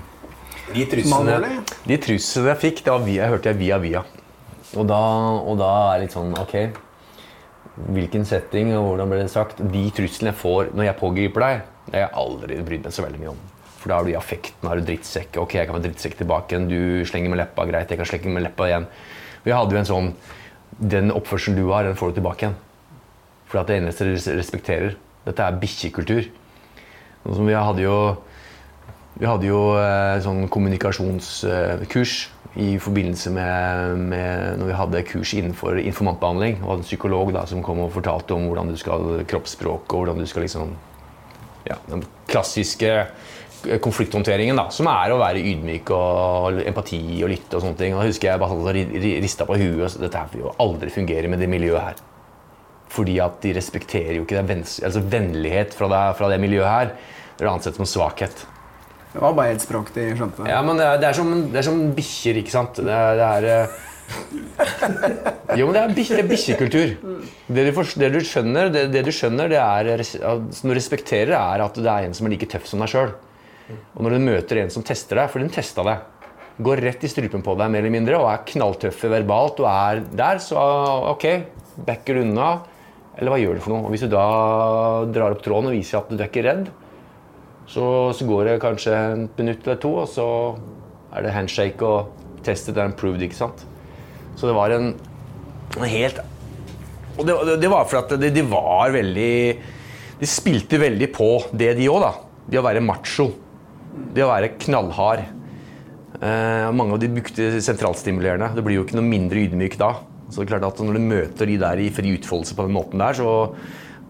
De 0.74 0.84
truslene, 0.88 1.50
de 1.88 1.96
truslene 2.02 2.52
jeg 2.52 2.60
fikk, 2.62 2.84
det 2.84 2.92
var 2.92 3.04
via, 3.04 3.22
jeg 3.24 3.34
hørte 3.34 3.50
jeg 3.52 3.58
via 3.58 3.78
via. 3.82 4.04
Og 4.76 4.86
da, 4.88 5.00
og 5.48 5.58
da 5.60 5.70
er 5.88 5.94
det 5.96 6.06
litt 6.06 6.14
sånn 6.16 6.34
Ok, 6.36 6.54
hvilken 7.94 8.26
setting 8.28 8.74
og 8.76 8.90
hvordan 8.90 9.12
ble 9.12 9.22
det 9.22 9.32
sagt? 9.32 9.62
De 9.62 9.84
truslene 9.96 10.34
jeg 10.34 10.40
får 10.40 10.72
når 10.76 10.90
jeg 10.90 10.98
pågriper 11.00 11.44
deg, 11.46 11.62
det 11.88 11.96
har 11.96 12.04
jeg 12.04 12.16
aldri 12.22 12.58
brydd 12.66 12.84
meg 12.88 12.94
så 12.94 13.06
veldig 13.06 13.22
mye 13.22 13.32
om. 13.32 13.44
For 13.78 13.90
da 13.90 13.98
har 13.98 14.06
du 14.06 14.12
i 14.12 14.18
affekten, 14.18 14.68
har 14.68 14.80
du 14.80 14.88
drittsekk. 14.88 15.38
Ok, 15.40 15.54
jeg 15.56 15.68
kan 15.68 15.78
være 15.78 15.86
drittsekk 15.86 16.18
tilbake 16.18 16.54
igjen. 16.54 16.66
Du 16.68 17.06
slenger 17.08 17.32
med 17.32 17.40
leppa, 17.40 17.64
greit. 17.68 17.92
Jeg 17.92 18.00
kan 18.00 18.08
slenge 18.10 18.32
med 18.34 18.44
leppa 18.44 18.66
igjen. 18.66 18.88
Vi 19.44 19.54
hadde 19.54 19.76
jo 19.76 19.80
en 19.80 19.88
sånn 19.88 20.10
Den 20.78 21.10
oppførselen 21.10 21.58
du 21.58 21.68
har, 21.72 21.84
den 21.84 21.98
får 21.98 22.12
du 22.12 22.20
tilbake 22.20 22.46
igjen. 22.46 22.58
For 23.48 23.64
det 23.66 23.78
eneste 23.80 24.06
du 24.06 24.14
respekterer. 24.14 24.96
Dette 25.26 25.44
er 25.44 25.60
bikkjekultur. 25.60 26.28
Sånn 27.26 27.48
Vi 27.48 27.56
hadde 27.56 27.84
jo 27.84 27.98
vi 29.18 29.26
hadde 29.26 29.48
jo 29.48 29.60
eh, 29.74 30.20
sånn 30.22 30.44
kommunikasjonskurs 30.52 32.12
i 32.62 32.68
forbindelse 32.78 33.32
med, 33.34 34.04
med 34.12 34.60
når 34.60 34.68
vi 34.68 34.76
hadde 34.78 35.00
kurs 35.08 35.32
innenfor 35.34 35.80
informantbehandling. 35.82 36.60
Og 36.62 36.70
hadde 36.70 36.84
en 36.84 36.86
psykolog 36.86 37.32
da, 37.34 37.42
som 37.50 37.64
kom 37.66 37.82
og 37.82 37.90
fortalte 37.96 38.36
om 38.36 38.46
hvordan 38.46 38.70
du 38.70 38.78
skal 38.78 39.24
kroppsspråk 39.28 39.90
og 39.90 40.04
hvordan 40.04 40.22
du 40.22 40.28
skal 40.30 40.46
liksom 40.46 40.76
ja, 41.66 41.76
Den 41.90 42.04
klassiske 42.30 42.92
konflikthåndteringen, 43.82 44.56
da, 44.58 44.68
som 44.74 44.86
er 44.90 45.12
å 45.14 45.18
være 45.20 45.42
ydmyk 45.42 45.90
og 45.94 46.60
empati 46.68 47.00
og 47.24 47.32
lytte 47.32 47.58
og 47.58 47.64
sånne 47.64 47.78
ting. 47.80 47.94
Og 47.96 48.02
da 48.02 48.08
husker 48.10 48.30
jeg 48.30 48.42
bare 48.42 48.54
sånn 48.54 48.74
ri- 48.76 49.00
ri- 49.02 49.16
rista 49.24 49.46
på 49.48 49.56
huet. 49.58 49.96
og 49.96 50.04
Dette 50.04 50.20
her 50.22 50.30
vil 50.32 50.44
jo 50.46 50.54
aldri 50.62 50.92
fungere 50.94 51.28
med 51.32 51.42
det 51.42 51.48
miljøet 51.50 51.82
her. 51.82 52.04
Fordi 52.88 53.18
at 53.20 53.40
de 53.44 53.52
respekterer 53.56 54.14
jo 54.16 54.24
ikke 54.24 54.38
det 54.40 54.60
altså 54.84 55.02
vennlighet 55.04 55.74
fra 55.76 55.90
det, 55.92 56.04
fra 56.16 56.30
det 56.32 56.40
miljøet 56.40 56.70
her. 56.70 56.94
Det 57.36 57.44
er 57.46 57.50
ansett 57.52 57.76
som 57.76 57.86
svakhet. 57.88 58.46
Det 59.12 59.20
var 59.22 59.34
bare 59.36 59.54
et 59.56 59.62
språk 59.64 59.92
de 59.94 60.08
skjønte. 60.16 60.46
Ja, 60.48 60.62
men 60.62 60.76
det 60.80 60.86
er, 60.86 60.98
det 61.00 61.08
er 61.10 61.16
som, 61.16 61.30
det 61.52 61.60
er 61.60 61.66
som 61.68 61.78
bikkjer, 61.96 62.40
ikke 62.42 62.52
sant? 62.52 62.80
Det 62.84 62.92
er, 62.92 63.16
det 63.18 63.28
er 63.28 63.46
eh, 63.52 63.68
Jo, 65.58 65.68
men 65.68 65.76
det 65.76 65.82
er 65.84 66.26
bikkjekultur. 66.28 66.92
Det, 67.48 67.64
du 67.68 67.82
det 68.02 68.10
du 68.14 68.18
skjønner, 68.24 68.68
det, 68.72 68.82
det 68.92 69.04
du 69.06 69.12
skjønner, 69.14 69.48
det 69.52 69.60
er 69.60 70.02
som 70.06 70.68
du 70.70 70.74
respekterer, 70.76 71.34
er 71.36 71.64
at 71.64 71.76
det 71.80 71.88
er 71.92 72.08
en 72.08 72.16
som 72.16 72.28
er 72.28 72.34
like 72.36 72.48
tøff 72.52 72.68
som 72.68 72.84
deg 72.84 72.92
sjøl. 72.92 73.14
Og 73.68 74.04
når 74.04 74.16
du 74.16 74.24
møter 74.24 74.62
en 74.62 74.72
som 74.72 74.84
tester 74.86 75.20
deg, 75.20 75.30
for 75.32 75.42
den 75.42 75.52
testa 75.52 75.84
deg, 75.86 76.06
går 76.58 76.82
rett 76.82 77.04
i 77.06 77.10
strupen 77.10 77.44
på 77.44 77.54
deg 77.58 77.70
mer 77.70 77.84
eller 77.84 77.94
mindre, 77.94 78.18
og 78.18 78.30
er 78.32 78.44
knalltøffe 78.48 79.10
verbalt 79.12 79.60
og 79.62 79.68
er 79.70 80.02
der, 80.18 80.40
så 80.42 80.58
ok, 81.12 81.26
backer 81.86 82.18
du 82.18 82.24
unna. 82.26 82.50
Eller 83.18 83.34
hva 83.34 83.38
gjør 83.40 83.58
du 83.58 83.62
for 83.62 83.74
noe? 83.74 83.86
Og 83.86 83.94
Hvis 83.94 84.06
du 84.06 84.12
da 84.12 84.26
drar 85.10 85.34
opp 85.34 85.42
tråden 85.42 85.70
og 85.70 85.76
viser 85.76 86.00
at 86.00 86.10
du 86.10 86.18
er 86.18 86.28
ikke 86.30 86.46
redd, 86.46 86.68
så, 87.68 87.84
så 88.16 88.26
går 88.26 88.48
det 88.48 88.60
kanskje 88.62 88.94
et 88.94 89.40
minutt 89.40 89.66
eller 89.66 89.80
to, 89.82 89.92
og 90.02 90.08
så 90.10 90.26
er 91.12 91.26
det 91.26 91.34
handshake 91.34 91.84
og 91.84 92.14
tested 92.46 92.78
and 92.78 92.94
improved, 92.94 93.22
ikke 93.24 93.36
sant? 93.36 93.64
Så 94.38 94.48
det 94.48 94.54
var 94.56 94.72
en, 94.72 94.92
en 95.76 95.90
helt 95.90 96.20
Og 97.18 97.26
det, 97.26 97.34
det, 97.48 97.56
det 97.64 97.70
var 97.72 97.88
for 97.90 98.04
at 98.04 98.12
de, 98.22 98.28
de 98.30 98.44
var 98.46 98.92
veldig 98.94 99.32
De 100.20 100.28
spilte 100.30 100.78
veldig 100.78 101.08
på 101.10 101.30
det, 101.50 101.72
de 101.78 101.88
òg, 101.90 102.04
da. 102.04 102.12
Det 102.48 102.60
å 102.60 102.64
være 102.64 102.82
macho. 102.84 103.26
Det 104.14 104.24
å 104.24 104.30
være 104.30 104.54
knallhard. 104.60 105.26
Eh, 106.18 106.68
mange 106.74 106.96
av 106.96 107.02
de 107.02 107.10
brukte 107.12 107.50
sentralstimulerende. 107.62 108.50
Det 108.56 108.64
blir 108.66 108.80
jo 108.80 108.86
ikke 108.86 108.98
noe 108.98 109.06
mindre 109.06 109.44
ydmyk 109.46 109.78
da. 109.80 109.92
Så 110.28 110.40
det 110.40 110.48
er 110.48 110.54
klart 110.56 110.66
at 110.68 110.80
Når 110.84 110.98
du 110.98 111.04
møter 111.04 111.48
de 111.48 111.58
der 111.60 111.80
i 111.80 111.92
fri 111.94 112.16
utfoldelse 112.16 112.56
på 112.56 112.66
den 112.66 112.76
måten 112.76 113.00
der, 113.00 113.16
så, 113.16 113.54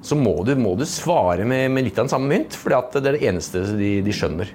så 0.03 0.19
må, 0.19 0.39
du, 0.47 0.55
må 0.59 0.75
du 0.79 0.87
svare 0.89 1.47
med, 1.47 1.69
med 1.75 1.87
litt 1.87 1.99
av 1.99 2.09
den 2.09 2.15
samme 2.15 2.31
mynt. 2.33 2.57
For 2.57 2.75
det 2.75 3.03
er 3.03 3.19
det 3.19 3.29
eneste 3.29 3.67
de, 3.79 3.99
de 4.07 4.15
skjønner. 4.17 4.55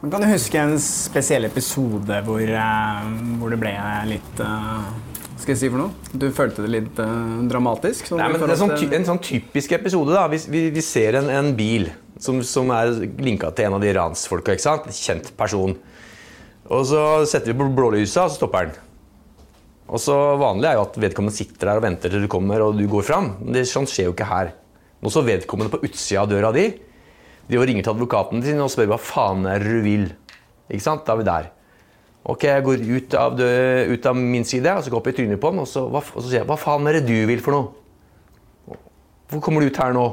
Kan 0.00 0.22
du 0.24 0.30
huske 0.30 0.56
en 0.56 0.78
spesiell 0.80 1.44
episode 1.50 2.22
hvor, 2.24 2.40
eh, 2.40 3.08
hvor 3.42 3.52
det 3.52 3.60
ble 3.60 3.76
litt 4.08 4.40
Hva 4.40 5.09
skal 5.42 5.54
jeg 5.54 5.60
si 5.60 5.70
for 5.70 5.80
noe? 5.82 6.12
Du 6.12 6.28
følte 6.34 6.64
det 6.64 6.70
litt 6.72 7.00
uh, 7.00 7.40
dramatisk? 7.50 8.12
Nei, 8.18 8.28
men 8.32 8.42
det 8.42 8.54
er 8.54 8.60
sånn, 8.60 8.76
ty 8.78 8.88
en 8.96 9.06
sånn 9.08 9.22
typisk 9.24 9.74
episode. 9.76 10.14
da. 10.16 10.26
Vi, 10.32 10.38
vi, 10.52 10.62
vi 10.74 10.84
ser 10.84 11.18
en, 11.20 11.30
en 11.32 11.50
bil 11.58 11.88
som, 12.20 12.40
som 12.46 12.70
er 12.76 12.92
linka 13.20 13.50
til 13.56 13.68
en 13.68 13.78
av 13.78 13.84
de 13.84 13.94
ransfolka. 13.96 14.54
ikke 14.54 14.66
sant? 14.66 14.88
En 14.88 14.96
kjent 14.96 15.32
person. 15.38 15.74
Og 16.70 16.86
så 16.86 17.02
setter 17.26 17.52
vi 17.52 17.58
på 17.58 17.68
blålysa, 17.74 18.26
og 18.26 18.32
så 18.32 18.40
stopper 18.42 18.70
den. 18.70 18.78
Og 19.90 19.98
så 19.98 20.14
Vanlig 20.38 20.70
er 20.70 20.78
jo 20.78 20.84
at 20.84 20.98
vedkommende 21.02 21.34
sitter 21.34 21.72
der 21.72 21.80
og 21.80 21.86
venter 21.86 22.12
til 22.12 22.22
du 22.22 22.30
kommer 22.30 22.62
og 22.62 22.78
du 22.78 22.84
går 22.90 23.06
fram. 23.06 23.32
Men 23.40 23.56
det, 23.58 23.66
sånn 23.70 23.88
skjer 23.90 24.10
jo 24.10 24.14
ikke 24.14 24.28
her. 24.30 24.52
Nå 25.00 25.10
står 25.10 25.26
vedkommende 25.26 25.72
på 25.72 25.82
utsida 25.88 26.22
av 26.22 26.30
døra 26.30 26.52
di. 26.54 26.68
De 27.50 27.58
ringer 27.58 27.82
til 27.82 27.96
advokaten 27.96 28.44
sin 28.44 28.60
og 28.62 28.70
spør 28.70 28.92
hva 28.92 29.00
faen 29.02 29.48
er 29.50 29.64
det 29.64 29.72
du 29.72 29.82
vil. 29.82 30.04
Ikke 30.70 30.84
sant? 30.84 31.02
Da 31.08 31.16
er 31.16 31.22
vi 31.22 31.26
der. 31.26 31.50
Ok, 32.28 32.44
jeg 32.44 32.64
går 32.66 32.82
ut 32.84 33.14
av, 33.16 33.36
det, 33.38 33.48
ut 33.88 34.06
av 34.06 34.18
min 34.18 34.44
side 34.44 34.74
og 34.76 34.84
så 34.84 34.92
går 34.92 34.98
jeg 34.98 35.00
opp 35.00 35.08
i 35.08 35.14
trynet 35.16 35.40
på 35.40 35.52
han, 35.52 35.62
og 35.62 35.68
så, 35.68 35.86
og 35.88 36.02
så 36.18 36.26
sier 36.26 36.42
jeg 36.42 36.48
hva 36.50 36.58
faen 36.60 36.88
er 36.90 36.98
det 36.98 37.06
du 37.08 37.16
vil 37.30 37.40
for 37.40 37.56
noe? 37.56 38.76
Hvor 39.30 39.42
kommer 39.44 39.62
du 39.62 39.70
ut 39.70 39.80
her 39.80 39.94
nå? 39.96 40.04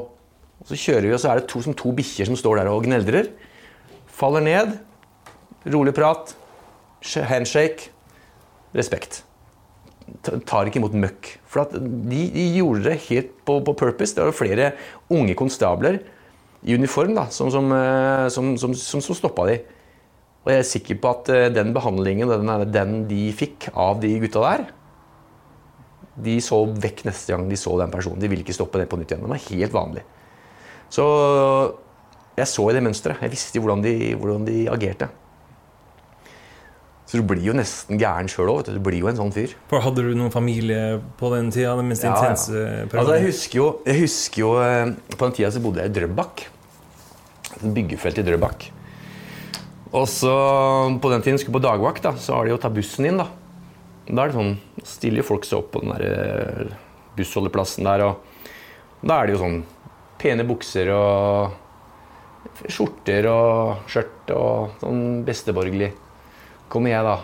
Og 0.62 0.70
så 0.70 0.78
kjører 0.78 1.10
vi, 1.10 1.14
og 1.16 1.22
så 1.22 1.32
er 1.32 1.42
det 1.42 1.50
to, 1.52 1.62
som 1.66 1.76
to 1.78 1.92
bikkjer 1.96 2.30
som 2.30 2.38
står 2.40 2.62
der 2.62 2.70
og 2.72 2.86
gneldrer. 2.86 3.32
Faller 4.14 4.44
ned. 4.46 4.76
Rolig 5.74 5.94
prat. 5.98 6.36
Handshake. 7.30 7.90
Respekt. 8.78 9.24
Tar 10.24 10.70
ikke 10.70 10.80
imot 10.82 10.96
møkk. 10.98 11.32
For 11.50 11.66
de, 11.74 12.22
de 12.34 12.46
gjorde 12.60 12.86
det 12.88 13.00
helt 13.08 13.34
på, 13.48 13.60
på 13.66 13.76
purpose. 13.78 14.16
Det 14.16 14.28
var 14.28 14.38
flere 14.38 14.70
unge 15.14 15.36
konstabler 15.38 16.00
i 16.68 16.78
uniform 16.78 17.16
da, 17.18 17.28
som, 17.34 17.50
som, 17.54 17.70
eh, 17.74 18.28
som, 18.34 18.54
som, 18.60 18.74
som, 18.78 19.04
som 19.04 19.18
stoppa 19.18 19.48
de. 19.50 19.60
Og 20.48 20.54
jeg 20.54 20.64
er 20.64 20.68
sikker 20.70 21.00
på 21.04 21.10
at 21.12 21.30
eh, 21.36 21.50
den 21.52 21.74
behandlingen 21.76 22.32
den, 22.32 22.52
den 22.72 23.00
de 23.10 23.26
fikk 23.36 23.68
av 23.76 24.00
de 24.00 24.14
gutta 24.24 24.44
der, 24.46 24.62
de 26.24 26.38
så 26.42 26.62
vekk 26.72 27.04
neste 27.06 27.36
gang 27.36 27.50
de 27.52 27.60
så 27.60 27.76
den 27.82 27.92
personen. 27.92 28.22
De 28.24 28.30
ville 28.32 28.46
ikke 28.46 28.56
stoppe 28.56 28.80
det 28.80 28.88
på 28.90 28.98
nytt 28.98 29.12
igjen. 29.12 29.26
Det 29.28 29.34
var 29.34 29.44
helt 29.44 29.76
vanlig. 29.76 30.04
Så 30.90 31.04
jeg 32.40 32.48
så 32.50 32.70
i 32.72 32.76
det 32.78 32.84
mønsteret. 32.86 33.20
Jeg 33.26 33.34
visste 33.36 33.62
hvordan 33.62 33.84
de, 33.84 33.94
hvordan 34.16 34.48
de 34.48 34.62
agerte. 34.72 35.10
Så 37.08 37.20
du 37.20 37.28
blir 37.28 37.44
jo 37.44 37.54
nesten 37.56 38.00
gæren 38.00 38.32
sjøl 38.32 38.50
òg. 38.52 38.72
Du 38.72 38.80
blir 38.84 39.04
jo 39.04 39.12
en 39.12 39.20
sånn 39.20 39.36
fyr. 39.36 39.54
For 39.68 39.84
hadde 39.84 40.08
du 40.08 40.16
noen 40.16 40.32
familie 40.34 40.98
på 41.20 41.30
den 41.36 41.52
tida? 41.56 41.76
Den 41.80 41.92
mest 41.92 42.08
Ja, 42.08 42.16
intense 42.16 42.56
perioden? 42.56 42.98
Altså, 43.04 43.20
jeg 43.20 43.28
husker 43.30 43.60
jo, 43.60 43.68
jeg 43.88 44.02
husker 44.02 44.44
jo 44.44 44.50
eh, 44.64 44.96
På 45.14 45.28
den 45.28 45.38
tida 45.38 45.52
så 45.52 45.62
bodde 45.64 45.84
jeg 45.84 45.92
i 45.92 45.96
Drøbak. 46.00 46.48
Et 47.60 47.70
byggefelt 47.78 48.24
i 48.24 48.26
Drøbak. 48.28 48.68
Og 49.92 50.08
så 50.12 50.34
på 51.02 51.12
den 51.12 51.24
tiden 51.24 51.40
skulle 51.40 51.60
på 51.60 51.64
dagvakt, 51.64 52.04
da, 52.04 52.16
så 52.20 52.36
har 52.36 52.46
de 52.46 52.56
jo 52.56 52.60
ta 52.62 52.72
bussen 52.74 53.08
inn. 53.08 53.22
Da 53.22 53.28
Da 54.08 54.24
er 54.24 54.32
det 54.32 54.38
sånn, 54.38 54.58
stiller 54.88 55.26
folk 55.28 55.46
seg 55.46 55.60
opp 55.60 55.72
på 55.74 55.84
den 55.84 55.92
der 55.92 56.04
eh, 56.08 56.76
bussholdeplassen 57.18 57.88
der. 57.88 58.06
Og 58.08 59.08
da 59.08 59.20
er 59.20 59.28
det 59.28 59.36
jo 59.36 59.42
sånn 59.44 59.64
pene 60.18 60.46
bukser 60.48 60.92
og 60.96 62.70
skjorter 62.72 63.28
og 63.30 63.90
skjørt 63.92 64.32
og 64.36 64.80
sånn 64.82 65.24
besteborgerlig. 65.28 65.92
Kommer 66.72 66.94
jeg 66.94 67.08
da 67.08 67.18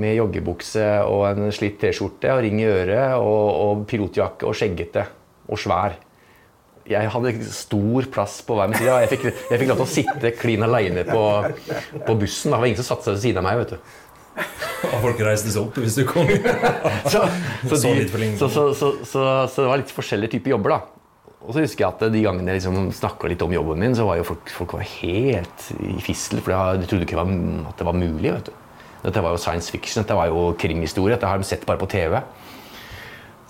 med 0.00 0.16
joggebukse 0.16 0.86
og 1.04 1.24
en 1.30 1.52
slitt 1.54 1.80
T-skjorte 1.82 2.30
og 2.32 2.44
ring 2.44 2.60
i 2.62 2.68
øret 2.68 3.16
og, 3.18 3.46
og 3.64 3.84
pilotjakke 3.90 4.48
og 4.48 4.56
skjeggete 4.56 5.06
og 5.50 5.58
svær. 5.58 5.96
Jeg 6.88 7.10
hadde 7.12 7.32
stor 7.54 8.06
plass 8.12 8.40
på 8.46 8.56
hver 8.56 8.70
min 8.70 8.78
side. 8.80 8.94
Jeg 9.04 9.10
fikk, 9.12 9.26
jeg 9.50 9.60
fikk 9.62 9.72
lov 9.72 9.82
til 9.82 9.86
å 9.86 9.94
sitte 9.94 10.32
klin 10.38 10.64
aleine 10.66 11.04
på, 11.06 11.24
på 12.06 12.16
bussen. 12.22 12.54
Det 12.54 12.60
var 12.60 12.70
ingen 12.70 12.80
som 12.80 12.88
satte 12.94 13.10
seg 13.10 13.18
ved 13.18 13.24
siden 13.26 13.42
av 13.42 13.46
meg. 13.50 13.60
vet 13.60 13.74
du. 13.76 13.98
Og 14.88 15.02
folk 15.04 15.20
reiste 15.26 15.52
seg 15.52 15.66
opp 15.66 15.76
hvis 15.82 15.98
du 16.00 16.06
kom. 16.08 16.30
Så, 17.10 17.20
så, 17.68 17.92
de, 17.92 18.06
så, 18.40 18.48
så, 19.04 19.22
det 19.60 19.68
var 19.68 19.82
litt 19.82 19.92
forskjellige 19.92 20.38
typer 20.38 20.54
jobber, 20.54 20.76
da. 20.78 21.00
Og 21.40 21.54
så 21.56 21.64
husker 21.64 21.86
jeg 21.86 21.88
at 21.88 22.02
de 22.12 22.22
gangene 22.24 22.52
jeg 22.52 22.60
liksom 22.60 22.90
snakka 22.94 23.30
litt 23.32 23.42
om 23.44 23.52
jobben 23.54 23.80
min, 23.80 23.94
så 23.96 24.04
var 24.08 24.18
jo 24.20 24.26
folk, 24.28 24.50
folk 24.52 24.74
var 24.76 24.84
helt 24.84 25.70
i 25.80 25.96
fissel, 26.04 26.42
for 26.44 26.52
de 26.80 26.88
trodde 26.88 27.06
ikke 27.08 27.20
at 27.20 27.80
det 27.80 27.86
var 27.88 27.96
mulig. 27.96 28.34
vet 28.34 28.50
du. 28.50 28.56
Dette 29.00 29.22
var 29.24 29.32
jo 29.32 29.40
science 29.40 29.72
fiction, 29.72 30.02
dette 30.02 30.16
var 30.16 30.28
jo 30.28 30.50
krimhistorie. 30.60 31.16
Dette 31.16 31.28
har 31.28 31.40
de 31.40 31.48
sett 31.48 31.64
bare 31.68 31.80
på 31.80 31.88
TV. 31.90 32.18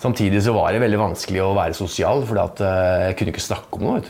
Samtidig 0.01 0.41
så 0.47 0.55
var 0.57 0.73
det 0.73 0.81
veldig 0.81 0.99
vanskelig 1.01 1.43
å 1.45 1.53
være 1.57 1.77
sosial, 1.77 2.23
for 2.25 2.41
jeg 2.41 3.17
kunne 3.19 3.35
ikke 3.35 3.45
snakke 3.45 3.77
om 3.77 3.85
noe. 3.85 4.03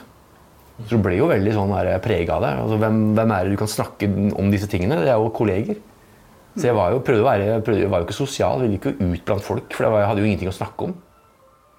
Så 0.86 0.96
du 0.96 1.02
ble 1.04 1.16
jo 1.18 1.28
veldig 1.28 1.52
sånn 1.56 1.72
prega 2.04 2.36
av 2.36 2.44
det. 2.44 2.50
Altså, 2.62 2.76
hvem, 2.80 3.00
hvem 3.18 3.32
er 3.34 3.46
det 3.46 3.54
du 3.56 3.60
kan 3.60 3.70
snakke 3.70 4.08
om 4.38 4.52
disse 4.52 4.68
tingene? 4.70 5.00
Det 5.02 5.10
er 5.12 5.18
jo 5.18 5.32
kolleger. 5.34 5.80
Så 6.54 6.66
jeg 6.66 6.76
var 6.78 6.94
jo, 6.94 7.02
prøvde 7.06 7.22
å 7.22 7.26
være, 7.28 7.58
prøvde, 7.66 7.90
var 7.90 8.02
jo 8.02 8.08
ikke 8.08 8.16
sosial, 8.16 8.62
ville 8.64 8.78
ikke 8.78 8.94
ut 8.98 9.26
blant 9.26 9.44
folk, 9.44 9.74
for 9.76 9.86
jeg 9.86 10.08
hadde 10.08 10.22
jo 10.22 10.30
ingenting 10.30 10.50
å 10.50 10.54
snakke 10.56 10.88
om. 10.88 10.94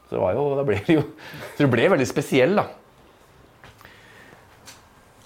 Så 0.08 0.16
det 0.18 0.22
var 0.22 0.36
jo, 0.36 0.46
det 0.60 0.68
ble 0.68 0.78
jo 0.92 1.04
Så 1.56 1.66
du 1.66 1.72
ble 1.72 1.90
veldig 1.92 2.08
spesiell, 2.08 2.56
da. 2.60 2.68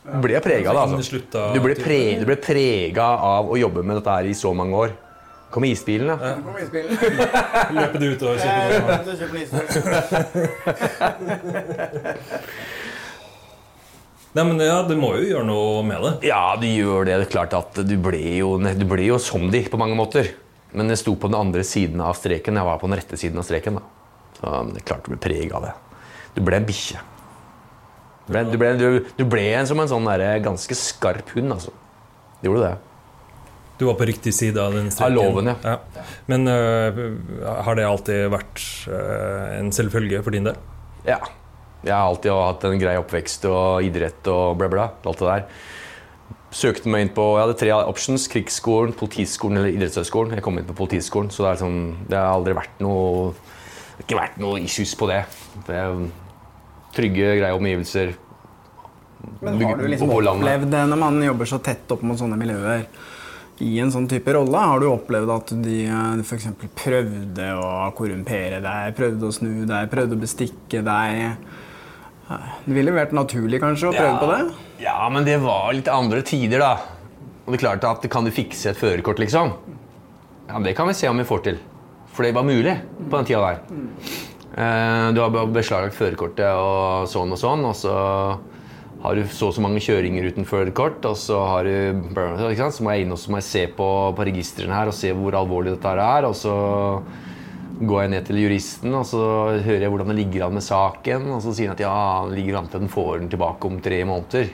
Du 0.05 0.19
ble 0.21 0.37
prega 0.45 0.69
av 0.69 0.77
det, 0.77 0.99
altså. 0.99 1.21
Du 1.55 1.61
ble, 1.63 1.77
pre, 1.77 1.99
du 2.21 2.25
ble 2.29 2.37
prega 2.41 3.07
av 3.33 3.49
å 3.49 3.57
jobbe 3.57 3.81
med 3.81 3.97
dette 3.99 4.17
her 4.17 4.29
i 4.29 4.35
så 4.37 4.53
mange 4.57 4.77
år. 4.85 4.93
Kom 5.53 5.63
isbilen, 5.67 6.07
da. 6.11 6.15
Kom 6.43 6.57
i 6.59 6.65
spill. 6.67 6.87
Løper 7.77 7.99
du 8.01 8.07
ut 8.11 8.21
og 8.27 8.39
kjøper 8.41 8.71
noe? 8.81 8.97
Du 9.05 9.11
kjøper 9.19 9.37
isspill. 9.43 9.65
Nei, 14.35 14.43
men 14.43 14.59
ja, 14.59 14.81
du 14.83 14.97
må 14.99 15.13
jo 15.15 15.23
gjøre 15.29 15.47
noe 15.47 15.83
med 15.87 16.01
det. 16.03 16.13
Ja, 16.27 16.41
du 16.59 16.65
gjør 16.67 17.05
det. 17.07 17.21
Det 17.21 17.27
er 17.29 17.31
klart 17.37 17.53
at 17.55 17.77
du 17.87 17.95
ble 18.03 18.19
jo, 18.41 18.57
du 18.59 18.85
ble 18.89 19.05
jo 19.07 19.15
som 19.21 19.47
de 19.53 19.61
på 19.71 19.79
mange 19.79 19.95
måter. 19.95 20.33
Men 20.75 20.91
jeg 20.91 20.99
sto 21.05 21.13
på 21.15 21.29
den 21.31 21.39
andre 21.39 21.63
siden 21.63 22.01
av 22.03 22.17
streken. 22.19 22.59
Jeg 22.59 22.67
var 22.67 22.81
på 22.81 22.89
den 22.89 22.99
rette 22.99 23.15
siden 23.19 23.39
av 23.39 23.47
streken. 23.47 23.79
da. 23.79 23.83
Så 24.35 24.51
det 24.73 24.81
er 24.81 24.87
klart 24.89 25.05
du 25.05 25.13
ble 25.13 25.21
preg 25.23 25.55
av 25.55 25.63
det. 25.69 25.71
Du 26.35 26.41
ble 26.43 26.59
en 26.59 26.67
bikkje. 26.67 26.99
Du 28.25 28.33
ble, 28.33 28.41
du, 28.49 28.57
ble, 28.59 28.73
du, 28.75 28.87
du 29.15 29.23
ble 29.29 29.45
en 29.55 29.67
som 29.69 29.79
en 29.79 29.87
sånn 29.87 30.07
der, 30.09 30.25
ganske 30.43 30.75
skarp 30.75 31.31
hund, 31.37 31.53
altså. 31.55 31.71
Du 32.41 32.49
gjorde 32.49 32.65
det. 32.65 32.75
Du 33.79 33.85
var 33.89 33.97
på 33.99 34.07
riktig 34.07 34.33
side 34.35 34.61
av 34.61 34.75
den 34.75 34.91
streken. 34.93 35.17
Av 35.17 35.33
loven, 35.33 35.51
ja. 35.51 35.77
Men 36.31 36.47
uh, 36.47 36.99
har 37.67 37.75
det 37.75 37.87
alltid 37.87 38.29
vært 38.31 38.61
uh, 38.87 39.57
en 39.57 39.71
selvfølge 39.75 40.21
for 40.23 40.35
din 40.35 40.47
del? 40.47 40.59
Ja. 41.07 41.19
Jeg 41.85 41.93
har 41.93 42.07
alltid 42.07 42.31
hatt 42.31 42.63
en 42.65 42.81
grei 42.81 42.95
oppvekst 42.97 43.45
og 43.51 43.85
idrett 43.85 44.29
og 44.31 44.55
bla, 44.61 44.69
bla. 44.71 44.87
Alt 45.05 45.21
det 45.21 45.31
der. 45.31 45.65
Søkte 46.55 46.87
meg 46.89 47.03
inn 47.03 47.11
på, 47.13 47.23
Jeg 47.35 47.43
hadde 47.43 47.59
tre 47.59 47.73
options. 47.75 48.29
Krigsskolen, 48.31 48.95
Politiskolen 48.95 49.59
eller 49.59 49.75
Idrettshøgskolen. 49.75 50.37
Jeg 50.39 50.45
kom 50.45 50.57
inn 50.57 50.69
på 50.69 50.77
Politiskolen, 50.77 51.33
så 51.35 51.43
det, 51.43 51.51
er 51.51 51.61
sånn, 51.65 51.81
det 52.07 52.17
har 52.17 52.31
aldri 52.31 52.55
vært 52.57 52.79
noe 52.85 53.33
ikke 54.01 54.17
vært 54.17 54.39
noe 54.41 54.59
issues 54.63 54.93
på 54.99 55.07
det. 55.09 55.23
det 55.67 55.75
er 55.79 56.05
trygge, 56.95 57.33
greie 57.39 57.55
omgivelser. 57.55 58.15
Men 59.41 59.59
har 59.63 59.79
du 59.79 59.87
liksom 59.89 60.11
opplevd 60.13 60.71
det 60.71 60.83
når 60.91 60.99
man 61.01 61.19
jobber 61.23 61.49
så 61.49 61.59
tett 61.63 61.91
opp 61.95 62.03
mot 62.05 62.19
sånne 62.19 62.37
miljøer? 62.39 62.85
I 63.63 63.77
en 63.79 63.91
sånn 63.93 64.07
type 64.11 64.33
rolle, 64.35 64.59
har 64.59 64.81
du 64.83 64.89
opplevd 64.89 65.29
at 65.31 65.51
de 65.63 65.75
f.eks. 66.25 66.47
prøvde 66.75 67.45
å 67.55 67.69
korrumpere 67.95 68.57
deg, 68.63 68.95
prøvde 68.97 69.29
å 69.29 69.31
snu 69.31 69.61
deg, 69.69 69.87
prøvde 69.93 70.17
å 70.17 70.19
bestikke 70.19 70.81
deg? 70.83 71.37
Det 72.65 72.73
ville 72.75 72.91
vært 72.91 73.13
naturlig 73.15 73.61
kanskje 73.63 73.91
å 73.91 73.95
prøve 73.95 74.17
på 74.19 74.27
det? 74.33 74.41
Ja, 74.83 74.97
men 75.13 75.23
det 75.27 75.37
var 75.43 75.71
litt 75.77 75.87
andre 75.87 76.19
tider, 76.25 76.59
da. 76.59 76.73
Og 77.45 77.53
det 77.53 77.61
klarte 77.61 77.87
at 77.93 78.07
Kan 78.11 78.25
du 78.25 78.31
fikse 78.33 78.71
et 78.73 78.79
førerkort, 78.81 79.19
liksom? 79.21 79.53
Ja, 80.49 80.59
Det 80.59 80.75
kan 80.75 80.87
vi 80.87 80.93
se 80.97 81.07
om 81.07 81.17
vi 81.17 81.23
får 81.23 81.43
til. 81.45 81.59
For 82.11 82.23
det 82.23 82.33
var 82.35 82.43
mulig 82.43 82.75
på 83.09 83.15
den 83.21 83.25
tida 83.25 83.41
der. 83.45 83.59
Eh, 84.57 85.11
Du 85.13 85.21
har 85.21 85.29
be- 85.29 85.45
beslaglagt 85.61 85.95
førerkortet 85.95 86.51
og 86.59 87.07
sånn 87.07 87.31
og 87.31 87.37
sånn, 87.39 87.63
og 87.65 87.75
så 87.75 87.95
har 89.05 89.19
du 89.19 89.27
så 89.29 89.51
og 89.51 89.55
så 89.55 89.61
mange 89.61 89.81
kjøringer 89.83 90.25
uten 90.31 90.47
førerkort, 90.49 91.03
og 91.05 91.17
så 91.19 91.37
har 91.45 91.67
du? 91.67 92.01
Så 92.65 92.83
må 92.83 92.95
jeg 92.95 93.05
inn 93.05 93.13
og 93.13 93.21
så 93.21 93.31
må 93.31 93.39
jeg 93.41 93.47
se 93.47 93.63
på, 93.77 93.89
på 94.17 94.25
registrene 94.25 94.73
her 94.73 94.89
og 94.89 94.97
se 94.97 95.11
hvor 95.13 95.37
alvorlig 95.37 95.75
dette 95.75 95.93
er. 96.01 96.25
Og 96.25 96.33
så 96.39 96.55
går 97.75 98.01
jeg 98.01 98.13
ned 98.13 98.27
til 98.29 98.39
juristen 98.39 98.93
og 98.95 99.03
så 99.09 99.21
hører 99.65 99.83
jeg 99.83 99.91
hvordan 99.91 100.13
det 100.13 100.17
ligger 100.21 100.47
an 100.47 100.57
med 100.57 100.65
saken. 100.65 101.29
Og 101.35 101.43
så 101.45 101.53
sier 101.53 101.69
han 101.69 101.77
at 101.77 101.85
ja, 101.85 101.99
det 102.29 102.39
ligger 102.39 102.59
an 102.61 102.71
til 102.71 102.79
at 102.79 102.87
den 102.87 102.93
får 102.95 103.13
den 103.21 103.29
tilbake 103.33 103.69
om 103.69 103.77
tre 103.85 104.01
måneder. 104.09 104.51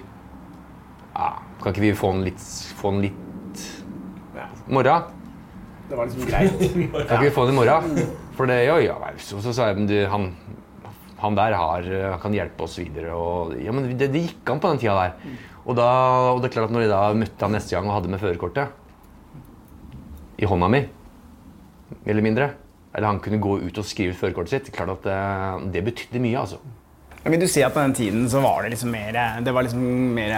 Ja, 1.16 1.32
kan 1.62 1.76
ikke 1.76 1.86
vi 1.86 1.95
få 1.95 2.14
den 2.18 2.28
litt, 2.28 2.45
få 2.80 2.95
den 2.95 3.08
litt 3.08 3.66
morra? 4.72 5.02
Det 5.91 5.97
var 5.99 6.08
liksom 6.08 6.28
greit. 6.28 6.60
Kan 7.08 7.18
ikke 7.18 7.26
vi 7.26 7.36
få 7.36 7.45
den 7.47 7.56
i 7.56 7.60
morgen? 7.60 8.04
For 8.38 8.47
det, 8.47 8.62
jo, 8.64 8.78
ja, 8.80 8.95
så, 9.20 9.41
så 9.43 9.54
sa 9.54 9.68
jeg 9.70 9.82
men 9.82 9.89
du, 9.89 9.97
han, 10.08 10.30
han 11.22 11.38
der 11.38 11.53
har, 11.57 11.88
kan 12.24 12.34
hjelpe 12.36 12.65
oss 12.65 12.80
videre. 12.82 13.13
Og, 13.15 13.53
ja, 13.61 13.72
men 13.76 13.88
det, 13.97 14.09
det 14.13 14.24
gikk 14.26 14.49
an 14.53 14.61
på 14.63 14.72
den 14.74 14.82
tida 14.82 14.95
der. 14.97 15.38
Og, 15.61 15.76
da, 15.78 15.88
og 16.34 16.41
det 16.41 16.49
er 16.49 16.55
klart 16.55 16.69
at 16.72 16.76
når 16.76 16.86
jeg 16.88 16.91
da 16.93 17.01
møtte 17.22 17.45
han 17.45 17.53
neste 17.55 17.76
gang 17.76 17.86
og 17.89 17.95
hadde 17.99 18.11
med 18.11 18.22
førerkortet 18.24 18.67
i 20.41 20.49
hånda 20.49 20.67
mi, 20.74 20.82
eller 22.09 22.26
mindre, 22.26 22.47
eller 22.95 23.07
han 23.11 23.19
kunne 23.24 23.41
gå 23.43 23.59
ut 23.61 23.78
og 23.78 23.86
skrive 23.88 24.15
ut 24.15 24.19
førerkortet 24.19 24.55
sitt, 24.55 24.72
klart 24.74 24.95
at 24.97 25.03
det, 25.05 25.19
det 25.76 25.84
betydde 25.86 26.22
mye. 26.24 26.39
altså. 26.41 26.57
Ja, 27.22 27.30
Vil 27.30 27.43
du 27.43 27.47
si 27.51 27.61
at 27.61 27.76
på 27.76 27.84
den 27.84 27.93
tiden 27.93 28.26
så 28.32 28.41
var 28.41 28.63
det 28.65 28.74
liksom 28.74 28.89
mer, 28.95 29.19
det 29.45 29.53
var 29.53 29.67
liksom 29.67 29.84
mer 30.17 30.34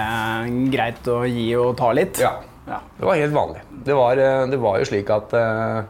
greit 0.73 1.07
å 1.07 1.21
gi 1.29 1.47
og 1.55 1.77
ta 1.79 1.93
litt? 1.95 2.19
Ja. 2.19 2.35
Ja. 2.67 2.79
Det 2.97 3.05
var 3.07 3.15
helt 3.19 3.33
vanlig. 3.35 3.61
Det 3.83 3.95
var, 3.97 4.19
eh, 4.23 4.45
det 4.47 4.59
var 4.63 4.77
jo 4.79 4.85
slik 4.87 5.09
at 5.11 5.33
eh, 5.35 5.81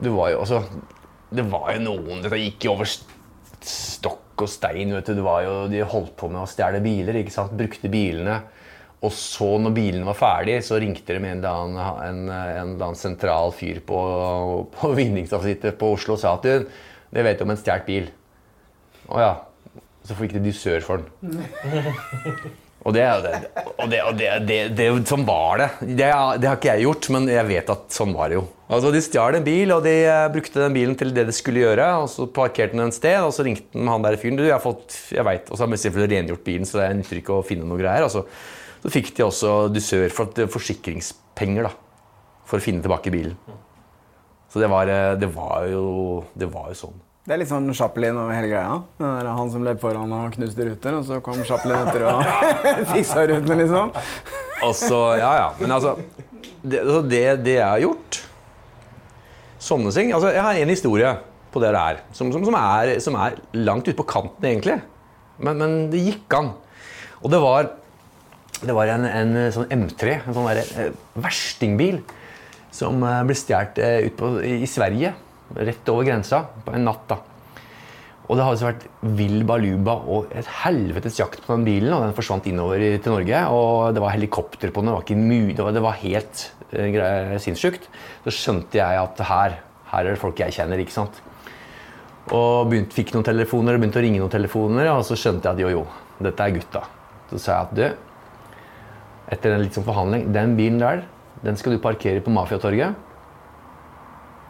Det 0.00 0.08
var 0.08 0.30
jo 0.32 0.38
altså 0.40 0.62
Det 1.28 1.44
var 1.52 1.74
jo 1.74 1.82
noen 1.84 2.22
Dette 2.24 2.38
gikk 2.40 2.64
jo 2.64 2.72
over 2.72 2.88
stokk 3.68 4.44
og 4.44 4.50
stein. 4.50 4.94
vet 4.94 5.06
du. 5.06 5.14
Det 5.18 5.24
var 5.26 5.44
jo, 5.46 5.54
de 5.70 5.84
holdt 5.86 6.16
på 6.18 6.30
med 6.32 6.42
å 6.42 6.50
stjele 6.50 6.82
biler. 6.84 7.20
ikke 7.20 7.34
sant? 7.34 7.54
Brukte 7.58 7.90
bilene. 7.92 8.40
Og 9.02 9.10
så, 9.14 9.48
når 9.58 9.74
bilene 9.74 10.06
var 10.06 10.18
ferdig, 10.18 10.60
så 10.62 10.78
ringte 10.78 11.16
de 11.16 11.22
med 11.22 11.36
en 11.36 11.40
eller 11.42 11.62
annen, 11.64 12.02
en, 12.06 12.20
en 12.30 12.74
eller 12.76 12.86
annen 12.86 12.98
sentral 12.98 13.50
fyr 13.56 13.80
på, 13.86 14.00
på 14.76 14.92
vinningsavsnittet 15.00 15.78
på 15.80 15.94
Oslo 15.96 16.14
og 16.14 16.22
sa 16.22 16.36
at 16.38 16.46
du, 16.46 16.68
det 17.12 17.24
vet 17.26 17.42
om 17.42 17.50
en 17.52 17.58
stjålet 17.58 17.88
bil. 17.88 18.12
Å 19.10 19.22
ja. 19.22 19.32
Så 20.06 20.16
fikk 20.18 20.34
de 20.34 20.42
dusør 20.42 20.82
for 20.82 21.02
den. 21.22 21.42
Og 22.82 22.94
det, 22.96 23.02
og 23.06 23.22
det, 23.90 23.98
og 24.02 24.16
det, 24.18 24.28
det, 24.48 24.56
det, 24.74 24.86
Sånn 25.06 25.22
var 25.26 25.60
det. 25.60 25.68
det. 26.00 26.08
Har 26.10 26.56
ikke 26.56 26.72
jeg 26.72 26.86
gjort, 26.88 27.08
men 27.14 27.28
jeg 27.30 27.46
vet 27.46 27.68
at 27.70 27.94
sånn 27.94 28.14
var 28.16 28.32
det 28.32 28.40
jo. 28.40 28.42
Altså, 28.72 28.90
De 28.94 29.02
stjal 29.04 29.38
en 29.38 29.46
bil, 29.46 29.70
og 29.74 29.84
de 29.84 29.92
eh, 30.08 30.24
brukte 30.34 30.64
den 30.64 30.74
bilen 30.74 30.96
til 30.98 31.12
det 31.14 31.26
de 31.28 31.34
skulle 31.36 31.62
gjøre. 31.62 31.86
og 32.02 32.08
Så 32.10 32.26
parkerte 32.34 32.74
den 32.74 32.88
et 32.88 32.96
sted, 32.98 33.20
og 33.22 33.30
så 33.36 33.46
ringte 33.46 33.70
den 33.76 33.90
han 33.90 34.02
der 34.02 34.18
fyren. 34.18 34.40
Du, 34.40 34.42
jeg 34.46 34.56
har 34.56 34.64
fått, 34.64 34.96
jeg 35.14 35.26
vet, 35.28 35.46
Og 35.50 35.54
så 35.58 35.64
har 35.64 35.70
de 35.70 35.80
selvfølgelig 35.84 36.18
rengjort 36.18 36.44
bilen, 36.48 36.66
så 36.66 36.80
det 36.80 36.88
er 36.88 36.98
nytter 36.98 37.22
ikke 37.22 37.38
å 37.38 37.46
finne 37.46 37.68
noe 37.68 37.78
greier. 37.78 38.08
Og 38.08 38.14
så, 38.16 38.24
så 38.82 38.94
fikk 38.96 39.12
de 39.14 39.28
også 39.28 39.54
dusør 39.70 40.08
for 40.10 40.32
at, 40.32 40.42
forsikringspenger 40.50 41.70
da, 41.70 41.74
for 42.48 42.58
å 42.58 42.66
finne 42.66 42.82
tilbake 42.82 43.14
bilen. 43.14 43.38
Så 44.50 44.60
det 44.60 44.72
var, 44.74 44.90
eh, 44.90 45.14
det 45.22 45.30
var, 45.38 45.70
jo, 45.70 45.86
det 46.34 46.50
var 46.50 46.72
jo 46.74 46.80
sånn. 46.82 46.98
Det 47.22 47.36
er 47.36 47.38
litt 47.38 47.50
sånn 47.52 47.68
Chaplin 47.78 48.16
og 48.18 48.32
hele 48.34 48.48
greia. 48.50 48.78
Det 48.98 49.06
er 49.06 49.28
han 49.30 49.50
som 49.52 49.62
løp 49.62 49.78
foran 49.78 50.10
og 50.16 50.32
knuste 50.34 50.64
ruter, 50.66 50.96
og 50.98 51.04
så 51.06 51.20
kom 51.22 51.38
Chaplin 51.46 51.76
etter 51.78 52.02
og 52.10 52.24
fiksa 52.96 53.22
rutene, 53.30 53.58
liksom. 53.60 53.92
Og 54.66 54.72
så, 54.74 54.98
ja, 55.20 55.28
ja. 55.38 55.44
Men 55.60 55.76
altså 55.76 55.92
Det, 56.62 56.80
altså, 56.80 57.00
det, 57.06 57.22
det 57.46 57.54
jeg 57.56 57.66
har 57.66 57.82
gjort 57.82 58.18
Sånne 59.62 59.92
ting. 59.94 60.10
Altså, 60.10 60.32
jeg 60.34 60.42
har 60.42 60.58
en 60.58 60.74
historie 60.74 61.12
på 61.54 61.62
det 61.62 61.70
der 61.76 62.00
som, 62.10 62.32
som, 62.34 62.42
som, 62.48 62.56
er, 62.58 62.96
som 63.04 63.14
er 63.22 63.38
langt 63.54 63.86
ute 63.86 63.94
på 63.98 64.06
kanten, 64.10 64.42
egentlig. 64.48 64.80
Men, 65.38 65.62
men 65.62 65.76
det 65.92 66.02
gikk 66.02 66.34
an. 66.34 66.50
Og 67.22 67.30
det 67.30 67.38
var, 67.38 67.68
det 68.58 68.74
var 68.74 68.90
en, 68.90 69.06
en 69.06 69.36
sånn 69.54 69.70
M3, 69.70 70.16
en 70.24 70.34
sånn 70.34 70.48
der, 70.50 70.62
eh, 70.74 70.90
verstingbil, 71.22 72.00
som 72.74 72.98
eh, 73.06 73.20
ble 73.28 73.38
stjålet 73.38 73.78
eh, 73.78 74.64
i 74.64 74.66
Sverige. 74.66 75.14
Rett 75.56 75.92
over 75.92 76.06
grensa 76.08 76.44
på 76.64 76.74
en 76.76 76.86
natt. 76.88 77.04
da. 77.10 77.18
Og 78.28 78.38
det 78.38 78.44
har 78.44 78.54
altså 78.54 78.68
vært 78.68 78.84
vill 79.18 79.42
baluba 79.44 79.96
og 80.08 80.30
et 80.38 80.46
helvetes 80.62 81.18
jakt 81.18 81.42
på 81.44 81.56
den 81.56 81.66
bilen. 81.66 81.92
og 81.92 82.06
Den 82.06 82.14
forsvant 82.16 82.46
innover 82.48 82.80
til 82.80 83.12
Norge. 83.12 83.42
Og 83.52 83.92
det 83.94 84.02
var 84.04 84.14
helikopter 84.14 84.70
på 84.70 84.80
den. 84.80 84.88
Det 84.88 84.94
var, 84.96 85.04
ikke 85.04 85.18
mye, 85.18 85.72
det 85.74 85.84
var, 85.84 85.98
helt 86.00 86.46
uh, 86.72 87.36
sinnssykt. 87.42 87.90
Så 88.24 88.36
skjønte 88.36 88.80
jeg 88.80 89.02
at 89.02 89.20
her, 89.28 89.58
her 89.90 90.06
er 90.06 90.14
det 90.14 90.22
folk 90.22 90.40
jeg 90.40 90.54
kjenner. 90.56 90.80
ikke 90.80 90.94
sant? 90.94 91.20
Og 92.30 92.70
begynte, 92.70 92.94
fikk 92.94 93.12
noen 93.16 93.26
telefoner, 93.26 93.76
begynte 93.76 93.98
å 93.98 94.04
ringe 94.04 94.22
noen 94.22 94.32
telefoner, 94.32 94.88
og 94.94 95.02
så 95.04 95.18
skjønte 95.18 95.50
jeg 95.50 95.58
at 95.58 95.62
jo, 95.64 95.72
jo, 95.80 96.20
dette 96.22 96.46
er 96.46 96.54
gutta. 96.54 96.84
Så 97.32 97.40
sa 97.42 97.56
jeg 97.56 97.66
at 97.66 97.72
du, 97.76 98.52
etter 99.34 99.56
en 99.56 99.64
litt 99.64 99.74
sånn 99.74 99.86
forhandling, 99.86 100.28
den 100.32 100.54
bilen 100.56 100.78
der, 100.80 101.02
den 101.42 101.58
skal 101.58 101.74
du 101.74 101.82
parkere 101.82 102.22
på 102.22 102.32
Mafiatorget. 102.32 102.94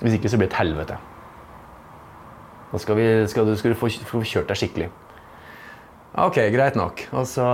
Hvis 0.02 0.18
ikke 0.18 0.30
så 0.30 0.38
blir 0.38 0.50
det 0.50 0.54
et 0.56 0.60
helvete. 0.60 0.98
Da 2.72 2.80
skal, 2.80 2.96
vi, 2.98 3.06
skal, 3.28 3.46
du, 3.46 3.54
skal 3.58 3.74
du 3.74 3.78
få, 3.78 3.90
kjørt 4.26 4.48
deg 4.50 4.58
skikkelig. 4.58 4.88
Ok, 6.22 6.40
greit 6.52 6.76
nok. 6.76 7.04
Og 7.14 7.26
så 7.28 7.46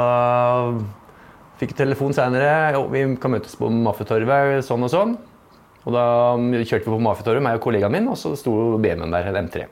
fikk 1.61 1.74
jeg 1.74 1.80
telefon 1.82 2.14
seinere. 2.16 2.78
Vi 2.94 3.03
kan 3.20 3.34
møtes 3.34 3.59
på 3.59 3.70
Mafiatorvet 3.72 4.64
sånn 4.66 4.86
og 4.86 4.92
sånn. 4.94 5.16
Og 5.84 5.94
da 5.94 6.05
kjørte 6.38 6.84
vi 6.84 6.92
på 6.92 7.03
Mafiatorget, 7.03 7.44
meg 7.44 7.59
og 7.59 7.64
kollegaen 7.64 7.94
min, 7.94 8.09
og 8.11 8.18
så 8.20 8.34
sto 8.36 8.53
BMW-en 8.80 9.14
der, 9.14 9.28
en 9.30 9.46
M3. 9.46 9.68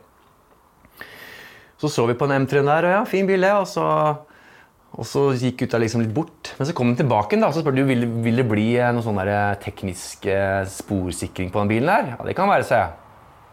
Så 1.76 1.90
så 1.92 2.06
vi 2.08 2.16
på 2.16 2.28
en 2.28 2.46
M3 2.46 2.62
der, 2.64 2.88
og 2.88 2.94
ja, 2.94 3.02
fin 3.08 3.28
bil 3.28 3.44
det. 3.44 3.52
Og 3.56 3.66
så, 3.68 3.86
og 4.96 5.04
så 5.04 5.26
gikk 5.36 5.58
gutta 5.60 5.80
liksom 5.80 6.00
litt 6.00 6.14
bort. 6.16 6.54
Men 6.56 6.68
så 6.68 6.74
kom 6.76 6.88
de 6.88 7.02
tilbake 7.02 7.36
da, 7.36 7.50
og 7.50 7.56
så 7.56 7.60
spurte 7.60 7.82
de 7.82 7.88
vil, 7.88 8.06
vil 8.24 8.40
det 8.40 8.46
bli 8.48 8.68
eh, 8.78 8.92
noe 8.96 9.04
sånn 9.04 9.18
der 9.20 9.32
eh, 9.32 9.58
teknisk 9.60 10.24
eh, 10.32 10.62
sporsikring 10.72 11.50
på 11.52 11.60
den 11.60 11.72
bilen 11.74 11.90
der. 11.92 12.14
Ja, 12.14 12.24
det 12.24 12.36
kan 12.38 12.48
være, 12.48 12.64
sa 12.64 12.80
jeg. 12.80 12.94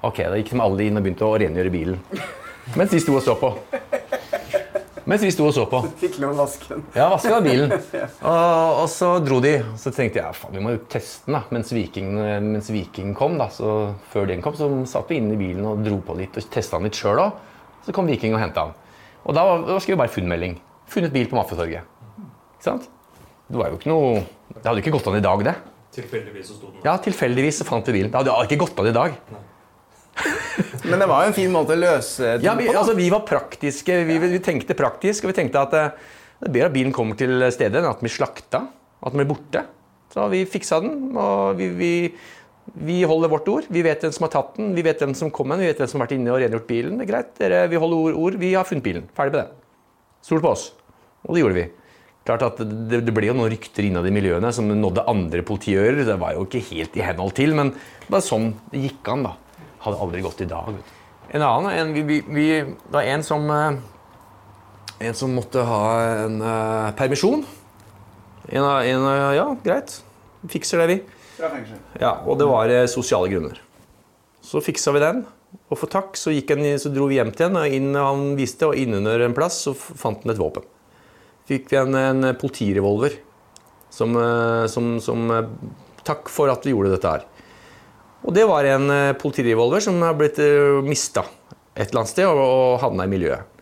Ok, 0.07 0.21
da 0.23 0.39
gikk 0.39 0.53
de 0.53 0.63
alle 0.63 0.87
inn 0.87 0.99
og 0.99 1.03
begynte 1.03 1.27
å 1.27 1.35
rengjøre 1.39 1.73
bilen. 1.73 1.99
Mens 2.79 2.95
de 2.95 3.01
sto 3.03 3.17
og 3.19 3.25
så 3.25 3.35
på. 3.39 3.51
Mens 5.03 5.19
vi 5.25 5.33
sto 5.35 5.49
og 5.49 5.51
så 5.51 5.65
på. 5.67 5.81
Fikk 5.99 6.15
lov 6.23 6.31
å 6.31 6.45
vaske 6.45 6.69
den. 6.69 6.83
Ja, 6.95 7.09
bilen. 7.43 7.73
Og, 8.31 8.83
og 8.85 8.85
så 8.87 9.09
dro 9.19 9.41
de. 9.43 9.57
Så 9.75 9.91
tenkte 9.91 10.21
jeg 10.21 10.37
faen, 10.39 10.55
vi 10.55 10.63
må 10.63 10.77
jo 10.77 10.79
teste 10.87 11.27
den 11.27 11.35
da, 11.35 11.41
mens 11.51 11.73
Viking, 11.75 12.13
mens 12.53 12.71
Viking 12.71 13.11
kom. 13.19 13.35
da. 13.35 13.49
Så 13.51 13.91
Før 14.13 14.31
den 14.31 14.39
kom, 14.45 14.55
så 14.55 14.69
satt 14.87 15.11
vi 15.11 15.19
inne 15.19 15.35
i 15.35 15.41
bilen 15.41 15.67
og 15.67 15.83
dro 15.83 15.99
på 16.07 16.15
litt 16.21 16.39
og 16.39 16.47
testa 16.55 16.79
den 16.79 16.87
litt 16.87 16.99
sjøl 17.01 17.19
òg. 17.19 17.35
Så 17.83 17.91
kom 17.95 18.07
Viking 18.07 18.37
og 18.37 18.45
henta 18.45 18.69
den. 18.69 18.79
Og 19.27 19.35
da, 19.35 19.43
da 19.67 19.81
skrev 19.83 19.97
vi 19.97 20.05
bare 20.05 20.15
funnmelding. 20.15 20.55
Funnet 20.93 21.13
bil 21.13 21.27
på 21.31 21.37
Mafiatorget. 21.39 21.87
Ikke 22.57 22.65
sant? 22.67 22.89
Det 23.49 23.59
var 23.59 23.71
jo 23.73 23.77
ikke 23.79 23.89
noe 23.91 24.21
Det 24.53 24.63
hadde 24.63 24.79
jo 24.79 24.83
ikke 24.85 24.93
gått 24.95 25.07
an 25.11 25.17
i 25.19 25.23
dag, 25.25 25.41
det. 25.49 25.53
Tilfeldigvis 25.93 26.47
så 26.49 26.55
sto 26.57 26.69
den 26.71 26.85
Ja, 26.85 26.93
tilfeldigvis 27.01 27.59
så 27.61 27.65
fant 27.67 27.89
vi 27.89 27.95
bilen. 27.99 28.11
Det 28.13 28.21
hadde 28.21 28.47
ikke 28.47 28.61
gått 28.63 28.79
an 28.81 28.89
i 28.89 28.95
dag. 28.95 29.17
Men 30.89 31.01
det 31.01 31.07
var 31.09 31.23
jo 31.25 31.31
en 31.31 31.35
fin 31.37 31.51
måte 31.53 31.73
å 31.75 31.79
løse 31.79 32.35
ting 32.37 32.45
Ja, 32.45 32.53
vi, 32.57 32.67
på. 32.69 32.73
da. 32.75 32.81
altså, 32.83 32.95
vi 32.97 33.07
var 33.13 33.23
praktiske. 33.27 33.99
Vi, 34.07 34.17
vi 34.21 34.41
tenkte 34.45 34.77
praktisk, 34.77 35.25
og 35.25 35.33
vi 35.33 35.37
tenkte 35.41 35.61
at 35.65 35.73
eh, 35.79 35.95
det 36.43 36.49
er 36.49 36.55
bedre 36.57 36.69
at 36.69 36.75
bilen 36.75 36.93
kommer 36.95 37.17
til 37.19 37.33
stedet 37.55 37.79
enn 37.81 37.87
at 37.89 37.99
den 38.01 38.07
blir 38.07 38.13
slakta. 38.13 38.63
At 39.03 39.13
den 39.15 39.21
blir 39.23 39.29
borte. 39.33 39.65
Så 40.13 40.27
vi 40.29 40.43
fiksa 40.49 40.77
den, 40.83 40.97
og 41.17 41.57
vi, 41.57 41.69
vi, 41.77 41.91
vi 42.85 42.99
holder 43.09 43.31
vårt 43.33 43.47
ord. 43.49 43.69
Vi 43.73 43.81
vet 43.85 44.03
hvem 44.05 44.13
som 44.13 44.27
har 44.27 44.33
tatt 44.35 44.57
den, 44.59 44.73
vi 44.77 44.83
vet 44.85 45.01
hvem 45.01 45.15
som 45.17 45.31
kom 45.33 45.49
med 45.49 45.57
den, 45.57 45.65
vi 45.65 45.71
vet 45.73 45.81
hvem 45.81 45.89
som 45.89 46.01
har 46.01 46.05
vært 46.07 46.17
inne 46.19 46.33
og 46.35 46.41
rengjort 46.43 46.67
bilen. 46.69 46.99
Det 47.01 47.07
er 47.07 47.11
greit, 47.15 47.33
dere, 47.41 47.63
vi 47.71 47.81
holder 47.81 47.97
ord, 48.11 48.19
ord. 48.27 48.37
Vi 48.43 48.53
har 48.53 48.67
funnet 48.69 48.85
bilen. 48.85 49.07
Ferdig 49.17 49.33
med 49.33 49.41
det. 49.41 49.49
Stol 50.23 50.43
på 50.43 50.53
oss. 50.53 50.67
Og 51.23 51.35
det 51.35 51.43
gjorde 51.43 51.57
vi. 51.57 51.65
Klart 52.23 52.43
at 52.47 52.59
det, 52.63 53.01
det 53.03 53.13
ble 53.15 53.27
jo 53.27 53.35
noen 53.35 53.51
rykter 53.51 53.83
innad 53.83 54.07
i 54.07 54.13
miljøene 54.15 54.51
som 54.55 54.69
nådde 54.71 55.03
andre 55.11 55.43
politiører. 55.43 56.05
Det 56.07 56.19
var 56.21 56.37
jo 56.37 56.45
ikke 56.47 56.61
helt 56.69 56.95
i 56.95 57.03
henhold 57.03 57.33
til, 57.35 57.55
men 57.57 57.73
det 57.75 58.11
var 58.13 58.23
sånn 58.23 58.53
det 58.71 58.83
gikk 58.85 59.09
an. 59.11 59.25
da. 59.27 59.33
Hadde 59.83 59.99
aldri 60.05 60.23
gått 60.23 60.43
i 60.45 60.47
dag. 60.47 60.77
En 61.33 61.43
annen, 61.43 61.73
en, 61.73 61.91
vi, 62.07 62.21
vi, 62.23 62.47
det 62.61 62.93
var 62.93 63.09
en 63.11 63.25
som, 63.27 63.49
eh, 63.51 65.03
en 65.09 65.17
som 65.17 65.33
måtte 65.35 65.63
ha 65.67 65.83
en 66.23 66.39
uh, 66.43 66.93
permisjon. 66.95 67.43
En, 68.47 68.63
av- 68.63 68.87
en, 68.87 69.07
ja, 69.35 69.49
greit. 69.65 69.97
Vi 70.43 70.53
Fikser 70.57 70.83
det, 70.83 70.87
vi. 70.91 70.97
Fra 71.37 71.49
fengsel. 71.51 71.79
Ja, 71.99 72.17
og 72.27 72.37
det 72.39 72.47
var 72.47 72.71
eh, 72.71 72.85
sosiale 72.91 73.31
grunner. 73.31 73.59
Så 74.43 74.61
fiksa 74.63 74.91
vi 74.95 75.01
den, 75.01 75.23
og 75.71 75.79
for 75.79 75.89
takk 75.91 76.17
så, 76.19 76.31
han, 76.35 76.65
så 76.79 76.91
dro 76.93 77.07
vi 77.09 77.17
hjem 77.17 77.31
til 77.35 77.55
og 77.55 77.75
inn, 77.75 77.93
han 77.95 78.33
viste, 78.37 78.67
og 78.67 78.79
innunder 78.79 79.23
en 79.25 79.35
plass 79.35 79.61
så 79.65 79.73
fant 79.75 80.23
han 80.23 80.33
et 80.33 80.39
våpen. 80.39 80.65
Fikk 81.49 81.69
vi 81.71 81.79
en, 81.79 81.95
en 81.99 82.29
politirevolver 82.39 83.17
som, 83.93 84.15
eh, 84.15 84.65
som, 84.71 84.97
som 85.03 85.31
eh, 85.31 85.49
Takk 86.03 86.27
for 86.27 86.51
at 86.51 86.65
vi 86.67 86.73
gjorde 86.73 86.89
dette 86.91 87.07
her. 87.07 87.21
Og 88.27 88.33
det 88.35 88.43
var 88.49 88.67
en 88.67 88.89
eh, 88.91 89.13
politirevolver 89.19 89.83
som 89.83 90.01
har 90.03 90.17
blitt 90.19 90.39
mista 90.83 91.23
et 91.73 91.87
eller 91.87 92.01
annet 92.01 92.11
sted 92.11 92.27
og, 92.27 92.41
og 92.43 92.79
havna 92.81 93.05
i 93.07 93.11
miljøet. 93.11 93.61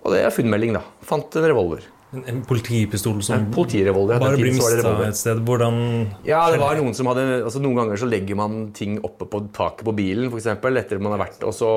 Og 0.00 0.14
det 0.14 0.20
er 0.24 0.32
funnmelding, 0.32 0.76
da. 0.78 0.84
Fant 1.04 1.34
en 1.36 1.46
revolver. 1.50 1.82
En, 2.14 2.22
en 2.30 2.38
politipistol 2.46 3.18
som 3.22 3.36
En 3.36 3.48
politirevolver. 3.54 4.18
bare 4.22 4.38
blir 4.38 4.54
mista 4.54 4.94
et 5.04 5.18
sted. 5.18 5.42
Hvordan 5.46 5.80
Ja, 6.26 6.44
det 6.50 6.58
var 6.62 6.78
noen 6.78 6.94
som 6.96 7.10
hadde 7.10 7.26
altså 7.40 7.62
Noen 7.62 7.82
ganger 7.82 8.00
så 8.00 8.08
legger 8.10 8.38
man 8.38 8.60
ting 8.74 8.96
oppe 9.06 9.28
på 9.30 9.42
taket 9.54 9.84
på 9.86 9.94
bilen, 9.94 10.30
eksempel, 10.34 10.78
etter 10.80 11.02
man 11.02 11.14
har 11.14 11.24
vært, 11.26 11.42
og 11.46 11.54
så, 11.54 11.70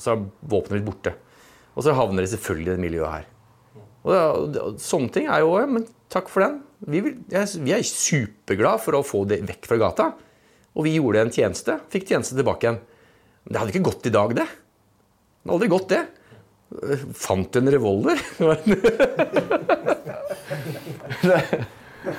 så 0.00 0.16
er 0.16 0.24
våpenet 0.40 0.80
blitt 0.80 0.88
borte. 0.88 1.14
Og 1.76 1.86
så 1.86 1.94
havner 1.96 2.26
det 2.26 2.32
selvfølgelig 2.34 2.72
i 2.72 2.74
det 2.74 2.82
miljøet 2.88 3.14
her. 3.20 3.28
Og 4.08 4.76
Sånne 4.80 5.12
ting 5.12 5.26
er 5.28 5.42
jo 5.44 5.52
Men 5.68 5.84
takk 6.12 6.30
for 6.32 6.40
den. 6.46 6.60
Vi, 6.80 7.02
vil, 7.04 7.18
vi 7.28 7.74
er 7.76 7.82
superglad 7.84 8.80
for 8.80 8.96
å 8.96 9.04
få 9.04 9.24
det 9.28 9.42
vekk 9.48 9.68
fra 9.68 9.76
gata. 9.80 10.06
Og 10.72 10.86
vi 10.86 10.94
gjorde 10.96 11.26
en 11.26 11.34
tjeneste. 11.34 11.76
Fikk 11.92 12.08
tjeneste 12.08 12.38
tilbake 12.38 12.66
igjen. 12.66 12.80
Men 13.44 13.52
det 13.52 13.60
hadde 13.60 13.74
ikke 13.74 13.88
gått 13.90 14.08
i 14.08 14.14
dag, 14.14 14.32
det. 14.38 14.46
Det 14.46 15.44
hadde 15.44 15.56
aldri 15.56 15.68
gått, 15.72 15.92
det. 15.92 16.02
Fant 17.18 17.56
en 17.58 17.70
revolver. 17.74 18.16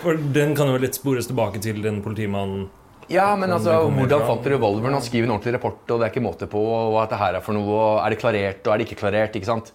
For 0.01 0.19
den 0.35 0.53
kan 0.57 0.69
jo 0.69 0.77
lett 0.81 0.97
spores 0.97 1.29
tilbake 1.29 1.61
til 1.63 1.81
den 1.81 2.01
politimannen 2.05 2.67
Ja, 3.11 3.31
men 3.39 3.51
altså, 3.51 3.79
hvordan 3.89 4.25
fant 4.27 4.43
du 4.45 4.51
revolveren? 4.53 4.93
Han 4.93 5.03
skriver 5.03 5.25
en 5.27 5.33
ordentlig 5.35 5.55
rapport, 5.57 5.81
og 5.87 5.99
det 5.99 6.05
er 6.05 6.11
ikke 6.13 6.23
måte 6.23 6.47
på 6.51 6.61
hva 6.61 7.05
dette 7.05 7.17
her 7.19 7.39
er 7.39 7.43
for 7.45 7.57
noe. 7.57 7.71
og 7.71 7.93
Er 8.05 8.13
det 8.13 8.19
klarert, 8.21 8.61
og 8.65 8.73
er 8.73 8.77
det 8.81 8.85
ikke 8.87 9.01
klarert? 9.01 9.35
ikke 9.35 9.49
sant? 9.49 9.71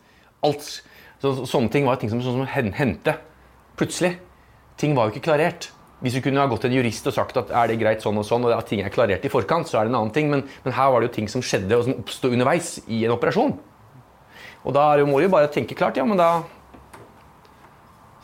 Alt, 0.46 0.68
så, 1.34 1.46
sånne 1.56 1.72
ting 1.72 1.86
var 1.88 1.98
ting 2.00 2.12
som, 2.12 2.20
sånn 2.24 2.44
som 2.44 2.72
hendte. 2.76 3.16
Plutselig. 3.76 4.16
Ting 4.80 4.94
var 4.96 5.08
jo 5.08 5.16
ikke 5.16 5.26
klarert. 5.30 5.70
Hvis 6.04 6.12
du 6.12 6.20
kunne 6.20 6.42
ha 6.42 6.48
gått 6.50 6.66
til 6.66 6.74
en 6.74 6.76
jurist 6.76 7.06
og 7.08 7.14
sagt 7.16 7.38
at 7.40 7.50
er 7.56 7.70
det 7.70 7.78
greit 7.80 8.04
sånn 8.04 8.18
og 8.20 8.26
sånn, 8.28 8.44
og 8.44 8.52
at 8.52 8.68
ting 8.68 8.82
er 8.84 8.92
klarert 8.92 9.24
i 9.24 9.32
forkant, 9.32 9.68
så 9.68 9.80
er 9.80 9.86
det 9.86 9.94
en 9.94 10.00
annen 10.02 10.12
ting. 10.12 10.28
Men, 10.32 10.44
men 10.64 10.76
her 10.76 10.90
var 10.92 11.00
det 11.00 11.08
jo 11.08 11.14
ting 11.16 11.30
som 11.32 11.44
skjedde, 11.44 11.72
og 11.78 11.86
som 11.86 11.96
oppsto 12.02 12.30
underveis 12.32 12.74
i 12.84 13.02
en 13.06 13.14
operasjon. 13.16 13.54
Og 14.66 14.74
da 14.76 14.90
må 15.08 15.20
du 15.20 15.28
jo 15.28 15.32
bare 15.32 15.48
tenke 15.52 15.78
klart, 15.78 15.96
ja, 15.96 16.04
men 16.04 16.18
da 16.20 16.42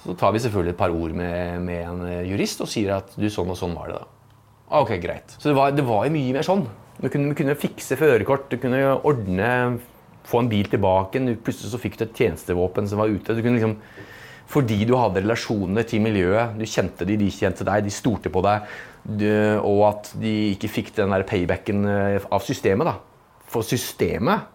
Så 0.03 0.17
tar 0.19 0.33
vi 0.35 0.41
selvfølgelig 0.43 0.75
et 0.75 0.81
par 0.81 0.91
ord 0.91 1.13
med, 1.15 1.61
med 1.63 1.85
en 1.87 2.01
eh, 2.09 2.25
jurist 2.27 2.61
og 2.65 2.67
sier 2.67 2.97
at 2.97 3.13
du, 3.15 3.29
sånn 3.31 3.53
og 3.55 3.59
sånn 3.61 3.77
var 3.79 3.93
det 3.93 4.01
da. 4.01 4.07
Ah, 4.67 4.81
Ok, 4.83 4.97
greit. 4.99 5.37
Så 5.39 5.53
det 5.53 5.55
var, 5.55 5.71
det 5.77 5.85
var 5.87 6.09
jo 6.09 6.15
mye 6.17 6.35
mer 6.35 6.43
sånn. 6.47 6.65
Du 6.99 7.07
kunne, 7.07 7.31
du 7.31 7.39
kunne 7.39 7.55
fikse 7.55 7.95
førerkort, 8.01 8.49
du 8.51 8.59
kunne 8.59 8.81
ordne, 9.07 9.53
få 10.29 10.43
en 10.43 10.51
bil 10.51 10.71
tilbake. 10.71 11.21
Plutselig 11.45 11.73
så 11.73 11.81
fikk 11.81 11.99
du 11.99 12.07
et 12.07 12.19
tjenestevåpen 12.23 12.89
som 12.89 13.03
var 13.03 13.13
ute. 13.13 13.35
Du 13.35 13.43
kunne 13.43 13.59
liksom, 13.59 13.77
fordi 14.53 14.83
du 14.89 14.95
hadde 14.99 15.23
relasjoner 15.23 15.87
til 15.89 16.03
miljøet, 16.05 16.57
du 16.59 16.67
kjente 16.69 17.07
de, 17.09 17.17
de 17.21 17.31
kjente 17.33 17.67
deg, 17.67 17.87
de 17.87 17.95
stolte 17.95 18.33
på 18.33 18.43
deg, 18.45 18.69
du, 19.03 19.31
og 19.65 19.87
at 19.89 20.13
de 20.21 20.33
ikke 20.53 20.71
fikk 20.71 20.93
den 20.99 21.15
der 21.15 21.25
paybacken 21.27 21.87
eh, 21.89 22.29
av 22.31 22.45
systemet. 22.47 22.91
da. 22.91 22.99
For 23.53 23.67
systemet, 23.67 24.47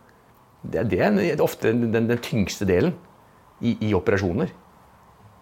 det, 0.63 0.88
det 0.93 1.01
er 1.03 1.43
ofte 1.43 1.74
den, 1.74 1.91
den 2.09 2.24
tyngste 2.24 2.68
delen 2.70 2.95
i, 3.61 3.76
i 3.89 3.93
operasjoner. 3.97 4.53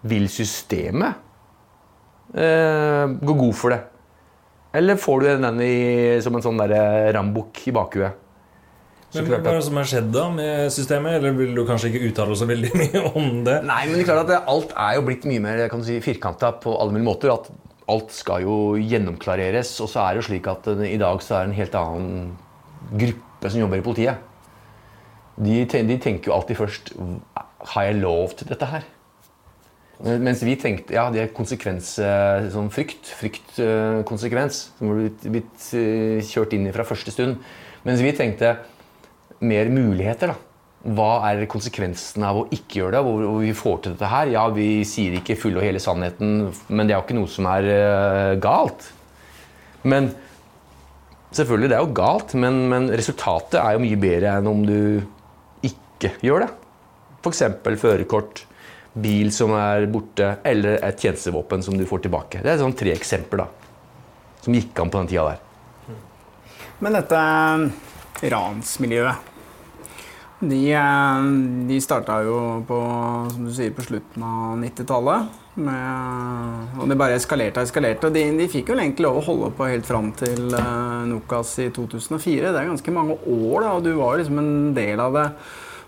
Vil 0.06 0.28
systemet 0.30 1.22
eh, 2.34 3.04
gå 3.20 3.36
god 3.36 3.56
for 3.56 3.74
det? 3.74 3.82
Eller 4.76 4.98
får 5.00 5.22
du 5.22 5.28
den 5.40 5.60
i, 5.64 5.76
som 6.24 6.36
en 6.36 6.44
sånn 6.44 6.60
rambukk 7.16 7.62
i 7.68 7.72
bakhuet? 7.76 8.25
Men 9.16 9.30
Hva 9.30 9.52
er 9.52 9.58
det 9.58 9.66
som 9.66 9.78
har 9.80 9.88
skjedd 9.90 10.08
da 10.14 10.24
med 10.32 10.72
systemet? 10.74 11.18
Eller 11.18 11.36
vil 11.36 11.54
du 11.56 11.62
kanskje 11.68 11.90
ikke 11.92 12.10
uttale 12.10 12.36
så 12.38 12.48
veldig 12.48 12.72
mye 12.80 13.04
om 13.12 13.30
det? 13.46 13.60
Nei, 13.68 13.82
men 13.86 13.96
det 13.96 14.04
er 14.04 14.10
klart 14.10 14.32
at 14.32 14.50
alt 14.52 14.74
er 14.74 14.98
jo 14.98 15.06
blitt 15.08 15.26
mye 15.28 15.44
mer 15.44 15.62
kan 15.72 15.82
du 15.82 15.88
si, 15.88 16.00
firkanta 16.04 16.52
på 16.62 16.74
alle 16.76 16.94
mulige 16.94 17.08
måter. 17.08 17.32
At 17.34 17.50
alt 17.92 18.14
skal 18.14 18.44
jo 18.46 18.56
gjennomklareres. 18.80 19.70
Og 19.84 19.90
så 19.92 20.02
er 20.02 20.14
det 20.14 20.24
jo 20.24 20.28
slik 20.30 20.50
at 20.50 20.66
eh, 20.72 20.88
i 20.92 21.00
dag 21.00 21.22
så 21.24 21.38
er 21.38 21.46
det 21.46 21.52
en 21.52 21.60
helt 21.60 21.78
annen 21.80 22.26
gruppe 23.04 23.52
som 23.52 23.62
jobber 23.62 23.80
i 23.80 23.86
politiet. 23.86 24.26
De, 25.36 25.62
de 25.66 25.96
tenker 26.00 26.30
jo 26.30 26.32
alltid 26.32 26.56
først 26.56 26.94
Har 27.74 27.82
jeg 27.84 27.98
lov 28.00 28.30
til 28.38 28.48
dette 28.48 28.68
her? 28.70 28.86
Mens 30.00 30.42
vi 30.44 30.54
tenkte 30.60 30.94
ja, 30.96 31.06
det 31.12 31.20
er 31.22 31.34
konsekvens, 31.36 31.94
eh, 32.04 32.48
sånn 32.52 32.68
frykt. 32.72 33.08
Fryktkonsekvens. 33.20 34.62
Som 34.78 34.92
har 34.92 35.06
blitt, 35.24 35.68
eh, 35.72 36.20
kjørt 36.26 36.56
inn 36.56 36.66
i 36.68 36.74
fra 36.74 36.84
første 36.84 37.14
stund. 37.14 37.38
Mens 37.86 38.02
vi 38.04 38.12
tenkte 38.12 38.56
mer 39.40 39.70
muligheter. 39.72 40.32
da. 40.32 40.36
Hva 40.96 41.10
er 41.32 41.48
konsekvensen 41.50 42.22
av 42.22 42.38
å 42.38 42.44
ikke 42.54 42.80
gjøre 42.80 42.94
det? 42.94 43.00
Hvor, 43.06 43.40
vi 43.42 43.54
får 43.56 43.80
til 43.82 43.96
dette 43.96 44.10
her? 44.10 44.30
Ja, 44.30 44.44
vi 44.54 44.84
sier 44.86 45.16
ikke 45.18 45.38
fulle 45.38 45.58
og 45.58 45.66
hele 45.66 45.82
sannheten, 45.82 46.52
men 46.68 46.86
det 46.86 46.94
er 46.94 47.00
jo 47.00 47.06
ikke 47.06 47.18
noe 47.18 47.30
som 47.32 47.48
er 47.50 47.66
uh, 47.66 48.34
galt. 48.42 48.86
Men 49.86 50.12
selvfølgelig, 51.34 51.72
det 51.72 51.78
er 51.78 51.82
jo 51.82 51.96
galt, 51.96 52.36
men, 52.38 52.60
men 52.70 52.90
resultatet 52.94 53.58
er 53.60 53.74
jo 53.74 53.82
mye 53.82 53.98
bedre 54.00 54.36
enn 54.38 54.50
om 54.50 54.62
du 54.66 54.78
ikke 55.66 56.12
gjør 56.24 56.46
det. 56.46 56.52
F.eks. 57.24 57.42
førerkort, 57.82 58.44
bil 58.96 59.32
som 59.34 59.52
er 59.58 59.88
borte, 59.92 60.36
eller 60.46 60.78
et 60.86 61.02
tjenestevåpen 61.02 61.66
som 61.66 61.74
du 61.76 61.84
får 61.88 62.06
tilbake. 62.06 62.44
Det 62.44 62.54
er 62.54 62.62
sånn 62.62 62.76
tre 62.78 62.94
eksempler 62.94 63.42
da, 63.42 63.50
som 64.44 64.54
gikk 64.56 64.78
an 64.80 64.92
på 64.92 65.02
den 65.02 65.10
tida 65.10 65.26
der. 65.32 65.42
Men 66.84 66.96
dette 66.98 67.20
ransmiljøet 68.22 69.32
De, 70.40 70.60
eh, 70.72 71.26
de 71.68 71.80
starta 71.80 72.20
jo 72.26 72.62
på, 72.68 72.78
som 73.32 73.44
du 73.46 73.52
sier, 73.56 73.72
på 73.72 73.84
slutten 73.86 74.24
av 74.26 74.56
90-tallet. 74.60 75.42
Og 75.56 76.84
det 76.90 76.98
bare 77.00 77.16
eskalerte 77.16 77.62
og 77.62 77.68
eskalerte. 77.68 78.10
De, 78.12 78.24
de 78.36 78.48
fikk 78.52 78.68
jo 78.68 78.76
egentlig 78.76 79.06
lov 79.06 79.22
å 79.22 79.24
holde 79.30 79.48
på 79.56 79.68
helt 79.70 79.88
fram 79.88 80.10
til 80.18 80.52
eh, 80.52 81.06
Nokas 81.08 81.54
i 81.64 81.70
2004. 81.72 82.50
Det 82.52 82.60
er 82.60 82.68
ganske 82.68 82.92
mange 82.92 83.16
år, 83.22 83.64
da, 83.64 83.70
og 83.78 83.86
du 83.86 83.94
var 83.96 84.20
liksom 84.20 84.42
en 84.42 84.52
del 84.76 85.00
av 85.00 85.16
det. 85.16 85.26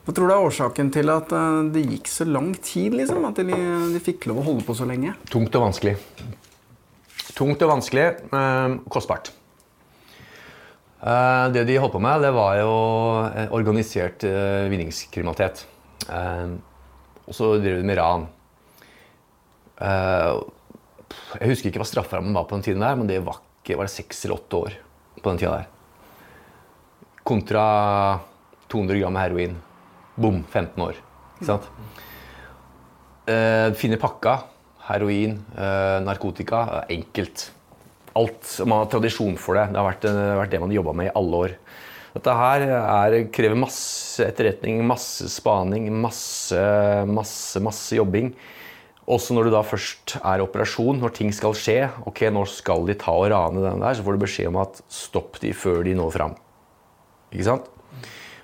Hva 0.09 0.15
tror 0.17 0.31
du 0.31 0.33
er 0.33 0.47
årsaken 0.49 0.89
til 0.97 1.13
at 1.13 1.35
eh, 1.37 1.61
det 1.75 1.85
gikk 1.85 2.09
så 2.09 2.25
lang 2.29 2.55
tid? 2.65 2.97
liksom, 2.97 3.27
At 3.29 3.43
de, 3.45 3.59
de 3.93 4.05
fikk 4.05 4.31
lov 4.31 4.41
å 4.41 4.49
holde 4.49 4.65
på 4.65 4.77
så 4.79 4.89
lenge? 4.89 5.13
Tungt 5.29 5.53
og 5.61 5.69
vanskelig. 5.69 5.99
Tungt 7.37 7.61
og 7.63 7.75
vanskelig, 7.75 8.07
eh, 8.33 8.79
kostbart. 8.89 9.35
Eh, 10.99 11.49
det 11.55 11.63
de 11.65 11.77
holdt 11.79 11.95
på 11.95 12.03
med, 12.03 12.23
det 12.25 12.33
var 12.35 12.57
jo 12.59 12.73
eh, 13.29 13.53
organisert 13.55 14.25
eh, 14.27 14.67
vinningskriminalitet. 14.73 15.67
Og 17.29 17.37
så 17.37 17.53
drev 17.63 17.79
de 17.79 17.87
med 17.87 17.99
ran. 17.99 18.25
Jeg 19.79 21.51
husker 21.51 21.69
ikke 21.69 21.83
hva 21.83 21.87
strafferammen 21.87 22.35
var 22.35 22.47
på 22.49 22.57
den 22.57 22.65
tiden, 22.65 22.83
der, 22.83 22.97
men 22.99 23.11
det 23.11 23.19
var, 23.27 23.43
ikke, 23.61 23.77
var 23.79 23.87
det 23.87 23.93
seks 23.93 24.25
eller 24.25 24.39
åtte 24.39 24.63
år. 24.63 24.79
på 25.21 25.29
den 25.29 25.39
tiden 25.43 25.59
der. 25.59 25.67
Kontra 27.27 27.65
200 28.73 29.03
gram 29.03 29.21
heroin. 29.21 29.59
Bom, 30.17 30.41
15 30.49 30.83
år. 30.83 30.97
Ikke 31.37 31.51
sant? 31.51 31.69
Finner 33.77 34.01
pakka. 34.01 34.39
Heroin, 34.89 35.37
narkotika. 36.09 36.87
Enkelt. 36.89 37.51
Alt. 38.19 38.51
Man 38.65 38.83
har 38.83 38.91
tradisjon 38.93 39.39
for 39.41 39.59
det. 39.59 39.69
Det 39.73 39.81
har 39.81 39.89
vært, 39.89 40.05
det, 40.05 40.29
vært 40.41 40.55
det 40.55 40.63
man 40.63 40.73
har 40.73 40.81
jobba 40.81 40.97
med 41.01 41.11
i 41.11 41.15
alle 41.21 41.43
år. 41.47 41.57
Dette 42.17 42.35
her 42.35 42.65
er, 42.67 43.17
krever 43.35 43.59
masse 43.59 44.25
etterretning, 44.25 44.81
masse 44.87 45.29
spaning, 45.31 45.91
masse, 46.03 46.63
masse, 47.07 47.63
masse 47.63 47.99
jobbing. 47.99 48.33
Også 49.09 49.33
når 49.37 49.49
du 49.49 49.55
da 49.55 49.63
først 49.65 50.19
er 50.19 50.41
i 50.41 50.45
operasjon, 50.45 50.99
når 51.01 51.15
ting 51.17 51.31
skal 51.33 51.57
skje. 51.57 51.79
Ok, 52.09 52.27
nå 52.35 52.43
skal 52.51 52.85
de 52.89 52.97
ta 52.99 53.15
og 53.15 53.31
rane 53.33 53.63
den 53.65 53.85
der, 53.85 53.97
så 53.97 54.05
får 54.05 54.17
du 54.17 54.25
beskjed 54.25 54.51
om 54.51 54.61
at 54.65 54.83
stopp 54.93 55.39
de 55.45 55.55
før 55.57 55.81
de 55.87 55.95
når 55.97 56.13
fram. 56.17 56.35
Ikke 57.33 57.47
sant? 57.47 57.69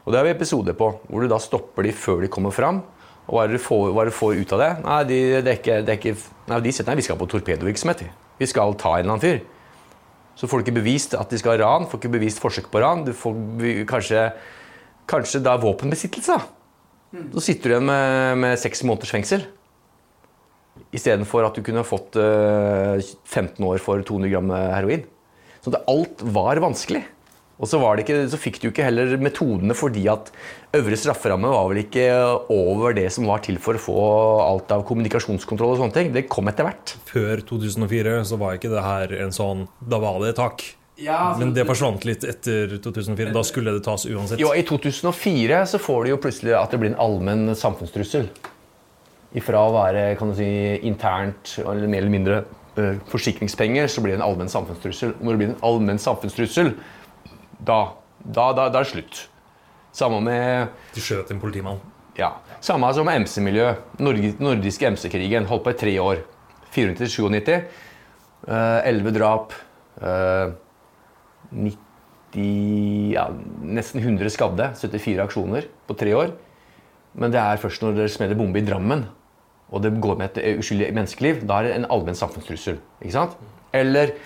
Og 0.05 0.13
det 0.13 0.21
har 0.21 0.29
vi 0.29 0.35
episoder 0.35 0.77
på, 0.77 0.91
hvor 1.09 1.25
du 1.25 1.29
da 1.33 1.41
stopper 1.41 1.87
de 1.87 1.93
før 1.97 2.25
de 2.25 2.31
kommer 2.33 2.53
fram. 2.55 2.83
Og 3.25 3.37
hva 3.37 3.45
er 3.45 3.53
det 3.53 3.59
du 3.59 3.65
får, 3.65 3.91
det 3.97 4.13
du 4.13 4.17
får 4.19 4.41
ut 4.41 4.55
av 4.57 4.61
det? 4.61 4.71
Nei, 4.85 5.01
de, 5.09 5.19
det 5.41 5.53
er 5.53 5.61
ikke, 5.61 5.77
det 5.81 5.93
er 5.95 6.01
ikke, 6.01 6.15
nei, 6.51 6.61
de 6.65 6.73
sier 6.77 6.89
nei, 6.89 6.97
vi 7.01 7.05
skal 7.07 7.21
på 7.21 7.29
torpedovirksomhet. 7.33 8.05
vi. 8.05 8.11
Vi 8.43 8.49
skal 8.51 8.77
ta 8.81 8.99
en 8.99 9.07
eller 9.07 9.15
annen 9.15 9.25
fyr. 9.25 9.41
Så 10.35 10.49
får 10.51 10.61
du 10.61 10.67
ikke 10.67 10.81
bevist 10.81 11.15
at 11.19 11.31
de 11.31 11.39
skal 11.39 11.55
ha 11.55 11.63
ran, 11.63 11.87
får 11.89 12.01
ikke 12.01 12.15
bevist 12.17 12.43
forsøk 12.43 12.71
på 12.73 12.83
ran. 12.83 13.05
Du 13.07 13.13
får 13.17 13.39
kanskje, 13.91 14.27
kanskje 15.11 15.43
da 15.45 15.57
våpenbesittelse. 15.63 16.39
da. 16.39 17.21
Så 17.37 17.45
sitter 17.47 17.71
du 17.71 17.75
igjen 17.77 17.87
med, 17.87 18.41
med 18.43 18.59
seks 18.59 18.83
måneders 18.87 19.13
fengsel. 19.15 19.45
Istedenfor 20.95 21.47
at 21.47 21.55
du 21.55 21.63
kunne 21.67 21.85
fått 21.87 22.19
uh, 22.19 22.99
15 23.31 23.63
år 23.63 23.79
for 23.83 24.03
200 24.03 24.33
gram 24.33 24.51
heroin. 24.51 25.05
Så 25.63 25.71
det, 25.71 25.85
alt 25.91 26.25
var 26.35 26.59
vanskelig. 26.63 27.05
Og 27.55 27.71
så, 27.71 27.79
var 27.79 27.95
det 27.95 28.03
ikke, 28.03 28.23
så 28.33 28.39
fikk 28.41 28.57
du 28.63 28.69
ikke 28.73 28.87
heller 28.89 29.13
metodene 29.23 29.77
fordi 29.79 30.09
at 30.11 30.33
øvre 30.75 30.97
strafferamme 30.99 31.53
var 31.53 31.69
vel 31.71 31.85
ikke 31.85 32.07
over 32.51 32.97
det 32.97 33.07
som 33.15 33.29
var 33.31 33.45
til 33.47 33.61
for 33.63 33.79
å 33.79 33.83
få 33.83 33.99
alt 34.43 34.73
av 34.75 34.83
kommunikasjonskontroll 34.89 35.77
og 35.77 35.83
sånne 35.85 35.95
ting. 35.95 36.11
Det 36.17 36.27
kom 36.33 36.51
etter 36.51 36.67
hvert. 36.67 36.97
Før 37.07 37.45
2004 37.47 38.17
så 38.27 38.39
var 38.41 38.59
ikke 38.59 38.73
det 38.73 38.83
her 38.83 39.15
en 39.23 39.35
sånn 39.35 39.69
Da 39.79 40.03
var 40.03 40.19
det 40.23 40.35
et 40.35 40.41
tak. 40.43 40.67
Men 41.39 41.51
det 41.55 41.65
forsvant 41.67 42.05
litt 42.07 42.27
etter 42.27 42.77
2004. 42.83 43.31
Da 43.35 43.43
skulle 43.47 43.75
det 43.75 43.85
tas 43.87 44.07
uansett. 44.07 44.43
Jo, 44.43 44.53
I 44.55 44.63
2004 44.67 45.63
så 45.71 45.81
får 45.83 46.05
du 46.05 46.13
jo 46.13 46.19
plutselig 46.23 46.55
at 46.59 46.75
det 46.75 46.83
blir 46.83 46.93
en 46.93 47.01
allmenn 47.03 47.55
samfunnstrussel. 47.59 48.29
Ifra 49.35 49.63
å 49.67 49.73
være 49.75 50.05
kan 50.19 50.31
du 50.31 50.39
si, 50.39 50.51
internt 50.87 51.57
eller 51.65 51.91
mer 51.91 52.05
eller 52.05 52.15
mindre 52.15 52.37
eh, 52.79 53.01
forsikringspenger, 53.11 53.91
så 53.91 54.03
blir 54.05 54.15
det 54.15 54.21
en 54.21 54.29
allmenn 54.29 54.53
samfunnstrussel. 54.53 55.17
Når 55.19 55.35
det 55.35 55.41
blir 55.41 55.51
en 55.51 55.65
allmenn 55.67 56.03
samfunnstrussel, 56.03 56.71
da, 57.67 57.81
da, 58.21 58.51
da, 58.53 58.69
da 58.69 58.81
er 58.81 58.85
det 58.85 58.91
slutt. 58.93 59.23
Samme 59.95 60.21
med 60.27 60.73
De 60.95 61.03
skjøt 61.03 61.31
en 61.31 61.41
politimann. 61.43 61.81
ja, 62.19 62.33
Samme 62.61 62.91
som 62.95 63.09
MC-miljø. 63.09 63.73
Nordiske 64.01 64.91
MC-krigen. 64.91 65.47
Holdt 65.51 65.65
på 65.65 65.75
i 65.75 65.79
tre 65.79 65.95
år. 66.03 66.25
497. 66.75 67.63
Elleve 68.49 69.13
uh, 69.13 69.15
drap. 69.15 69.55
Uh, 70.03 70.55
90 71.55 73.15
ja, 73.15 73.29
Nesten 73.63 74.03
100 74.03 74.35
skadde. 74.35 74.73
74 74.81 75.23
aksjoner 75.23 75.69
på 75.87 75.97
tre 75.99 76.15
år. 76.19 76.35
Men 77.15 77.31
det 77.31 77.39
er 77.39 77.61
først 77.63 77.85
når 77.85 77.95
det 78.01 78.11
smeller 78.11 78.39
bombe 78.39 78.59
i 78.59 78.67
Drammen, 78.67 79.07
og 79.71 79.83
det 79.85 79.93
går 80.03 80.17
med 80.19 80.35
et 80.35 80.59
uskyldig 80.59 80.91
menneskeliv, 80.97 81.45
da 81.47 81.61
er 81.61 81.69
det 81.69 81.75
en 81.77 81.87
allmenn 81.95 82.19
samfunnstrussel. 82.19 82.81
Ikke 83.01 83.15
sant? 83.15 83.37
Eller 83.75 84.17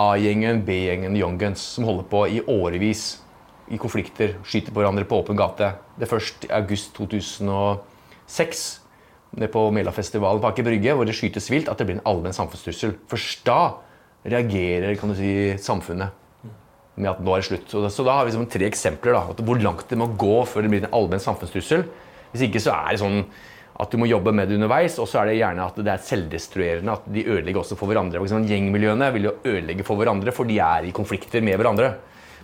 A-gjengen, 0.00 0.64
B-gjengen, 0.66 1.16
Young 1.16 1.36
Guns, 1.38 1.62
som 1.76 1.86
holder 1.86 2.06
på 2.10 2.24
i 2.26 2.40
årevis 2.50 3.04
i 3.70 3.78
konflikter, 3.80 4.34
skyter 4.44 4.74
på 4.74 4.82
hverandre 4.82 5.06
på 5.08 5.20
åpen 5.22 5.38
gate. 5.38 5.70
Det 5.96 6.06
er 6.06 6.10
først 6.10 6.48
i 6.48 6.50
august 6.56 6.92
2006, 6.98 8.64
nede 9.38 9.50
på 9.54 9.62
Melafestivalen 9.74 10.42
på 10.42 10.50
Aker 10.50 10.66
Brygge, 10.66 10.96
hvor 10.98 11.06
det 11.08 11.14
skytes 11.16 11.48
vilt, 11.52 11.70
at 11.70 11.78
det 11.78 11.86
blir 11.88 11.98
en 12.00 12.06
allmenn 12.10 12.36
samfunnstrussel. 12.36 12.96
Først 13.10 13.46
da 13.46 13.60
reagerer 14.26 14.98
kan 14.98 15.12
du 15.12 15.16
si, 15.18 15.32
samfunnet 15.62 16.20
med 16.94 17.10
at 17.10 17.22
nå 17.22 17.34
er 17.34 17.42
det 17.42 17.48
slutt. 17.48 17.72
Så 17.90 18.06
da, 18.06 18.18
har 18.18 18.26
vi 18.26 18.32
liksom 18.32 18.50
tre 18.50 18.68
eksempler 18.68 19.16
da, 19.16 19.46
hvor 19.46 19.62
langt 19.62 19.88
det 19.90 19.98
må 19.98 20.10
gå 20.18 20.36
før 20.46 20.66
det 20.66 20.70
blir 20.74 20.84
en 20.86 20.94
allmenn 20.94 21.22
samfunnstrussel. 21.22 21.86
Hvis 22.32 22.48
ikke 22.48 22.62
så 22.62 22.74
er 22.74 22.94
det 22.94 23.02
sånn 23.02 23.24
at 23.74 23.90
du 23.90 23.98
må 23.98 24.06
jobbe 24.06 24.30
med 24.34 24.48
det 24.48 24.54
underveis, 24.58 25.00
og 25.02 25.08
så 25.10 25.20
er 25.20 25.32
det 25.32 25.38
gjerne 25.40 25.66
at 25.66 25.78
det 25.82 25.90
er 25.90 26.02
selvdestruerende. 26.06 26.94
At 26.94 27.08
de 27.10 27.24
ødelegger 27.26 27.64
også 27.64 27.78
for 27.78 27.90
hverandre. 27.90 28.20
For 28.20 28.28
eksempel, 28.28 28.52
gjengmiljøene 28.52 29.08
vil 29.16 29.28
jo 29.30 29.36
ødelegge 29.42 29.86
for 29.86 29.98
hverandre, 29.98 30.34
for 30.34 30.46
de 30.46 30.60
er 30.62 30.86
i 30.86 30.94
konflikter 30.94 31.42
med 31.42 31.58
hverandre. 31.58 31.90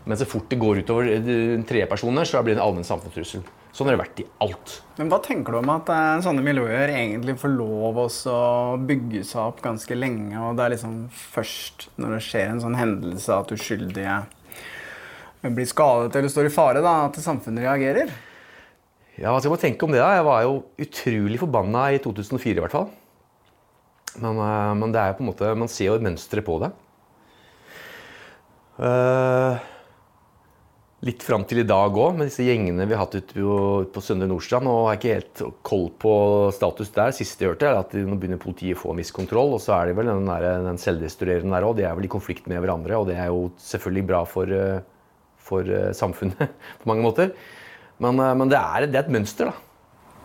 Men 0.09 0.19
så 0.19 0.27
fort 0.27 0.49
det 0.51 0.59
går 0.59 0.81
utover 0.83 1.11
eh, 1.13 1.61
tredjepersoner, 1.69 2.27
så 2.27 2.41
blir 2.43 2.57
det 2.57 2.61
en 2.61 2.67
allmenn 2.67 2.89
samfunnstrussel. 2.89 3.45
Sånn 3.71 3.87
har 3.87 3.95
det 3.95 4.01
vært 4.01 4.23
i 4.23 4.27
alt. 4.43 4.73
Men 4.99 5.13
hva 5.13 5.21
tenker 5.23 5.55
du 5.55 5.61
om 5.61 5.71
at 5.77 5.93
eh, 5.93 6.23
sånne 6.25 6.43
miljøer 6.43 6.91
egentlig 6.97 7.37
får 7.39 7.53
lov 7.55 8.01
å 8.01 8.09
bygge 8.89 9.23
seg 9.29 9.43
opp 9.45 9.61
ganske 9.63 9.99
lenge, 9.99 10.35
og 10.41 10.59
det 10.59 10.67
er 10.67 10.75
liksom 10.75 10.97
først 11.13 11.91
når 12.01 12.17
det 12.17 12.25
skjer 12.27 12.49
en 12.49 12.65
sånn 12.65 12.79
hendelse 12.81 13.37
at 13.37 13.55
uskyldige 13.55 14.19
blir 15.41 15.69
skadet 15.69 16.17
eller 16.19 16.33
står 16.33 16.51
i 16.51 16.53
fare, 16.53 16.83
da, 16.85 16.97
at 17.07 17.21
samfunnet 17.23 17.65
reagerer? 17.69 18.11
Ja, 19.21 19.35
hva 19.35 19.41
skal 19.43 19.53
man 19.53 19.61
tenke 19.61 19.85
om 19.85 19.93
det? 19.93 20.01
da? 20.01 20.15
Jeg 20.17 20.25
var 20.25 20.45
jo 20.47 20.53
utrolig 20.81 21.41
forbanna 21.43 21.91
i 21.93 21.99
2004 22.01 22.55
i 22.57 22.63
hvert 22.65 22.73
fall. 22.73 22.87
Men, 24.17 24.39
eh, 24.41 24.71
men 24.81 24.95
det 24.95 25.03
er 25.03 25.19
på 25.19 25.21
en 25.21 25.29
måte, 25.29 25.51
man 25.61 25.69
ser 25.69 25.91
jo 25.91 25.99
et 25.99 26.07
mønster 26.07 26.41
på 26.47 26.57
det. 26.63 26.71
Uh, 28.81 29.61
litt 31.05 31.21
fram 31.21 31.45
til 31.45 31.61
i 31.61 31.67
dag 31.69 31.93
òg, 31.93 32.15
med 32.17 32.31
disse 32.31 32.47
gjengene 32.47 32.87
vi 32.89 32.97
har 32.97 33.03
hatt 33.03 33.19
ute 33.19 33.37
på, 33.37 33.59
på 33.93 34.03
Søndre 34.07 34.31
Nordstrand. 34.31 34.73
Og 34.73 34.89
har 34.89 34.97
ikke 34.97 35.19
helt 35.19 35.45
koll 35.69 35.91
på 36.01 36.15
status 36.57 36.95
der. 36.97 37.13
Siste 37.13 37.45
jeg 37.45 37.53
hørte, 37.53 37.69
er 37.69 37.83
at 37.83 37.93
nå 37.93 38.17
begynner 38.17 38.41
politiet 38.41 38.79
å 38.79 38.83
få 38.87 38.95
en 38.95 39.05
viss 39.05 39.13
kontroll. 39.13 39.53
Og 39.53 39.61
så 39.61 39.77
er 39.77 39.91
det 39.91 40.01
vel 40.01 40.09
den, 40.09 40.33
der, 40.33 40.49
den 40.65 40.81
selvdestruerende 40.81 41.53
der 41.59 41.69
òg. 41.69 41.77
De 41.77 41.85
er 41.85 41.93
vel 41.99 42.09
i 42.09 42.15
konflikt 42.17 42.49
med 42.49 42.65
hverandre. 42.65 42.97
Og 42.97 43.13
det 43.13 43.21
er 43.21 43.29
jo 43.29 43.51
selvfølgelig 43.69 44.09
bra 44.15 44.25
for, 44.25 44.49
eh, 44.49 44.81
for 45.45 45.77
samfunnet 46.01 46.41
på 46.81 46.89
mange 46.89 47.05
måter. 47.05 47.37
Men, 48.01 48.21
eh, 48.21 48.37
men 48.41 48.53
det, 48.53 48.61
er, 48.61 48.89
det 48.89 48.99
er 49.01 49.07
et 49.07 49.17
mønster, 49.19 49.51
da. 49.51 49.67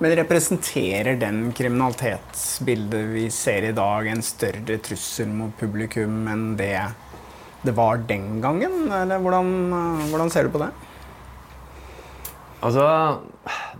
Men 0.03 0.11
representerer 0.19 1.15
den 1.15 1.53
kriminalitetsbildet 1.55 3.05
vi 3.13 3.30
ser 3.32 3.69
i 3.69 3.76
dag, 3.76 4.09
en 4.11 4.23
større 4.26 4.80
trussel 4.84 5.30
mot 5.32 5.53
publikum 5.55 6.26
enn 6.28 6.49
det 6.59 6.76
det 7.65 7.73
var 7.73 8.03
den 8.05 8.41
gangen? 8.43 8.86
Eller 8.93 9.21
hvordan, 9.21 9.47
eh, 9.73 10.03
hvordan 10.11 10.32
ser 10.32 10.45
du 10.45 10.53
på 10.53 10.61
det? 10.61 10.71
Altså, 12.65 12.86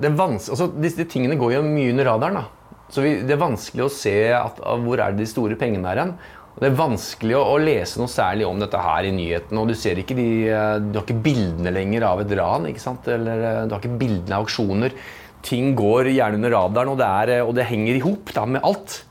det 0.02 0.12
altså 0.20 0.68
Disse 0.82 1.06
tingene 1.10 1.38
går 1.38 1.56
jo 1.58 1.62
mye 1.66 1.92
under 1.92 2.06
radaren. 2.06 2.34
da. 2.42 2.46
Så 2.90 3.02
vi, 3.02 3.22
Det 3.22 3.32
er 3.32 3.42
vanskelig 3.42 3.86
å 3.86 3.92
se 3.94 4.34
at, 4.34 4.60
hvor 4.60 5.00
er 5.00 5.12
de 5.12 5.26
store 5.26 5.56
pengene 5.56 5.90
er 5.92 6.02
hen. 6.02 6.18
Det 6.56 6.70
er 6.70 6.76
vanskelig 6.78 7.36
å, 7.36 7.58
lese 7.60 8.00
noe 8.00 8.08
særlig 8.08 8.46
om 8.48 8.62
dette 8.62 8.80
her 8.80 9.04
i 9.04 9.12
nyhetene. 9.12 9.66
Du 9.68 9.76
ser 9.76 10.00
ikke 10.00 10.16
de, 10.16 10.28
eh, 10.48 10.78
du 10.80 10.96
har 10.96 11.04
ikke 11.04 11.26
bildene 11.26 11.74
lenger 11.76 12.06
av 12.08 12.22
et 12.24 12.32
ran. 12.40 12.68
ikke 12.70 12.80
sant? 12.80 13.08
Eller 13.12 13.44
eh, 13.44 13.66
Du 13.68 13.76
har 13.76 13.82
ikke 13.84 14.00
bildene 14.00 14.38
av 14.38 14.46
auksjoner. 14.46 14.96
Ting 15.44 15.76
går 15.76 16.14
gjerne 16.14 16.40
under 16.40 16.56
radaren, 16.56 16.94
og 16.94 17.02
det, 17.02 17.10
er, 17.10 17.34
eh, 17.36 17.44
og 17.44 17.52
det 17.58 17.68
henger 17.68 18.00
i 18.00 18.06
hop 18.06 18.32
med 18.48 18.64
alt. 18.64 19.04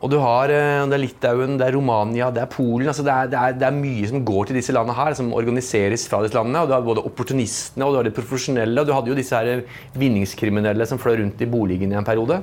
Og 0.00 0.10
du 0.10 0.18
har, 0.18 0.48
Det 0.48 0.96
er 0.96 1.00
Litauen, 1.00 1.58
det 1.58 1.66
er 1.66 1.76
Romania, 1.76 2.30
det 2.30 2.42
er 2.42 2.48
Polen. 2.48 2.88
altså 2.88 3.04
det 3.04 3.12
er, 3.12 3.28
det, 3.28 3.38
er, 3.38 3.52
det 3.60 3.66
er 3.68 3.76
mye 3.76 4.08
som 4.08 4.24
går 4.24 4.46
til 4.46 4.56
disse 4.56 4.72
landene 4.72 4.96
her, 4.96 5.14
som 5.14 5.32
organiseres 5.32 6.08
fra 6.08 6.22
disse 6.22 6.36
landene. 6.36 6.60
og 6.60 6.68
Du 6.68 6.74
har 6.74 6.84
både 6.84 7.04
opportunistene 7.04 7.84
og 7.84 7.92
du 7.92 7.96
har 8.00 8.04
de 8.04 8.16
profesjonelle. 8.16 8.80
og 8.80 8.86
Du 8.86 8.92
hadde 8.92 9.12
jo 9.12 9.16
disse 9.16 9.36
her 9.36 9.64
vinningskriminelle 9.92 10.86
som 10.86 10.98
fløy 10.98 11.20
rundt 11.20 11.40
i 11.40 11.48
boligen 11.48 11.92
i 11.92 11.96
en 11.96 12.04
periode. 12.04 12.42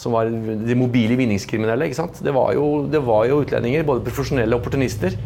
Som 0.00 0.16
var 0.16 0.30
de 0.30 0.76
mobile 0.78 1.18
vinningskriminelle. 1.20 1.90
ikke 1.90 1.98
sant? 1.98 2.22
Det 2.24 2.32
var 2.32 2.54
jo, 2.56 2.86
det 2.88 3.02
var 3.04 3.26
jo 3.28 3.42
utlendinger, 3.44 3.84
både 3.84 4.04
profesjonelle 4.06 4.56
og 4.56 4.62
opportunister. 4.62 5.18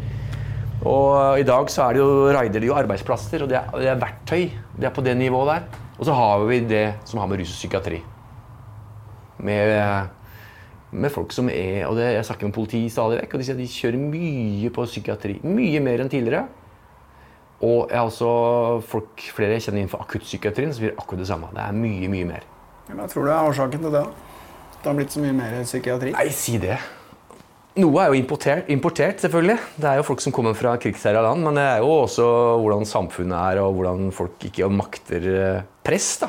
Og 0.85 1.39
i 1.41 1.47
dag 1.47 1.71
så 1.71 1.87
er 1.87 1.95
det 1.95 2.03
jo, 2.03 2.09
raider 2.35 2.61
de 2.61 2.69
jo 2.69 2.75
arbeidsplasser, 2.77 3.45
og 3.45 3.53
det 3.53 3.61
er, 3.61 3.71
det 3.79 3.93
er 3.93 4.03
verktøy. 4.03 4.43
Det 4.75 4.91
er 4.91 4.97
på 4.97 5.05
det 5.07 5.15
nivået 5.17 5.53
der. 5.53 5.81
Og 5.95 6.09
så 6.09 6.19
har 6.19 6.43
vi 6.49 6.59
det 6.67 6.85
som 7.07 7.23
har 7.23 7.31
med 7.31 7.41
rus 7.41 7.55
og 7.55 7.63
psykiatri. 7.63 8.03
Med 9.45 10.11
med 10.95 11.11
folk 11.11 11.33
som 11.35 11.49
er 11.51 11.87
og 11.89 11.97
det, 11.99 12.13
Jeg 12.15 12.25
snakker 12.25 12.47
med 12.47 12.55
politi 12.55 12.89
stadig 12.89 13.19
vekk, 13.23 13.35
og 13.35 13.41
de 13.41 13.47
sier 13.47 13.57
at 13.57 13.63
de 13.63 13.71
kjører 13.71 13.99
mye 13.99 14.71
på 14.75 14.85
psykiatri. 14.87 15.39
Mye 15.43 15.81
mer 15.83 16.05
enn 16.05 16.13
tidligere. 16.13 16.45
Og 17.65 17.91
jeg 17.91 17.99
har 17.99 18.07
også 18.07 18.31
folk, 18.91 19.25
flere 19.35 19.57
jeg 19.57 19.67
kjenner 19.67 19.83
innenfor 19.83 20.05
akuttpsykiatrien 20.05 20.75
som 20.75 20.87
gjør 20.87 20.99
akkurat 21.01 21.23
det 21.23 21.29
samme. 21.31 21.51
Det 21.55 21.65
er 21.65 21.81
mye, 21.81 22.11
mye 22.13 22.29
mer. 22.29 22.47
Hva 22.91 23.09
tror 23.11 23.27
du 23.27 23.33
er 23.33 23.49
årsaken 23.49 23.87
til 23.87 23.95
det? 23.95 24.05
da? 24.05 24.34
Det 24.85 24.91
har 24.91 24.97
blitt 24.99 25.15
så 25.15 25.23
mye 25.23 25.33
mer 25.33 25.55
psykiatri? 25.65 26.11
Nei, 26.13 26.29
si 26.37 26.59
det. 26.61 26.77
Noe 27.81 28.03
er 28.03 28.13
jo 28.13 28.19
importert, 28.21 28.69
importert, 28.69 29.23
selvfølgelig. 29.25 29.57
Det 29.81 29.89
er 29.89 29.97
jo 29.99 30.05
folk 30.07 30.21
som 30.21 30.35
kommer 30.37 30.53
fra 30.55 30.75
krigsherja 30.77 31.23
land. 31.25 31.41
Men 31.47 31.57
det 31.57 31.65
er 31.65 31.81
jo 31.81 31.89
også 32.03 32.27
hvordan 32.61 32.85
samfunnet 32.87 33.35
er, 33.39 33.63
og 33.65 33.79
hvordan 33.79 34.13
folk 34.13 34.45
ikke 34.45 34.69
makter 34.69 35.25
eh, 35.33 35.63
press. 35.89 36.11
da. 36.21 36.29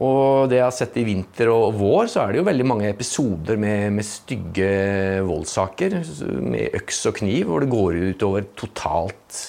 Og 0.00 0.46
det 0.48 0.60
jeg 0.60 0.64
har 0.64 0.78
sett 0.78 0.96
i 0.96 1.04
vinter 1.04 1.50
og 1.52 1.74
vår, 1.76 2.06
så 2.08 2.22
er 2.22 2.32
det 2.32 2.40
jo 2.40 2.46
veldig 2.46 2.68
mange 2.70 2.88
episoder 2.88 3.58
med, 3.60 3.90
med 3.98 4.06
stygge 4.06 4.70
voldssaker 5.26 5.98
med 6.40 6.78
øks 6.80 7.02
og 7.10 7.18
kniv, 7.18 7.50
hvor 7.50 7.66
det 7.66 7.74
går 7.74 8.00
ut 8.14 8.26
over 8.30 8.48
totalt 8.62 9.42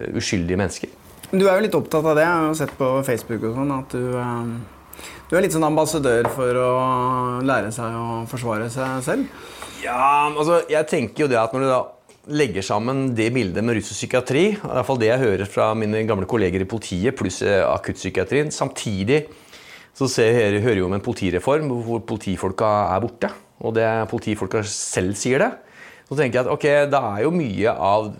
eh, 0.00 0.10
uskyldige 0.16 0.64
mennesker. 0.64 0.98
Du 1.30 1.44
er 1.44 1.52
jo 1.52 1.68
litt 1.68 1.78
opptatt 1.78 2.02
av 2.02 2.16
det. 2.16 2.26
Jeg 2.26 2.34
har 2.34 2.48
jo 2.48 2.60
sett 2.64 2.76
på 2.80 2.92
Facebook 3.06 3.50
og 3.52 3.60
sånn 3.60 3.74
at 3.76 3.94
du, 3.94 4.06
eh, 4.18 4.54
du 5.30 5.36
er 5.36 5.44
litt 5.44 5.54
sånn 5.54 5.68
ambassadør 5.68 6.28
for 6.34 6.58
å 6.58 6.70
lære 7.46 7.70
seg 7.74 7.96
å 7.96 8.20
forsvare 8.30 8.68
seg 8.72 9.00
selv. 9.06 9.48
Ja, 9.84 10.28
altså, 10.28 10.60
jeg 10.68 10.88
tenker 10.90 11.24
jo 11.24 11.30
det 11.30 11.38
at 11.40 11.54
når 11.54 11.64
du 11.64 11.70
da 11.70 11.80
legger 12.30 12.64
sammen 12.64 13.10
det 13.16 13.30
bildet 13.34 13.64
med 13.64 13.78
rus 13.78 13.90
og 13.92 13.96
psykiatri, 13.96 14.42
i 14.52 14.58
hvert 14.60 14.86
fall 14.86 14.98
det 15.00 15.08
jeg 15.08 15.22
hører 15.22 15.48
fra 15.50 15.70
mine 15.78 16.02
gamle 16.08 16.28
kolleger 16.30 16.62
i 16.62 16.68
politiet, 16.68 17.16
pluss 17.16 17.40
eh, 17.46 17.62
akuttpsykiatrien, 17.64 18.52
samtidig 18.54 19.24
så 19.96 20.08
ser, 20.08 20.60
hører 20.60 20.80
jeg 20.80 20.86
om 20.86 20.96
en 20.96 21.04
politireform 21.04 21.70
hvor 21.84 22.02
politifolka 22.06 22.68
er 22.94 23.02
borte. 23.04 23.30
Og 23.60 23.74
det 23.76 23.86
politifolka 24.08 24.62
selv 24.64 25.18
sier 25.20 25.42
det. 25.42 25.50
Så 26.08 26.16
tenker 26.16 26.40
jeg 26.40 26.46
at 26.46 26.52
ok, 26.52 26.66
det 26.90 27.00
er 27.00 27.24
jo 27.26 27.32
mye 27.34 27.74
av 27.74 28.10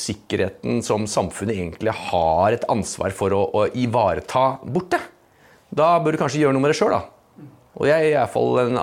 sikkerheten 0.00 0.80
som 0.86 1.06
samfunnet 1.10 1.56
egentlig 1.56 1.94
har 2.10 2.54
et 2.54 2.66
ansvar 2.70 3.14
for 3.14 3.34
å, 3.34 3.44
å 3.54 3.66
ivareta, 3.78 4.60
borte. 4.66 5.00
Da 5.76 5.94
bør 6.02 6.16
du 6.16 6.20
kanskje 6.20 6.42
gjøre 6.42 6.56
noe 6.56 6.64
med 6.64 6.72
det 6.72 6.78
sjøl, 6.80 6.96
da. 6.96 7.46
Og 7.80 7.86
jeg 7.86 8.02
er 8.02 8.08
i 8.10 8.16
hvert 8.16 8.32
fall 8.32 8.58
en, 8.64 8.78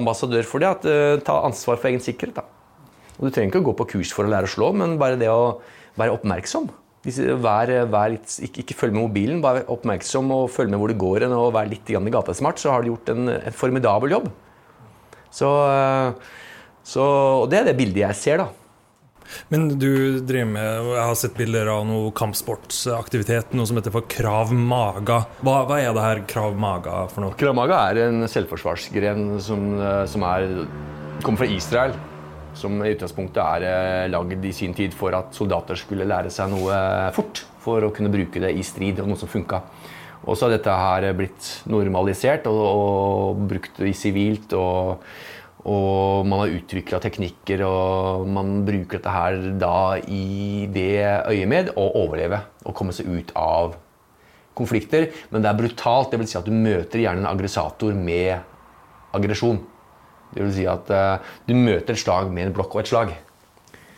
ambassadør 0.00 0.46
for 0.48 0.62
det. 0.62 0.70
at 0.70 0.86
uh, 0.88 1.22
Ta 1.24 1.42
ansvar 1.46 1.78
for 1.80 1.90
egen 1.90 2.02
sikkerhet. 2.02 2.40
da. 2.40 2.46
Og 3.18 3.28
Du 3.28 3.30
trenger 3.30 3.52
ikke 3.52 3.62
å 3.62 3.68
gå 3.68 3.76
på 3.78 3.90
kurs 3.94 4.14
for 4.14 4.26
å 4.26 4.32
lære 4.32 4.48
å 4.48 4.54
slå, 4.54 4.72
men 4.74 4.96
bare 4.98 5.20
det 5.20 5.28
å 5.30 5.60
være 6.00 6.16
oppmerksom. 6.16 6.70
Vær, 7.04 7.68
vær 7.92 8.14
litt, 8.14 8.32
ikke, 8.46 8.62
ikke, 8.62 8.76
følg 8.80 8.94
med 8.96 9.02
mobilen, 9.04 9.42
bare 9.44 9.66
oppmerksom 9.68 10.30
og 10.32 10.48
følg 10.54 10.72
med 10.72 10.80
hvor 10.80 10.90
det 10.90 10.98
går. 11.02 11.26
Og 11.36 11.52
vær 11.54 11.68
litt 11.68 11.92
i 11.92 11.98
gatesmart, 12.16 12.58
så 12.58 12.72
har 12.72 12.82
du 12.82 12.94
gjort 12.94 13.12
en, 13.12 13.28
en 13.36 13.54
formidabel 13.54 14.16
jobb. 14.16 14.30
Så, 15.34 15.50
så, 16.86 17.04
og 17.42 17.50
det 17.52 17.60
er 17.60 17.68
det 17.68 17.76
bildet 17.76 18.06
jeg 18.06 18.20
ser, 18.22 18.40
da. 18.40 18.48
Men 19.52 19.68
du 19.80 20.20
driver 20.20 20.50
med 20.52 20.88
Jeg 20.94 21.08
har 21.08 21.18
sett 21.18 21.36
bilder 21.38 21.70
av 21.72 21.84
noe 21.88 22.14
kampsportsaktivitet, 22.16 23.54
noe 23.56 23.68
som 23.68 23.78
heter 23.80 23.94
for 23.94 24.08
krav 24.10 24.54
maga. 24.54 25.24
Hva, 25.42 25.60
hva, 25.68 25.78
er 25.80 25.92
det 25.96 26.08
her 26.08 26.24
krav 26.30 26.58
maga 26.58 27.04
for 27.12 27.24
noe? 27.24 27.36
Krav 27.38 27.56
maga 27.58 27.84
er 27.90 28.04
en 28.08 28.26
selvforsvarsgren 28.30 29.38
som, 29.44 29.70
som 30.10 30.26
er, 30.30 30.50
kommer 31.22 31.44
fra 31.44 31.50
Israel 31.50 31.96
som 32.54 32.78
i 32.84 32.92
utgangspunktet 32.94 33.40
er 33.42 33.66
eh, 33.68 34.10
lagd 34.12 34.44
i 34.46 34.52
sin 34.54 34.74
tid 34.76 34.94
for 34.96 35.14
at 35.16 35.34
soldater 35.36 35.78
skulle 35.78 36.06
lære 36.08 36.30
seg 36.32 36.52
noe 36.52 36.78
fort 37.16 37.44
for 37.64 37.84
å 37.84 37.92
kunne 37.94 38.12
bruke 38.12 38.42
det 38.42 38.52
i 38.54 38.64
strid, 38.66 39.00
og 39.00 39.10
noe 39.10 39.20
som 39.20 39.30
funka. 39.30 39.62
Og 40.24 40.36
så 40.36 40.46
har 40.46 40.54
dette 40.54 40.72
her 40.72 41.06
blitt 41.16 41.48
normalisert 41.68 42.46
og, 42.48 42.60
og 42.64 43.42
brukt 43.50 43.80
i 43.84 43.92
sivilt. 43.96 44.54
Og, 44.56 45.02
og, 45.64 46.26
man 46.28 46.42
har 46.42 46.54
utvikla 46.58 47.00
teknikker, 47.00 47.62
og 47.64 48.28
man 48.28 48.60
bruker 48.66 48.98
dette 48.98 49.14
her 49.14 49.38
da 49.60 49.96
i 50.04 50.66
det 50.72 51.00
øyemed 51.30 51.72
å 51.80 51.86
overleve 52.04 52.42
og 52.64 52.76
komme 52.76 52.92
seg 52.96 53.08
ut 53.08 53.32
av 53.38 53.78
konflikter. 54.56 55.08
Men 55.32 55.44
det 55.44 55.50
er 55.50 55.60
brutalt. 55.62 56.12
Det 56.12 56.20
vil 56.20 56.28
si 56.30 56.38
at 56.38 56.48
du 56.48 56.52
møter 56.52 57.02
gjerne 57.02 57.24
en 57.24 57.30
aggressator 57.32 57.96
med 57.96 58.36
aggresjon. 59.16 59.62
Det 60.34 60.42
vil 60.42 60.54
si 60.54 60.66
at 60.68 60.90
uh, 60.92 61.32
du 61.46 61.54
møter 61.56 61.94
et 61.94 62.02
slag 62.02 62.28
med 62.34 62.48
en 62.48 62.54
blokk 62.56 62.76
og 62.76 62.84
et 62.84 62.92
slag. 62.92 63.14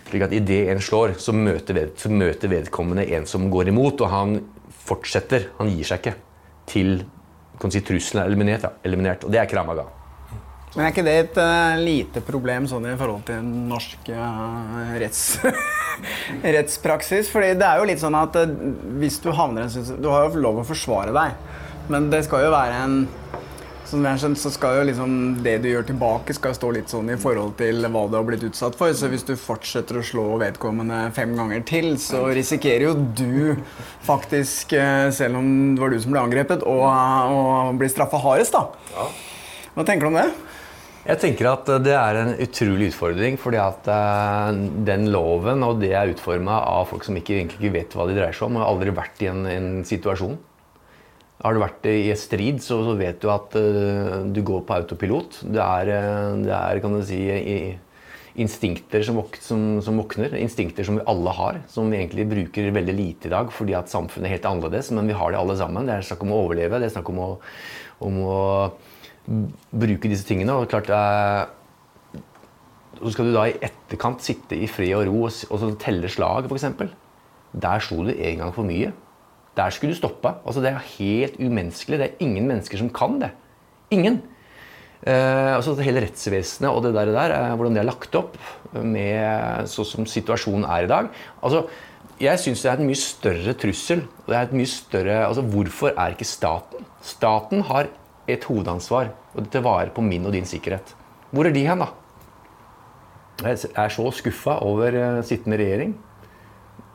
Slik 0.07 0.23
at 0.23 0.35
Idet 0.37 0.71
en 0.71 0.83
slår, 0.83 1.17
så 1.19 1.35
møter, 1.35 1.83
vedkommende 2.53 3.09
en 3.17 3.27
som 3.27 3.49
går 3.51 3.73
imot, 3.73 4.05
og 4.07 4.12
han 4.12 4.39
fortsetter. 4.87 5.51
Han 5.59 5.73
gir 5.73 5.89
seg 5.89 6.03
ikke 6.05 6.19
til 6.71 6.99
kan 7.61 7.73
si, 7.73 7.81
trusselen 7.81 8.23
er 8.23 8.31
eliminert, 8.31 8.67
eliminert. 8.85 9.25
Og 9.25 9.33
det 9.33 9.41
er 9.41 9.49
kramaga. 9.51 9.87
Men 10.77 10.85
er 10.85 10.93
ikke 10.93 11.07
det 11.07 11.14
et 11.22 11.39
uh, 11.41 11.79
lite 11.81 12.20
problem 12.24 12.66
sånn 12.68 12.85
i 12.91 12.97
forhold 13.01 13.22
til 13.31 13.45
norsk 13.70 14.11
uh, 14.12 14.93
retts, 15.01 15.39
rettspraksis? 16.57 17.31
Fordi 17.33 17.55
det 17.57 17.64
er 17.64 17.81
jo 17.81 17.87
litt 17.89 18.03
sånn 18.03 18.18
at 18.18 18.37
uh, 18.37 18.57
hvis 19.01 19.16
du 19.24 19.31
havner 19.33 19.64
i 19.64 19.70
en 19.70 19.72
situasjon 19.72 20.03
Du 20.05 20.11
har 20.12 20.27
jo 20.27 20.43
lov 20.45 20.61
å 20.61 20.66
forsvare 20.68 21.16
deg, 21.16 21.41
men 21.89 22.11
det 22.12 22.27
skal 22.29 22.45
jo 22.45 22.53
være 22.53 22.85
en 22.85 23.01
som 23.87 24.03
jeg 24.03 24.16
har 24.16 24.18
skjønt, 24.18 24.41
så 24.41 24.51
skal 24.51 24.81
jo 24.81 24.87
liksom 24.89 25.11
det 25.45 25.53
du 25.62 25.68
gjør 25.70 25.85
tilbake, 25.87 26.35
skal 26.35 26.57
stå 26.57 26.72
litt 26.74 26.91
sånn 26.91 27.12
i 27.14 27.18
forhold 27.20 27.55
til 27.61 27.87
hva 27.87 28.03
du 28.11 28.16
har 28.18 28.24
blitt 28.27 28.43
utsatt 28.49 28.74
for. 28.79 28.91
Så 28.99 29.11
hvis 29.12 29.22
du 29.29 29.37
fortsetter 29.39 30.01
å 30.01 30.05
slå 30.07 30.24
vedkommende 30.43 31.05
fem 31.14 31.37
ganger 31.39 31.62
til, 31.68 31.93
så 32.03 32.24
risikerer 32.35 32.89
jo 32.89 32.97
du 32.97 33.62
faktisk, 34.07 34.74
eh, 34.74 35.07
selv 35.14 35.39
om 35.39 35.77
det 35.77 35.85
var 35.85 35.95
du 35.95 36.01
som 36.03 36.16
ble 36.16 36.24
angrepet, 36.27 36.66
å, 36.66 36.77
å 36.83 37.79
bli 37.79 37.91
straffa 37.93 38.18
hardest, 38.27 38.59
da. 38.59 39.07
Hva 39.77 39.87
tenker 39.87 40.09
du 40.09 40.11
om 40.11 40.18
det? 40.18 40.29
Jeg 41.07 41.20
tenker 41.22 41.46
at 41.46 41.68
det 41.86 41.92
er 41.94 42.16
en 42.18 42.32
utrolig 42.42 42.88
utfordring. 42.90 43.36
fordi 43.38 43.61
at 43.62 43.86
uh, 43.86 44.50
den 44.88 45.07
loven 45.14 45.62
og 45.62 45.78
det 45.78 45.92
er 45.94 46.11
utforma 46.11 46.59
av 46.66 46.88
folk 46.90 47.07
som 47.07 47.14
ikke, 47.14 47.36
egentlig 47.38 47.61
ikke 47.61 47.76
vet 47.76 47.94
hva 47.94 48.09
de 48.09 48.16
dreier 48.16 48.34
seg 48.34 48.48
om, 48.48 48.59
og 48.59 48.64
har 48.64 48.72
aldri 48.72 48.94
vært 48.96 49.22
i 49.22 49.30
en, 49.30 49.46
en 49.46 49.68
situasjon. 49.86 50.34
Har 51.44 51.54
du 51.54 51.61
vært 51.62 51.86
i 51.86 52.09
et 52.11 52.18
strid, 52.18 52.59
så, 52.64 52.80
så 52.82 52.96
vet 52.98 53.20
du 53.22 53.30
at 53.30 53.54
uh, 53.54 54.26
du 54.26 54.40
går 54.42 54.64
på 54.66 54.78
autopilot. 54.80 55.44
Det 55.46 55.62
er, 55.62 55.92
det 56.42 56.57
er 56.57 56.82
kan 56.82 56.98
du 56.98 57.04
si, 57.07 57.20
i, 57.22 57.57
instinkter 58.42 59.07
som, 59.07 59.22
som, 59.38 59.62
som, 59.86 60.02
våkner. 60.02 60.34
Instinkter 60.42 60.90
som 60.90 60.98
vi 60.98 61.07
alle 61.07 61.36
har, 61.38 61.62
som 61.70 61.86
vi 61.86 62.00
egentlig 62.00 62.26
bruker 62.34 62.74
veldig 62.74 62.98
lite 62.98 63.30
i 63.30 63.34
dag 63.36 63.54
fordi 63.54 63.78
at 63.78 63.94
samfunnet 63.94 64.26
er 64.26 64.40
helt 64.40 64.50
annerledes. 64.50 64.90
Men 64.90 65.07
vi 65.07 65.14
har 65.22 65.30
det 65.30 65.38
alle 65.38 65.54
sammen. 65.62 65.86
Det 65.86 66.00
er 66.00 66.11
snakk 66.11 66.26
om 66.26 66.34
å 66.34 66.42
overleve. 66.48 66.82
Det 66.82 66.90
er 66.90 66.96
snakk 66.98 67.14
om 67.14 67.22
å, 67.22 67.30
om 68.11 68.20
å 68.26 68.42
bruke 69.27 70.11
disse 70.11 70.27
tingene. 70.27 70.55
Og 70.55 70.68
klart, 70.70 70.91
eh, 70.91 72.20
så 73.01 73.12
skal 73.12 73.29
du 73.29 73.35
da 73.35 73.47
i 73.49 73.59
etterkant 73.61 74.22
sitte 74.24 74.57
i 74.57 74.68
fred 74.70 74.95
og 74.97 75.09
ro 75.11 75.27
og, 75.29 75.43
og 75.51 75.74
telle 75.83 76.09
slag, 76.12 76.49
f.eks. 76.49 76.70
Der 77.57 77.83
slo 77.85 78.05
du 78.07 78.12
en 78.12 78.41
gang 78.43 78.55
for 78.55 78.68
mye. 78.68 78.93
Der 79.57 79.72
skulle 79.72 79.95
du 79.95 79.99
stoppa. 79.99 80.37
Altså, 80.45 80.62
det 80.64 80.72
er 80.72 80.89
helt 80.99 81.37
umenneskelig. 81.41 81.99
Det 82.01 82.09
er 82.11 82.24
ingen 82.24 82.49
mennesker 82.49 82.81
som 82.81 82.93
kan 82.93 83.20
det. 83.22 83.31
Ingen. 83.95 84.20
Eh, 85.07 85.53
altså 85.55 85.77
Hele 85.85 86.01
rettsvesenet 86.03 86.72
og 86.72 86.83
det 86.85 86.95
der, 86.97 87.12
der 87.14 87.35
eh, 87.37 87.55
hvordan 87.55 87.77
det 87.77 87.83
er 87.83 87.89
lagt 87.89 88.16
opp 88.18 88.39
med 88.74 89.68
sånn 89.70 89.87
som 89.87 90.09
situasjonen 90.09 90.64
er 90.64 90.87
i 90.87 90.91
dag. 90.91 91.12
Altså, 91.43 91.66
Jeg 92.16 92.41
syns 92.41 92.62
det 92.64 92.70
er 92.70 92.81
en 92.81 92.89
mye 92.89 92.97
større 92.97 93.53
trussel. 93.61 94.07
og 94.24 94.33
Det 94.33 94.37
er 94.37 94.47
et 94.49 94.57
mye 94.57 94.72
større, 94.72 95.16
altså 95.27 95.43
Hvorfor 95.45 95.93
er 95.93 96.14
ikke 96.14 96.24
staten? 96.24 96.87
Staten 97.05 97.61
har 97.68 97.91
et 98.31 98.45
hovedansvar 98.49 99.12
og 99.37 99.49
til 99.53 99.64
vare 99.64 99.93
på 99.95 100.05
min 100.05 100.27
og 100.27 100.35
din 100.35 100.49
sikkerhet. 100.49 100.95
Hvor 101.31 101.47
er 101.47 101.55
de 101.55 101.64
hen, 101.66 101.83
da? 101.83 101.93
Jeg 103.45 103.70
er 103.77 103.93
så 103.93 104.11
skuffa 104.16 104.59
over 104.64 104.97
eh, 104.97 105.22
sittende 105.27 105.59
regjering 105.61 105.93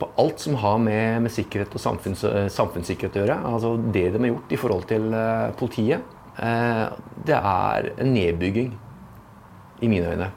på 0.00 0.08
alt 0.18 0.42
som 0.42 0.56
har 0.58 0.80
med, 0.82 1.22
med 1.22 1.30
sikkerhet 1.30 1.74
og 1.76 1.82
samfunns, 1.82 2.24
eh, 2.26 2.48
samfunnssikkerhet 2.50 3.18
å 3.18 3.22
gjøre. 3.22 3.38
Altså 3.52 3.76
det 3.94 4.08
de 4.10 4.18
har 4.18 4.32
gjort 4.32 4.54
i 4.54 4.58
forhold 4.58 4.88
til 4.90 5.06
uh, 5.14 5.52
politiet, 5.58 6.18
det 6.32 7.36
er 7.36 7.86
en 8.00 8.14
nedbygging 8.14 8.70
i 9.84 9.90
mine 9.92 10.14
øyne. 10.14 10.28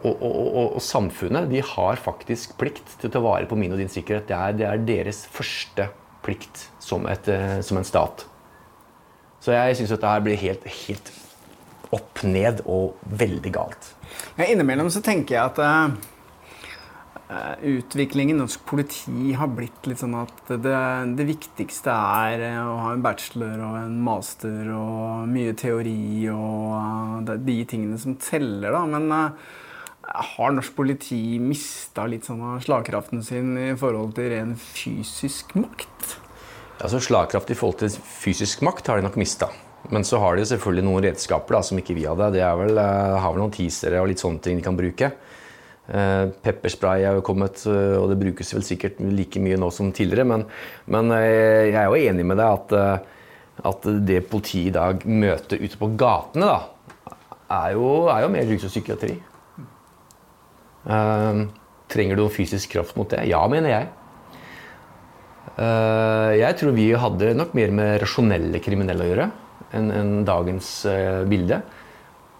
Og, 0.00 0.10
og, 0.10 0.32
og, 0.34 0.64
og, 0.64 0.80
samfunnet 0.82 1.46
de 1.52 1.60
har 1.62 2.00
faktisk 2.02 2.56
plikt 2.58 2.96
til 2.98 3.06
å 3.06 3.12
ta 3.14 3.22
vare 3.22 3.46
på 3.46 3.58
min 3.60 3.70
og 3.76 3.78
din 3.78 3.92
sikkerhet. 3.92 4.26
Det 4.26 4.34
er, 4.34 4.56
det 4.58 4.66
er 4.66 4.82
deres 4.88 5.22
første 5.30 5.86
plikt 6.26 6.66
som, 6.82 7.06
et, 7.06 7.30
som 7.64 7.78
en 7.78 7.86
stat. 7.86 8.26
Så 9.40 9.56
jeg 9.56 9.78
syns 9.78 9.92
dette 9.94 10.14
blir 10.24 10.40
helt, 10.40 10.64
helt 10.84 11.12
opp 11.96 12.22
ned 12.26 12.62
og 12.68 13.00
veldig 13.18 13.52
galt. 13.54 13.92
Ja, 14.36 14.46
innimellom 14.46 14.90
så 14.92 15.02
tenker 15.04 15.36
jeg 15.36 15.42
at 15.42 15.60
uh, 15.60 17.54
utviklingen 17.66 18.36
i 18.36 18.40
norsk 18.42 18.62
politi 18.68 19.32
har 19.38 19.50
blitt 19.54 19.88
litt 19.88 20.02
sånn 20.02 20.18
at 20.20 20.52
det, 20.52 20.76
det, 21.18 21.26
viktigste 21.28 21.94
er 21.94 22.44
eh, 22.50 22.60
å 22.60 22.76
ha 22.84 22.92
en 22.94 23.04
bachelor 23.04 23.64
og 23.64 23.80
en 23.80 23.96
master 24.04 24.70
og 24.76 25.30
mye 25.30 25.56
teori 25.58 26.28
og 26.34 27.24
uh, 27.24 27.34
de 27.40 27.58
tingene 27.70 27.98
som 28.02 28.18
teller, 28.20 28.76
da. 28.76 28.84
Men 28.90 29.10
har 30.10 30.52
norsk 30.52 30.74
politi 30.76 31.38
mista 31.42 32.04
litt 32.10 32.26
sånn 32.26 32.42
av 32.44 32.64
slagkraften 32.64 33.22
sin 33.24 33.54
i 33.58 33.70
forhold 33.78 34.16
til 34.18 34.34
ren 34.34 34.58
fysisk 34.58 35.54
makt? 35.56 36.19
Altså 36.80 37.00
Slagkraft 37.04 37.50
i 37.52 37.56
forhold 37.58 37.82
til 37.82 37.92
fysisk 37.92 38.62
makt 38.64 38.88
har 38.88 39.00
de 39.00 39.04
nok 39.04 39.18
mista. 39.20 39.50
Men 39.92 40.04
så 40.04 40.20
har 40.20 40.36
de 40.36 40.46
selvfølgelig 40.48 40.84
noen 40.86 41.04
redskaper 41.04 41.56
da, 41.56 41.60
som 41.64 41.78
ikke 41.80 41.96
vi 41.96 42.06
hadde. 42.08 42.30
Er 42.40 42.56
vel, 42.60 42.80
har 42.80 43.32
vel 43.32 43.42
noen 43.42 43.54
teasere 43.54 44.00
og 44.00 44.08
litt 44.10 44.22
sånne 44.22 44.42
ting 44.44 44.60
de 44.60 44.64
kan 44.64 44.78
bruke. 44.78 45.10
Eh, 45.90 46.24
pepperspray 46.44 47.04
er 47.04 47.16
jo 47.18 47.24
kommet, 47.26 47.62
eh, 47.66 47.96
og 47.98 48.10
det 48.12 48.18
brukes 48.20 48.52
vel 48.54 48.64
sikkert 48.66 49.00
like 49.02 49.42
mye 49.42 49.58
nå 49.60 49.70
som 49.74 49.90
tidligere. 49.92 50.28
Men, 50.28 50.44
men 50.92 51.14
eh, 51.16 51.70
jeg 51.72 51.80
er 51.80 51.88
jo 51.88 52.02
enig 52.12 52.26
med 52.28 52.40
deg 52.40 52.58
at, 52.58 53.08
at 53.72 53.88
det 54.06 54.22
politiet 54.30 54.70
i 54.70 54.76
dag 54.76 55.06
møter 55.08 55.60
ute 55.60 55.80
på 55.80 55.90
gatene, 56.00 56.52
da, 56.52 57.16
er 57.50 57.74
jo, 57.74 57.88
er 58.12 58.24
jo 58.24 58.32
mer 58.32 58.46
rus 58.52 58.68
og 58.68 58.72
psykiatri. 58.72 59.16
Eh, 60.86 61.42
trenger 61.90 62.16
du 62.16 62.24
noen 62.24 62.36
fysisk 62.36 62.76
kraft 62.76 62.96
mot 63.00 63.10
det? 63.10 63.24
Ja, 63.28 63.42
mener 63.50 63.74
jeg. 63.74 63.90
Eh, 65.58 66.32
jeg 66.38 66.56
tror 66.60 66.74
vi 66.76 66.88
hadde 66.96 67.34
nok 67.36 67.54
mer 67.58 67.72
med 67.74 68.00
rasjonelle 68.02 68.62
kriminelle 68.62 69.04
å 69.06 69.10
gjøre 69.10 69.28
enn 69.76 69.92
en 69.94 70.12
dagens 70.26 70.72
eh, 70.90 71.22
bilde. 71.30 71.60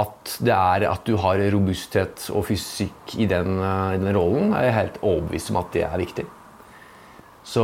At 0.01 0.37
at 0.41 1.05
du 1.05 1.17
har 1.21 1.41
robusthet 1.53 2.31
og 2.33 2.47
fysikk 2.49 3.17
i 3.21 3.27
den, 3.29 3.59
eh, 3.59 3.97
i 3.97 4.03
den 4.03 4.15
rollen, 4.17 4.55
er 4.55 4.69
jeg 4.69 4.79
helt 4.79 5.01
overbevist 5.03 5.51
om 5.53 5.61
at 5.61 5.73
det 5.75 5.85
er 5.89 5.99
viktig. 6.01 6.27
Så, 7.51 7.63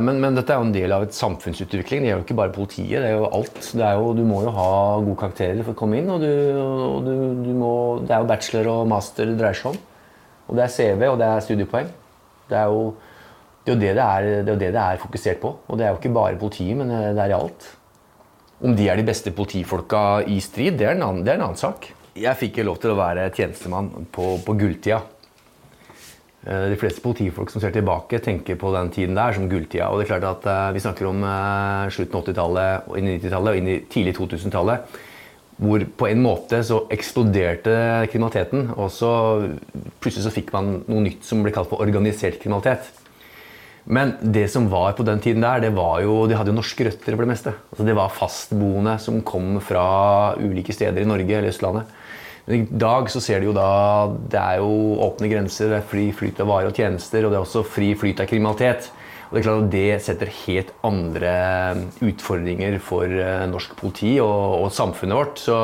men, 0.00 0.20
men 0.22 0.36
dette 0.36 0.54
er 0.54 0.60
jo 0.60 0.68
en 0.68 0.72
del 0.72 0.92
av 0.94 1.02
et 1.04 1.12
samfunnsutvikling. 1.12 2.04
Det 2.04 2.08
gjelder 2.08 2.22
ikke 2.24 2.36
bare 2.38 2.54
politiet, 2.54 3.02
det 3.02 3.08
er 3.10 3.16
jo 3.18 3.26
alt. 3.26 3.58
Er 3.74 3.98
jo, 3.98 4.12
du 4.16 4.22
må 4.24 4.38
jo 4.46 4.52
ha 4.54 4.68
gode 5.02 5.18
karakterer 5.20 5.60
for 5.66 5.74
å 5.74 5.78
komme 5.80 5.98
inn, 5.98 6.08
og, 6.14 6.22
du, 6.22 6.30
og 6.62 7.02
du, 7.04 7.12
du 7.42 7.50
må, 7.58 7.72
det 8.06 8.14
er 8.14 8.22
jo 8.22 8.30
bachelor 8.30 8.70
og 8.72 8.86
master 8.88 9.28
det 9.28 9.34
dreier 9.36 9.58
seg 9.58 9.74
om. 9.74 9.80
Og 10.46 10.56
det 10.56 10.64
er 10.64 10.72
CV, 10.72 11.04
og 11.10 11.18
det 11.20 11.28
er 11.28 11.44
studiepoeng. 11.44 11.90
Det 12.48 12.56
er 12.62 12.70
jo 12.70 12.86
det, 13.66 13.72
er 13.72 13.74
jo 13.74 13.80
det, 13.80 13.92
det, 13.98 14.04
er, 14.06 14.28
det 14.46 14.54
er 14.54 14.62
det 14.62 14.70
det 14.76 14.84
er 14.84 15.02
fokusert 15.02 15.42
på. 15.42 15.52
Og 15.66 15.78
det 15.78 15.86
er 15.86 15.92
jo 15.92 15.98
ikke 16.00 16.14
bare 16.14 16.38
politiet, 16.40 16.76
men 16.78 16.92
det 16.92 17.18
er 17.18 17.34
i 17.34 17.36
alt. 17.36 17.66
Om 18.64 18.76
de 18.78 18.86
er 18.88 18.96
de 18.96 19.04
beste 19.04 19.32
politifolka 19.36 20.22
i 20.32 20.38
strid, 20.40 20.78
det 20.80 20.86
er 20.88 20.94
en 20.96 21.04
annen, 21.04 21.26
er 21.26 21.36
en 21.36 21.48
annen 21.50 21.60
sak. 21.60 21.90
Jeg 22.16 22.40
fikk 22.40 22.62
jo 22.62 22.70
lov 22.70 22.78
til 22.80 22.94
å 22.94 22.96
være 22.96 23.28
tjenestemann 23.36 23.90
på, 24.14 24.38
på 24.46 24.56
gulltida. 24.56 25.02
Eh, 26.46 26.68
De 26.70 26.78
fleste 26.78 27.02
politifolk 27.04 27.50
som 27.50 27.62
ser 27.62 27.74
tilbake, 27.74 28.22
tenker 28.22 28.56
på 28.60 28.70
den 28.74 28.92
tiden 28.94 29.18
der 29.18 29.34
som 29.36 29.48
gulltida. 29.50 29.90
Og 29.90 30.00
det 30.00 30.06
er 30.06 30.12
klart 30.14 30.28
at 30.30 30.48
eh, 30.48 30.72
Vi 30.76 30.84
snakker 30.84 31.10
om 31.10 31.24
eh, 31.26 31.90
slutten 31.92 32.16
av 32.16 32.24
80-tallet, 32.24 32.88
og 32.88 33.00
inn 33.00 33.10
i 33.10 33.18
90-tallet 33.18 33.52
og 33.52 33.60
inn 33.60 33.72
i 33.72 33.80
tidlig 33.92 34.16
2000-tallet. 34.16 35.00
Hvor 35.56 35.84
på 36.00 36.08
en 36.08 36.20
måte 36.20 36.60
så 36.68 36.82
eksploderte 36.92 37.74
kriminaliteten. 38.12 38.70
Og 38.76 38.92
så 38.92 39.10
plutselig 40.00 40.26
så 40.28 40.32
fikk 40.32 40.52
man 40.56 40.78
noe 40.84 41.04
nytt 41.04 41.24
som 41.26 41.44
ble 41.44 41.52
kalt 41.52 41.68
for 41.68 41.84
organisert 41.84 42.40
kriminalitet. 42.40 42.92
Men 43.86 44.16
det 44.20 44.48
som 44.50 44.66
var 44.70 44.96
på 44.98 45.04
den 45.06 45.20
tiden 45.22 45.44
der, 45.44 45.60
det 45.62 45.70
var 45.76 46.00
jo, 46.02 46.24
de 46.26 46.34
hadde 46.34 46.50
jo 46.50 46.58
norske 46.58 46.88
røtter 46.88 47.14
for 47.14 47.22
det 47.22 47.30
meste. 47.30 47.52
Altså 47.70 47.86
det 47.86 47.94
var 47.94 48.14
fastboende 48.14 48.96
som 49.02 49.20
kom 49.26 49.60
fra 49.62 49.86
ulike 50.42 50.74
steder 50.74 51.04
i 51.04 51.08
Norge 51.08 51.38
eller 51.38 51.52
Østlandet. 51.52 51.92
Men 52.46 52.62
i 52.62 52.78
dag 52.82 53.10
så 53.10 53.22
ser 53.22 53.42
du 53.42 53.48
jo 53.48 53.56
da 53.56 53.70
det 54.30 54.38
er 54.40 54.62
jo 54.62 54.98
åpne 55.06 55.30
grenser, 55.30 55.70
det 55.70 55.80
er 55.80 55.90
fri 55.90 56.08
flyt 56.14 56.42
av 56.42 56.50
varer 56.50 56.70
og 56.70 56.78
tjenester, 56.78 57.26
og 57.26 57.32
det 57.32 57.38
er 57.38 57.46
også 57.46 57.66
fri 57.66 57.92
flyt 57.98 58.22
av 58.22 58.30
kriminalitet. 58.30 58.90
Og 59.26 59.34
Det 59.34 59.40
er 59.40 59.46
klart 59.46 59.64
at 59.64 59.72
det 59.72 60.02
setter 60.06 60.34
helt 60.44 60.68
andre 60.86 61.36
utfordringer 62.06 62.78
for 62.82 63.10
eh, 63.10 63.46
norsk 63.50 63.74
politi 63.78 64.12
og, 64.22 64.66
og 64.66 64.74
samfunnet 64.74 65.18
vårt. 65.18 65.42
Så 65.42 65.56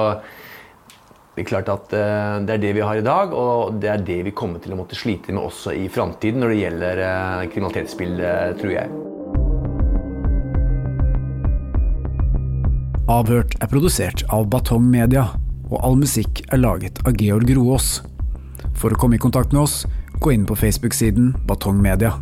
det 1.32 1.42
er 1.42 1.48
klart 1.48 1.70
at 1.72 1.94
eh, 1.96 2.40
det 2.44 2.56
er 2.56 2.62
det 2.66 2.72
vi 2.76 2.84
har 2.84 2.98
i 3.00 3.04
dag, 3.04 3.32
og 3.32 3.78
det 3.80 3.88
er 3.88 4.04
det 4.04 4.18
vi 4.26 4.34
kommer 4.36 4.60
til 4.60 4.74
å 4.74 4.80
måtte 4.82 4.98
slite 4.98 5.32
med 5.32 5.44
også 5.44 5.72
i 5.72 5.86
framtiden 5.92 6.42
når 6.42 6.52
det 6.52 6.60
gjelder 6.60 7.02
kriminalitetsspill, 7.54 8.20
tror 8.60 8.74
jeg. 8.74 8.92
Avhørt 13.12 13.56
er 13.60 13.68
produsert 13.68 14.22
av 14.32 14.46
Batong 14.52 14.84
Media, 14.92 15.26
og 15.72 15.80
all 15.80 15.96
musikk 16.00 16.44
er 16.52 16.60
laget 16.60 17.00
av 17.08 17.16
Georg 17.20 17.50
Roaas. 17.56 17.98
For 18.78 18.92
å 18.92 19.00
komme 19.00 19.18
i 19.18 19.22
kontakt 19.22 19.52
med 19.52 19.64
oss, 19.64 19.82
gå 20.20 20.36
inn 20.36 20.46
på 20.48 20.56
Facebook-siden 20.56 21.32
Batong 21.48 21.80
Media. 21.82 22.14